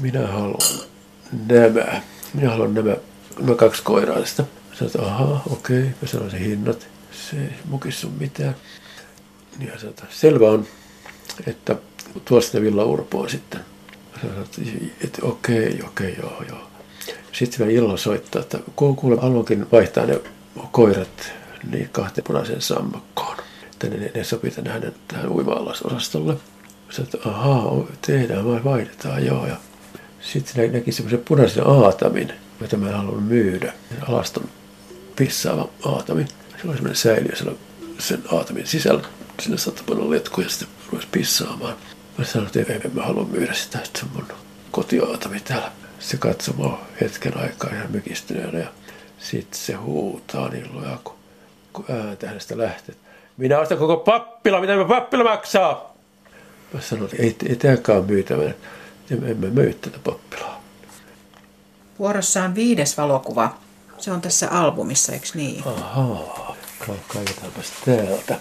minä 0.00 0.26
haluan 0.26 0.86
nämä, 1.48 2.02
minä 2.34 2.50
haluan 2.50 2.74
nämä, 2.74 2.96
nämä 3.38 3.54
kaksi 3.54 3.82
koiraa 3.82 4.18
Sanoin, 4.78 4.96
että 4.96 5.06
ahaa, 5.06 5.42
okei. 5.50 5.82
Mä 5.82 6.08
sanoin 6.08 6.30
se 6.30 6.40
hinnat. 6.40 6.88
Se 7.12 7.36
ei 7.36 7.50
mukissu 7.64 8.10
mitään. 8.20 8.56
Niin 9.58 9.70
hän 9.70 9.78
sanoi, 9.78 9.90
että 9.90 10.06
selvä 10.10 10.50
on, 10.50 10.66
että 11.46 11.76
tuosta 12.24 12.60
Villa 12.60 12.84
Urpoa 12.84 13.28
sitten. 13.28 13.60
Mä 14.12 14.20
sanoin, 14.20 14.42
että, 14.42 14.60
että 15.04 15.26
okei, 15.26 15.82
okei, 15.86 16.16
joo, 16.18 16.42
joo. 16.48 16.58
Sitten 17.32 17.58
vielä 17.58 17.78
illalla 17.78 17.96
soittaa, 17.96 18.42
että 18.42 18.58
kuule, 18.76 19.20
haluankin 19.20 19.66
vaihtaa 19.72 20.06
ne 20.06 20.20
koirat 20.72 21.32
niin 21.70 21.88
kahteen 21.92 22.24
punaiseen 22.24 22.62
sammakkoon. 22.62 23.36
Että 23.72 23.88
ne, 23.88 24.10
ne 24.14 24.24
sopii 24.24 24.50
tänne 24.50 24.70
hänen 24.70 24.94
tähän 25.08 25.28
uima-alasosastolle. 25.28 26.36
Sanoin, 26.90 27.14
että 27.14 27.28
ahaa, 27.28 27.86
tehdään 28.06 28.44
vai 28.44 28.64
vaihdetaan, 28.64 29.26
joo. 29.26 29.46
Ja 29.46 29.56
sitten 30.20 30.72
näki 30.72 30.92
semmoisen 30.92 31.22
punaisen 31.28 31.66
aatamin, 31.66 32.32
jota 32.60 32.76
mä 32.76 32.96
haluan 32.96 33.22
myydä. 33.22 33.72
Alaston 34.08 34.48
pissaava 35.18 35.68
aatami. 35.84 36.24
Se 36.24 36.34
oli 36.64 36.74
semmoinen 36.74 36.96
säiliö 36.96 37.36
siellä 37.36 37.52
sen 37.98 38.22
aatamin 38.32 38.66
sisällä. 38.66 39.02
Sinne 39.40 39.58
saattoi 39.58 39.84
panna 39.88 40.10
letkuja 40.10 40.46
ja 40.46 40.50
sitten 40.50 40.68
rupesi 40.92 41.08
pissaamaan. 41.12 41.76
Mä 42.18 42.24
sanoin, 42.24 42.50
että 42.58 42.72
en, 42.72 42.90
mä 42.94 43.02
halua 43.02 43.24
myydä 43.24 43.54
sitä, 43.54 43.78
että 43.78 43.98
se 43.98 44.06
on 44.06 44.10
mun 44.14 44.38
kotiaatami 44.70 45.40
täällä. 45.40 45.72
Se 46.00 46.16
katsoi 46.16 46.54
mua 46.56 46.80
hetken 47.00 47.38
aikaa 47.38 47.70
ihan 47.74 47.90
mykistyneenä 47.90 48.58
ja 48.58 48.68
sitten 49.18 49.60
se 49.60 49.72
huutaa 49.72 50.48
niin 50.48 50.70
lujaa, 50.74 51.00
kun, 51.04 51.14
kun 51.72 51.84
ääntä 51.88 52.28
hänestä 52.28 52.58
lähtee. 52.58 52.94
Minä 53.36 53.58
ostan 53.58 53.78
koko 53.78 53.96
pappila, 53.96 54.60
mitä 54.60 54.76
mä 54.76 54.84
pappila 54.84 55.24
maksaa? 55.24 55.96
Mä 56.72 56.80
sanoin, 56.80 57.10
että 57.12 57.22
ei, 57.22 57.36
ei 57.48 57.56
tämäkään 57.56 58.04
myytävä. 58.04 58.44
En 59.10 59.36
mä 59.40 59.46
myy 59.46 59.74
tätä 59.74 59.98
pappilaa. 60.04 60.62
Vuorossa 61.98 62.44
on 62.44 62.54
viides 62.54 62.98
valokuva. 62.98 63.58
Se 63.98 64.12
on 64.12 64.20
tässä 64.20 64.48
albumissa, 64.50 65.12
eikö 65.12 65.26
niin? 65.34 65.62
Ahaa, 65.66 66.56
kaivetaanpas 67.08 67.72
täältä. 67.84 68.36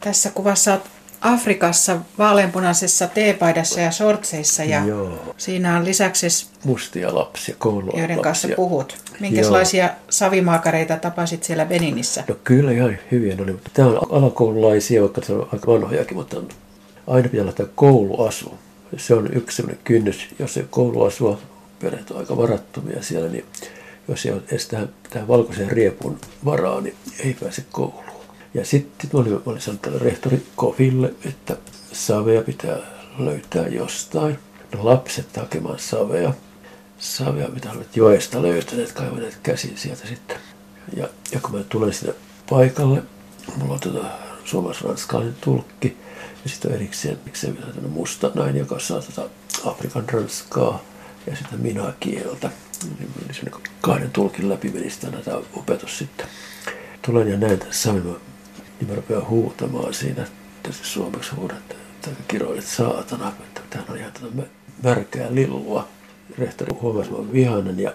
Tässä 0.00 0.30
kuvassa 0.30 0.72
olet 0.72 0.82
Afrikassa 1.20 1.96
vaaleanpunaisessa 2.18 3.06
teepaidassa 3.06 3.80
ja 3.80 3.90
sortseissa 3.90 4.64
ja 4.64 4.84
Joo. 4.84 5.34
siinä 5.36 5.76
on 5.76 5.84
lisäksi, 5.84 6.46
Mustia 6.64 7.14
lapsia, 7.14 7.54
koululapsia. 7.58 8.00
joiden 8.00 8.22
kanssa 8.22 8.48
puhut. 8.56 8.98
Minkälaisia 9.20 9.90
savimaakareita 10.10 10.96
tapasit 10.96 11.44
siellä 11.44 11.64
Beninissä? 11.64 12.24
No 12.28 12.36
kyllä 12.44 12.72
ihan 12.72 12.98
hyviä 13.10 13.34
ne 13.36 13.42
oli, 13.42 13.52
mutta 13.52 13.70
tämä 13.72 13.88
on 13.88 14.06
alakoululaisia, 14.10 15.00
vaikka 15.02 15.20
se 15.22 15.32
on 15.32 15.48
aika 15.52 15.72
vanhojakin, 15.72 16.16
mutta 16.16 16.36
aina 17.06 17.28
pitää 17.28 17.46
lähteä 17.46 17.66
kouluasu. 17.74 18.54
Se 18.96 19.14
on 19.14 19.28
yksi 19.32 19.56
sellainen 19.56 19.80
kynnys, 19.84 20.28
jos 20.38 20.56
ei 20.56 20.66
kouluasua, 20.70 21.38
perheet 21.78 22.10
on 22.10 22.18
aika 22.18 22.36
varattomia 22.36 23.02
siellä, 23.02 23.28
niin 23.28 23.44
jos 24.08 24.26
ei 24.26 24.32
ole 24.32 24.42
edes 24.50 24.66
tähän, 24.66 24.88
tähän 25.10 25.28
valkoiseen 25.28 25.70
riepun 25.70 26.18
varaa, 26.44 26.80
niin 26.80 26.96
ei 27.18 27.36
pääse 27.40 27.64
kouluun. 27.72 28.04
Ja 28.54 28.64
sitten 28.64 29.10
mä 29.12 29.18
olin 29.46 29.60
sanonut 29.60 30.02
rehtori 30.02 30.46
Kofille, 30.56 31.14
että 31.24 31.56
savea 31.92 32.42
pitää 32.42 32.78
löytää 33.18 33.68
jostain. 33.68 34.38
No 34.74 34.84
lapset 34.84 35.36
hakemaan 35.36 35.78
savea. 35.78 36.34
Savea, 36.98 37.48
mitä 37.48 37.72
olet 37.72 37.96
joesta 37.96 38.42
löytäneet, 38.42 38.92
kaivaneet 38.92 39.38
käsin 39.42 39.76
sieltä 39.76 40.06
sitten. 40.08 40.36
Ja, 40.96 41.08
ja 41.32 41.40
kun 41.40 41.58
mä 41.58 41.64
tulen 41.68 41.92
sinne 41.92 42.14
paikalle, 42.50 43.02
mulla 43.56 43.74
on 43.74 43.80
tota 43.80 44.04
suomalais-ranskalainen 44.44 45.36
tulkki, 45.40 45.96
ja 46.44 46.50
sitten 46.50 46.70
on 46.70 46.76
erikseen, 46.76 47.18
erikseen 47.22 47.58
musta 47.88 48.30
nainen, 48.34 48.56
joka 48.56 48.78
saa 48.78 49.02
tota 49.02 49.28
Afrikan 49.64 50.08
ranskaa 50.08 50.82
ja 51.26 51.36
sitä 51.36 51.56
minä 51.56 51.92
kieltä. 52.00 52.50
Niin 52.84 53.52
kahden 53.80 54.10
tulkin 54.10 54.48
läpi 54.48 54.70
meni 54.70 54.88
näitä 55.12 55.36
opetus 55.54 55.98
sitten. 55.98 56.26
Tulen 57.02 57.28
ja 57.28 57.36
näen 57.36 57.58
tässä 57.58 57.82
sain, 57.82 58.02
niin 58.80 58.88
mä 58.88 58.94
rupean 58.94 59.28
huutamaan 59.28 59.94
siinä, 59.94 60.26
se 60.70 60.84
suomeksi 60.84 61.34
huudan, 61.34 61.56
että 61.56 62.10
kiroilet 62.28 62.66
saatana, 62.66 63.28
että 63.28 63.60
tämähän 63.70 63.92
on 63.92 63.98
ihan 63.98 64.12
tätä 64.12 64.26
märkää 64.82 65.34
lillua. 65.34 65.88
Rehtori 66.38 66.76
huomasi, 66.80 67.10
että 67.10 67.32
vihainen 67.32 67.80
ja 67.80 67.92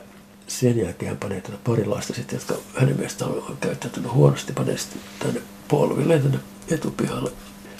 sen 0.47 0.77
jälkeen 0.77 1.09
hän 1.09 1.17
panee 1.17 1.41
tätä 1.41 1.57
parilaista 1.63 2.13
sitten, 2.13 2.37
jotka 2.37 2.55
hänen 2.79 2.95
mielestään 2.95 3.31
on 3.31 3.57
käyttäytynyt 3.61 4.13
huonosti, 4.13 4.53
panee 4.53 4.77
sitten 4.77 5.01
tänne 5.19 5.41
polville 5.67 6.19
tänne 6.19 6.39
etupihalle 6.67 7.31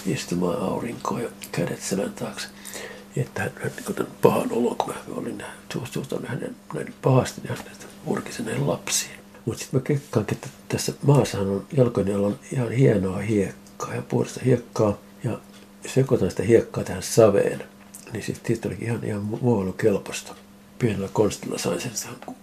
istumaan 0.06 0.62
aurinkoon 0.62 1.22
ja 1.22 1.30
kädet 1.52 1.82
selän 1.82 2.14
taakse. 2.14 2.48
Että 3.18 3.42
hän, 3.42 3.52
hän 3.56 3.72
niin 3.98 4.08
pahan 4.22 4.52
olon, 4.52 4.76
kun 4.76 4.94
mä 4.94 4.96
olin 5.16 5.44
suhtautunut 5.74 6.30
hänen 6.30 6.56
näin 6.74 6.94
pahasti, 7.02 7.42
hän 7.48 7.58
urkisi 8.06 8.44
näihin 8.44 8.68
lapsiin. 8.68 9.22
Mutta 9.46 9.60
sitten 9.60 9.80
mä 9.80 9.84
kekkaankin, 9.84 10.36
että 10.36 10.50
tässä 10.68 10.94
maassahan 11.02 11.48
on 11.48 11.66
jalkojen 11.78 12.20
on 12.20 12.40
ihan 12.52 12.72
hienoa 12.72 13.18
hiekkaa 13.18 13.96
ja 13.96 14.02
puhdasta 14.02 14.40
hiekkaa. 14.46 14.98
Ja 15.24 15.40
sekoitan 15.88 16.30
sitä 16.30 16.44
hiekkaa 16.44 16.84
tähän 16.84 17.04
saveen, 17.04 17.64
niin 18.14 18.24
sitten 18.24 18.48
siitä 18.48 18.68
olikin 18.68 18.88
ihan, 18.88 19.04
ihan 19.04 19.22
muovilukelpoista. 19.22 20.36
Pienellä 20.80 21.10
konstilla 21.14 21.58
sain 21.58 21.82
sen 21.82 21.92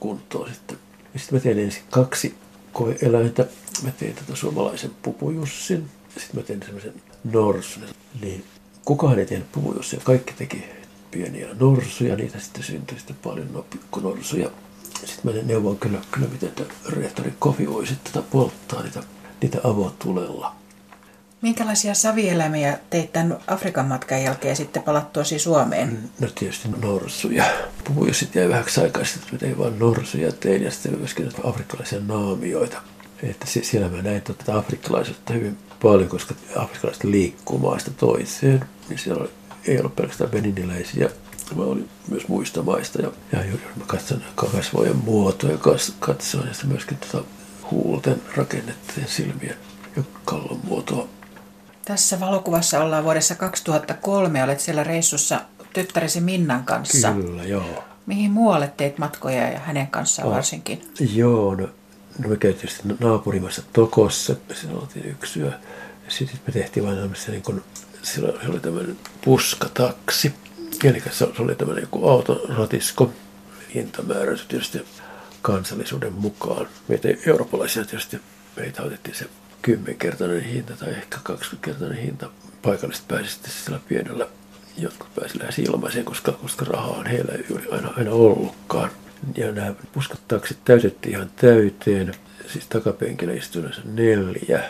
kuntoon 0.00 0.54
sitten. 0.54 0.78
Ja 1.14 1.20
sitten 1.20 1.38
mä 1.38 1.42
tein 1.42 1.58
ensin 1.58 1.82
kaksi 1.90 2.34
koeeläintä. 2.72 3.46
Mä 3.82 3.90
tein 3.90 4.14
tätä 4.14 4.34
suomalaisen 4.34 4.90
pupujussin. 5.02 5.90
Sitten 6.18 6.40
mä 6.40 6.42
tein 6.42 6.62
semmoisen 6.62 6.94
norsun. 7.24 7.82
Niin 8.20 8.44
kukaan 8.89 9.18
ei 9.18 9.26
tehnyt 9.26 9.53
pupujussia. 9.53 10.01
Kaikki 10.05 10.32
teki 10.32 10.64
pieniä 11.11 11.49
norsuja. 11.61 12.16
Niitä 12.16 12.41
sitten 12.41 12.62
syntyi 12.62 12.99
sitten 12.99 13.16
paljon 13.24 13.53
no, 13.53 13.62
pikkunorsuja. 13.70 14.51
Sitten 15.05 15.34
mä 15.34 15.43
neuvon 15.43 15.78
kyllä, 15.78 15.99
kyllä 16.11 16.28
miten 16.28 16.66
rehtori 16.89 17.34
Kofi 17.39 17.70
voisi 17.70 17.95
tätä 18.05 18.22
polttaa 18.22 18.82
niitä, 18.82 19.03
niitä 19.43 19.59
avotulella. 19.64 20.55
Minkälaisia 21.43 21.95
savieläimiä 21.95 22.78
teit 22.91 23.12
tämän 23.12 23.39
Afrikan 23.47 23.86
matkan 23.86 24.22
jälkeen 24.22 24.57
sitten 24.57 24.82
palattuasi 24.82 25.39
Suomeen? 25.39 26.11
No 26.20 26.28
tietysti 26.34 26.68
norsuja. 26.82 27.45
Puhuin 27.84 28.14
sitten 28.14 28.41
jäi 28.41 28.49
vähäksi 28.49 28.80
aikaa 28.80 29.05
sitten, 29.05 29.22
että 29.22 29.39
tein 29.39 29.59
vain 29.59 29.78
norsuja 29.78 30.32
tein 30.32 30.62
ja 30.62 30.70
sitten 30.70 30.99
myöskin 30.99 31.30
afrikkalaisia 31.45 32.01
naamioita. 32.01 32.82
Että 33.22 33.47
siellä 33.47 33.89
mä 33.89 34.03
näin 34.03 34.22
tuota 34.22 34.59
afrikkalaisuutta 34.59 35.32
hyvin 35.32 35.59
paljon, 35.82 36.09
koska 36.09 36.34
afrikkalaiset 36.57 37.05
liikkuu 37.05 37.59
maasta 37.59 37.91
toiseen. 37.91 38.64
Niin 38.89 38.99
siellä 38.99 39.22
oli, 39.22 39.30
ei 39.64 39.78
ollut 39.78 39.97
pelkästään 39.97 40.30
beniniläisiä, 40.30 41.11
vaan 41.57 41.68
oli 41.68 41.89
myös 42.09 42.28
muista 42.28 42.62
maista. 42.62 43.03
Ja, 43.03 43.12
ja 43.32 43.45
jos 43.45 43.61
mä 43.76 43.84
katson 43.86 44.22
kasvojen 44.34 44.97
muotoja, 44.97 45.59
katsoin 46.01 46.49
ja 46.49 46.55
sitten 46.55 46.70
myöskin 46.70 46.99
tuota 46.99 47.28
huulten 47.70 48.22
rakennetteen 48.36 49.09
silmien 49.09 49.57
ja 49.97 50.03
kallon 50.24 50.61
muotoa 50.64 51.09
tässä 51.89 52.20
valokuvassa 52.20 52.80
ollaan 52.80 53.05
vuodessa 53.05 53.34
2003. 53.34 54.45
Olet 54.45 54.61
siellä 54.61 54.84
reissussa 54.84 55.41
tyttäresi 55.72 56.20
Minnan 56.20 56.64
kanssa. 56.64 57.12
Kyllä, 57.12 57.45
joo. 57.45 57.84
Mihin 58.07 58.30
muualle 58.30 58.72
teit 58.76 58.99
matkoja 58.99 59.49
ja 59.49 59.59
hänen 59.59 59.86
kanssaan 59.86 60.28
oh. 60.28 60.34
varsinkin? 60.34 60.82
Joo, 61.14 61.55
no, 61.55 61.68
no 62.18 62.28
me 62.28 62.36
käytiin 62.36 62.68
sitten 62.70 62.97
naapurimassa 63.01 63.62
Tokossa. 63.72 64.36
Siinä 64.55 64.74
oltiin 64.74 65.07
yksi 65.07 65.41
yö. 65.41 65.53
Ja 66.05 66.11
sitten 66.11 66.41
me 66.47 66.53
tehtiin 66.53 66.86
vain 66.86 66.99
niin 67.28 67.62
silloin 68.03 68.51
oli 68.51 68.61
tämmöinen 68.61 68.99
puskataksi. 69.24 70.34
Eli 70.84 71.03
se 71.11 71.28
oli 71.38 71.55
tämmöinen 71.55 71.82
joku 71.82 72.09
autoratisko. 72.09 73.12
Hintamäärä 73.74 74.36
tietysti 74.49 74.84
kansallisuuden 75.42 76.12
mukaan. 76.12 76.68
Meitä 76.88 77.09
eurooppalaisia 77.26 77.84
tietysti 77.84 78.20
meitä 78.57 78.82
otettiin 78.82 79.16
se 79.16 79.26
kymmenkertainen 79.62 80.42
hinta 80.42 80.76
tai 80.76 80.88
ehkä 80.88 81.18
20-kertainen 81.28 81.99
hinta. 81.99 82.30
Paikalliset 82.62 83.09
pääsivät 83.09 83.30
sitten 83.30 83.53
sillä 83.53 83.80
pienellä, 83.88 84.26
jotkut 84.78 85.14
pääsivät 85.14 85.40
lähes 85.40 85.59
ilmaiseen, 85.59 86.05
koska, 86.05 86.32
koska 86.32 86.64
rahaa 86.64 86.96
on 86.96 87.07
heillä 87.07 87.32
ei 87.32 87.44
juuri 87.49 87.68
aina, 87.72 87.92
aina 87.96 88.11
ollutkaan. 88.11 88.90
Ja 89.36 89.53
nämä 89.53 89.74
puskattaksit 89.92 90.59
täytettiin 90.64 91.14
ihan 91.14 91.30
täyteen, 91.36 92.14
siis 92.53 92.66
takapenkillä 92.66 93.32
istuneessa 93.32 93.82
neljä, 93.84 94.64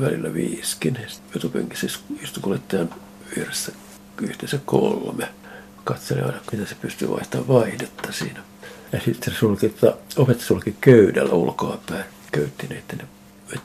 välillä 0.00 0.34
viiskin. 0.34 0.98
Etupenkissä 1.36 1.86
istui 2.22 2.42
kuljettajan 2.42 2.90
vieressä 3.36 3.72
yhteensä 4.22 4.58
kolme. 4.64 5.28
Katselin 5.84 6.24
aina, 6.24 6.38
mitä 6.52 6.66
se 6.66 6.74
pystyy 6.74 7.10
vaihtamaan 7.10 7.48
vaihdetta 7.48 8.12
siinä. 8.12 8.40
Ja 8.92 9.00
sitten 9.04 9.34
se 9.34 9.38
sulki, 9.38 9.74
opettaja 10.16 10.46
sulki 10.46 10.76
köydellä 10.80 11.32
ulkoapäin. 11.32 12.04
Köytti 12.32 12.66
niiden 12.66 13.08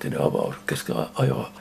ne 0.10 0.18
avaus 0.20 0.56
kesken 0.68 0.96
ajoa. 1.16 1.52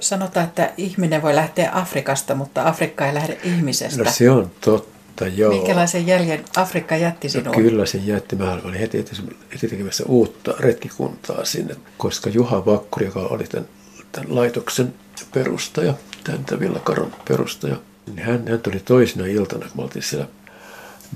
Sanotaan, 0.00 0.46
että 0.46 0.72
ihminen 0.76 1.22
voi 1.22 1.34
lähteä 1.34 1.70
Afrikasta, 1.74 2.34
mutta 2.34 2.68
Afrikka 2.68 3.06
ei 3.06 3.14
lähde 3.14 3.38
ihmisestä. 3.44 4.04
No 4.04 4.10
se 4.10 4.30
on 4.30 4.50
totta, 4.60 5.26
joo. 5.26 5.52
Minkälaisen 5.52 6.06
jäljen 6.06 6.44
Afrikka 6.56 6.96
jätti 6.96 7.28
sinuun? 7.28 7.56
No, 7.56 7.62
kyllä 7.62 7.86
se 7.86 7.98
jätti. 7.98 8.36
Mä 8.36 8.52
olin 8.64 8.80
heti, 8.80 9.04
heti 9.52 9.68
tekemässä 9.68 10.04
uutta 10.06 10.54
retkikuntaa 10.58 11.44
sinne, 11.44 11.76
koska 11.98 12.30
Juha 12.30 12.66
Vakkuri, 12.66 13.06
joka 13.06 13.20
oli 13.20 13.44
tämän, 13.44 13.68
tämän 14.12 14.34
laitoksen 14.34 14.94
perustaja, 15.34 15.94
tämän 16.24 16.60
Villakaron 16.60 17.12
perustaja, 17.28 17.76
niin 18.06 18.26
hän, 18.26 18.48
hän 18.48 18.60
tuli 18.60 18.80
toisena 18.80 19.26
iltana, 19.26 19.66
kun 19.66 19.76
me 19.76 19.82
oltiin 19.82 20.02
siellä, 20.02 20.26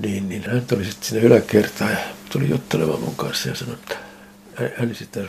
niin, 0.01 0.29
niin 0.29 0.43
hän 0.43 0.65
tuli 0.65 0.85
sitten 0.85 1.03
sinne 1.03 1.23
yläkertaan 1.23 1.91
ja 1.91 1.97
tuli 2.29 2.49
juttelemaan 2.49 2.99
mun 3.01 3.15
kanssa 3.15 3.49
ja 3.49 3.55
sanoi, 3.55 3.73
että 3.73 3.97
hän 4.77 4.91
esittää 4.91 5.23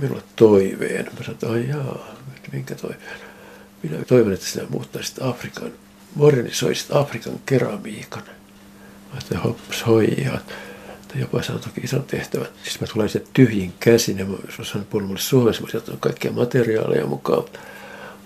minulle 0.00 0.22
toiveen. 0.36 1.04
Mä 1.04 1.10
sanoin, 1.10 1.30
että 1.30 1.48
ai 1.48 1.68
jaa, 1.68 2.14
minkä 2.52 2.74
toiveen? 2.74 3.20
Minä 3.82 4.04
toivon, 4.04 4.32
että 4.32 4.46
sinä 4.46 4.66
muuttaisit 4.68 5.22
Afrikan, 5.22 5.72
modernisoisit 6.14 6.96
Afrikan 6.96 7.40
keramiikan. 7.46 8.22
Mä 8.22 9.12
ajattelin, 9.12 9.42
hoppas 9.42 9.86
hoijaa. 9.86 10.38
Tai 11.14 11.20
jopa 11.20 11.40
toki 11.40 11.80
ison 11.80 12.04
tehtävän. 12.04 12.48
Siis 12.62 12.80
mä 12.80 12.86
tulen 12.86 13.08
sieltä 13.08 13.30
tyhjin 13.32 13.72
käsin 13.80 14.18
ja 14.18 14.24
mä 14.24 14.36
sanoin 14.62 14.86
puolella 14.86 15.08
mulle 15.08 15.20
Suomessa, 15.20 15.62
mä 15.62 15.70
sieltä 15.70 15.92
kaikkia 16.00 16.32
materiaaleja 16.32 17.06
mukaan. 17.06 17.44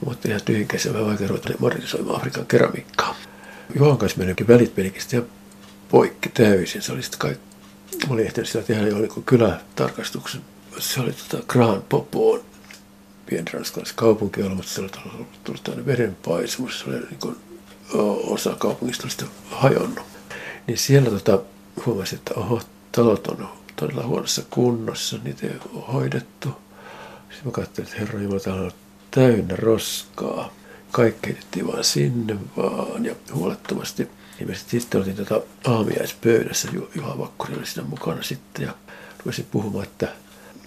Mutta 0.05 0.29
ihan 0.29 0.41
tyhjin 0.45 0.69
käsin 0.69 0.93
mä 0.93 1.07
vaikea 1.07 1.29
ruveta 1.29 1.53
modernisoimaan 1.59 2.17
Afrikan 2.17 2.47
keramiikkaa. 2.47 3.17
Juhan 3.79 3.99
kanssa 3.99 4.19
menikin 4.19 4.49
välit 4.49 4.77
menikin 4.77 5.01
sitten 5.01 5.27
poikki 5.89 6.29
täysin. 6.29 6.83
Se 6.83 6.93
oli 6.93 7.03
sitten 7.03 7.19
kaikki. 7.19 7.45
Mä 8.09 8.15
olin 8.15 8.27
ehtinyt 8.27 8.49
sitä 8.49 8.63
tehdä 8.63 8.89
jo 8.89 8.99
niin 8.99 9.25
kylätarkastuksen 9.27 10.41
se 10.79 11.01
oli 11.01 11.13
tota 11.13 11.45
Grand 11.49 11.83
Popoon 11.89 12.41
pieni 13.27 13.51
kaupunki 13.95 14.43
mutta 14.43 14.73
se 14.73 14.81
oli 14.81 14.91
tullut 15.45 15.65
tämmöinen 15.65 15.87
verenpaisumus. 15.87 16.81
Se 16.81 16.91
oli 16.91 16.99
niin 16.99 17.19
kuin, 17.21 17.37
osa 18.25 18.57
kaupungista 18.59 19.05
oli 19.05 19.11
sitten 19.11 19.29
hajonnut. 19.51 20.07
Niin 20.67 20.79
siellä 20.79 21.11
tota, 21.11 21.41
huomasin, 21.87 22.19
että 22.19 22.35
oho, 22.35 22.63
talot 22.93 23.27
on 23.27 23.49
todella 23.77 24.07
huonossa 24.07 24.43
kunnossa, 24.51 25.19
niitä 25.25 25.47
ei 25.47 25.53
ole 25.75 25.85
hoidettu. 25.93 26.49
Sitten 27.31 27.45
mä 27.45 27.51
katsoin, 27.51 27.89
että 27.89 28.01
herra 28.01 28.21
Jumala, 28.21 28.65
on 28.65 28.71
täynnä 29.11 29.57
roskaa. 29.57 30.53
Kaikki 30.93 31.27
heitettiin 31.27 31.67
vaan 31.67 31.85
sinne 31.85 32.37
vaan 32.57 33.05
ja 33.05 33.15
huolettomasti. 33.35 34.09
Ilmeisesti 34.41 34.81
sitten 34.81 34.99
oltiin 34.99 35.17
tota 35.17 35.41
aamiaispöydässä, 35.65 36.69
Juha 36.95 37.19
Vakkuri 37.19 37.55
oli 37.57 37.67
siinä 37.67 37.89
mukana 37.89 38.23
sitten 38.23 38.67
ja 38.67 38.75
rupesin 39.19 39.47
puhumaan, 39.51 39.85
että 39.85 40.09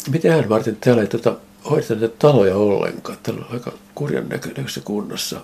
miten 0.10 0.50
varten 0.50 0.76
täällä 0.76 1.02
ei 1.02 1.08
tota, 1.08 1.36
hoideta 1.70 1.96
näitä 1.96 2.16
taloja 2.20 2.56
ollenkaan. 2.56 3.18
Täällä 3.24 3.46
on 3.46 3.54
aika 3.54 3.72
kurjan 3.96 4.30
näköisessä 4.30 4.82
kunnossa. 4.82 5.42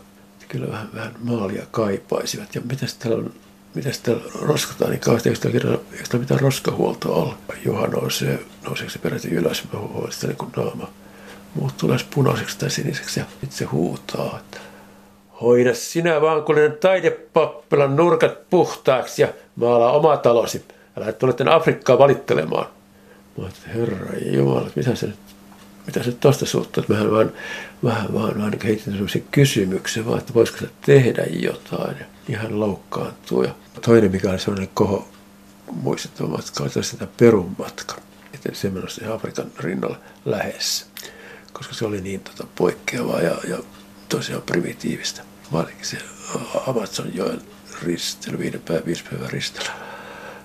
Kyllä 0.47 0.67
vähän, 0.67 0.89
vähän 0.93 1.15
maalia 1.19 1.65
kaipaisivat. 1.71 2.55
Ja 2.55 2.61
mitäs 2.61 2.93
täällä 2.93 3.17
on 3.17 3.33
mitäs 3.77 3.99
täällä 3.99 4.23
roskataan 4.41 4.91
niin 4.91 4.99
kauheasti, 4.99 5.29
eikö 5.29 5.59
täällä, 5.59 5.79
eikö 5.91 6.17
mitään 6.17 6.39
roskahuoltoa 6.39 7.15
ole? 7.15 7.33
Juha 7.65 7.87
nousee, 7.87 8.39
nouseeko 8.65 8.91
se 8.91 8.99
peräti 8.99 9.27
ylös, 9.27 9.63
mä 9.73 9.79
huomaan 9.79 10.11
sitä 10.11 10.27
niin 10.27 10.37
kuin 10.37 10.51
naama 10.55 10.89
muuttuu 11.55 11.89
lähes 11.89 12.03
punaiseksi 12.03 12.59
tai 12.59 12.69
siniseksi 12.69 13.19
ja 13.19 13.25
sitten 13.25 13.51
se 13.51 13.65
huutaa, 13.65 14.39
että 14.39 14.59
hoida 15.41 15.73
sinä 15.73 16.21
vaan 16.21 16.43
kuule 16.43 16.69
taidepappilan 16.69 17.95
nurkat 17.95 18.49
puhtaaksi 18.49 19.21
ja 19.21 19.27
maala 19.55 19.91
oma 19.91 20.17
talosi. 20.17 20.65
Älä 20.97 21.11
tule 21.11 21.33
tänne 21.33 21.53
Afrikkaan 21.53 21.99
valittelemaan. 21.99 22.65
Mä 23.37 23.43
ajattelin, 23.43 23.75
herra 23.75 24.17
Jumala, 24.31 24.69
mitä 24.75 24.95
se 24.95 25.07
nyt 25.07 25.15
mitä 25.87 26.03
se 26.03 26.11
tuosta 26.11 26.45
suhtuu, 26.45 26.81
että 26.81 26.93
mehän 26.93 27.11
vaan, 27.11 27.31
vähän 27.83 28.13
vaan, 28.13 28.39
vaan 28.39 28.53
heitin 28.63 28.93
sellaisen 28.93 29.25
kysymyksen 29.31 30.05
vaan, 30.05 30.19
että 30.19 30.33
voisiko 30.33 30.57
se 30.57 30.69
tehdä 30.85 31.23
jotain. 31.29 31.97
Ja 31.99 32.05
ihan 32.29 32.59
loukkaantuu. 32.59 33.43
Ja 33.43 33.53
toinen, 33.81 34.11
mikä 34.11 34.29
oli 34.29 34.39
sellainen 34.39 34.69
koho 34.73 35.07
muistettava 35.71 36.27
matka, 36.27 36.63
oli 36.63 36.83
sitä 36.83 37.07
Perun 37.17 37.55
matka. 37.57 37.95
Että 38.33 38.49
se 38.53 38.69
menossa 38.69 39.13
Afrikan 39.13 39.51
rinnalla 39.59 39.99
lähes, 40.25 40.87
koska 41.53 41.73
se 41.73 41.85
oli 41.85 42.01
niin 42.01 42.19
tota, 42.19 42.47
poikkeavaa 42.55 43.21
ja, 43.21 43.37
ja 43.49 43.57
tosiaan 44.09 44.41
primitiivistä. 44.41 45.21
Varsinkin 45.51 45.85
se 45.85 45.97
Amazonjoen 46.67 47.41
ristely, 47.83 48.39
viiden 48.39 48.61
päivän, 48.61 48.85
viisi 48.85 49.03
päivän 49.11 49.29
ristely. 49.29 49.67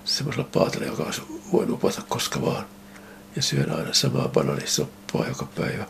Semmoisella 0.05 0.49
paatilla, 0.53 0.85
joka 0.85 1.03
olisi 1.03 1.21
voinut 1.53 1.75
upota 1.75 2.01
koska 2.09 2.41
vaan 2.41 2.65
ja 3.35 3.41
syön 3.41 3.71
aina 3.71 3.93
samaa 3.93 4.27
bananisoppaa 4.27 5.27
joka 5.27 5.47
päivä. 5.55 5.85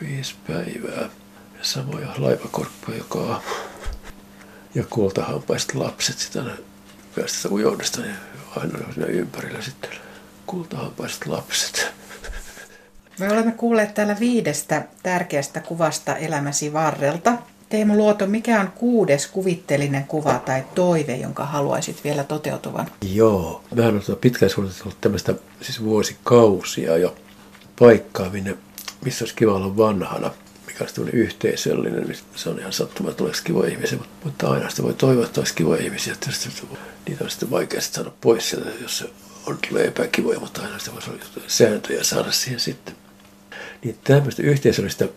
Viisi 0.00 0.34
päivää. 0.46 1.08
Ja 1.58 1.62
samoja 1.62 2.08
laivakorppuja 2.18 2.98
joka 2.98 3.18
aamu. 3.18 3.42
Ja 4.74 4.84
kultahampaiset 4.90 5.74
lapset 5.74 6.18
sitä 6.18 6.42
päästä 7.16 7.48
ujoudesta, 7.48 8.00
niin 8.00 8.16
aina 8.56 8.78
oli 8.78 8.94
siinä 8.94 9.06
ympärillä 9.06 9.62
sitten 9.62 9.90
kultahampaiset 10.46 11.26
lapset. 11.26 11.92
Me 13.18 13.32
olemme 13.32 13.52
kuulleet 13.52 13.94
täällä 13.94 14.16
viidestä 14.20 14.84
tärkeästä 15.02 15.60
kuvasta 15.60 16.16
elämäsi 16.16 16.72
varrelta. 16.72 17.38
Teemu 17.72 17.96
Luoto, 17.96 18.26
mikä 18.26 18.60
on 18.60 18.70
kuudes 18.70 19.26
kuvittelinen 19.26 20.04
kuva 20.04 20.38
tai 20.38 20.64
toive, 20.74 21.16
jonka 21.16 21.44
haluaisit 21.44 22.04
vielä 22.04 22.24
toteutuvan? 22.24 22.86
Joo, 23.14 23.62
mehän 23.74 23.94
on 23.94 24.16
pitkään 24.20 24.50
suunnitellut 24.50 25.00
tämmöistä 25.00 25.34
siis 25.60 25.84
vuosikausia 25.84 26.96
jo 26.96 27.14
paikkaa, 27.78 28.30
minne, 28.30 28.56
missä 29.04 29.24
olisi 29.24 29.34
kiva 29.34 29.54
olla 29.54 29.76
vanhana 29.76 30.30
mikä 30.66 30.84
olisi 30.84 31.02
yhteisöllinen, 31.12 32.16
se 32.34 32.48
on 32.48 32.58
ihan 32.58 32.72
sattuma, 32.72 33.10
että 33.10 33.24
olisi 33.24 33.44
kivoja 33.44 33.70
ihmisiä, 33.70 33.98
mutta 34.24 34.50
aina 34.50 34.70
sitä 34.70 34.82
voi 34.82 34.94
toivoa, 34.94 35.24
että 35.24 35.40
olisi 35.40 35.54
kivoja 35.54 35.82
ihmisiä. 35.82 36.14
Tietysti 36.20 36.48
niitä 37.08 37.24
on 37.24 37.30
sitten 37.30 37.50
vaikea 37.50 37.80
saada 37.80 38.10
pois 38.20 38.50
sieltä, 38.50 38.70
jos 38.82 38.98
se 38.98 39.10
on 39.46 39.58
tulee 39.68 39.86
epäkivoja, 39.86 40.40
mutta 40.40 40.62
aina 40.62 40.78
sitä 40.78 40.92
voisi 40.94 41.10
olla 41.10 41.20
sääntöjä 41.46 42.04
saada 42.04 42.32
siihen 42.32 42.60
sitten. 42.60 42.94
Niin 43.84 43.98
tämmöistä 44.04 44.42
yhteisöllistä 44.42 45.08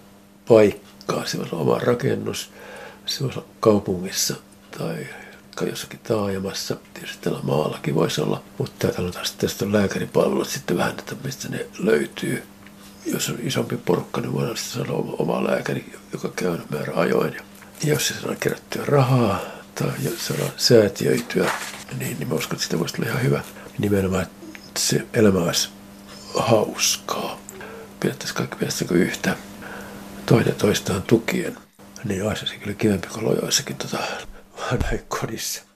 paikkaa 0.48 0.95
paikkaa. 1.08 1.28
Se 1.28 1.38
voisi 1.38 1.56
olla 1.56 1.64
oma 1.64 1.80
rakennus, 1.80 2.52
se 3.06 3.24
voisi 3.24 3.40
olla 3.40 3.48
kaupungissa 3.60 4.36
tai 4.78 5.08
jossakin 5.62 6.00
taajamassa. 6.00 6.78
Tietysti 6.94 7.18
täällä 7.22 7.40
maallakin 7.44 7.96
voisi 7.96 8.22
olla, 8.22 8.42
mutta 8.58 8.88
täällä 8.88 9.08
on 9.08 9.14
taas 9.14 9.32
tästä 9.32 9.72
lääkäripalvelut 9.72 10.48
sitten 10.48 10.78
vähän, 10.78 10.92
että 11.00 11.16
mistä 11.24 11.50
ne 11.50 11.66
löytyy. 11.80 12.44
Jos 13.06 13.30
on 13.30 13.38
isompi 13.44 13.78
porukka, 13.78 14.22
niin 14.22 14.34
voidaan 14.34 14.58
sitten 14.58 14.86
saada 14.86 14.94
oma 14.94 15.44
lääkäri, 15.44 15.94
joka 16.14 16.30
käy 16.36 16.58
määrä 16.70 16.94
ajoin. 16.96 17.34
Ja 17.84 17.94
jos 17.94 18.08
se 18.08 18.14
saadaan 18.14 18.38
kerättyä 18.38 18.86
rahaa 18.86 19.40
tai 19.76 19.92
jos 20.04 20.28
saadaan 20.28 20.52
säätiöityä, 20.58 21.52
niin, 22.00 22.18
niin 22.20 22.28
mä 22.28 22.36
uskon, 22.36 22.56
että 22.56 22.64
sitä 22.64 22.80
voisi 22.80 22.96
olla 23.00 23.10
ihan 23.10 23.24
hyvä. 23.24 23.44
Nimenomaan, 23.78 24.24
että 24.24 24.80
se 24.80 25.06
elämä 25.14 25.40
olisi 25.40 25.70
hauskaa. 26.40 27.40
Pidettäisiin 28.00 28.38
kaikki 28.38 28.66
yhtä 28.94 29.36
toinen 30.26 30.56
toistaan 30.56 31.02
tukien, 31.04 31.58
niin 32.04 32.24
olisi 32.24 32.48
se 32.48 32.56
kyllä 32.56 32.74
kivempi 32.74 33.08
kuin 33.08 33.26
lojoissakin 33.26 33.76
tota, 33.76 33.98
kodissa. 35.08 35.62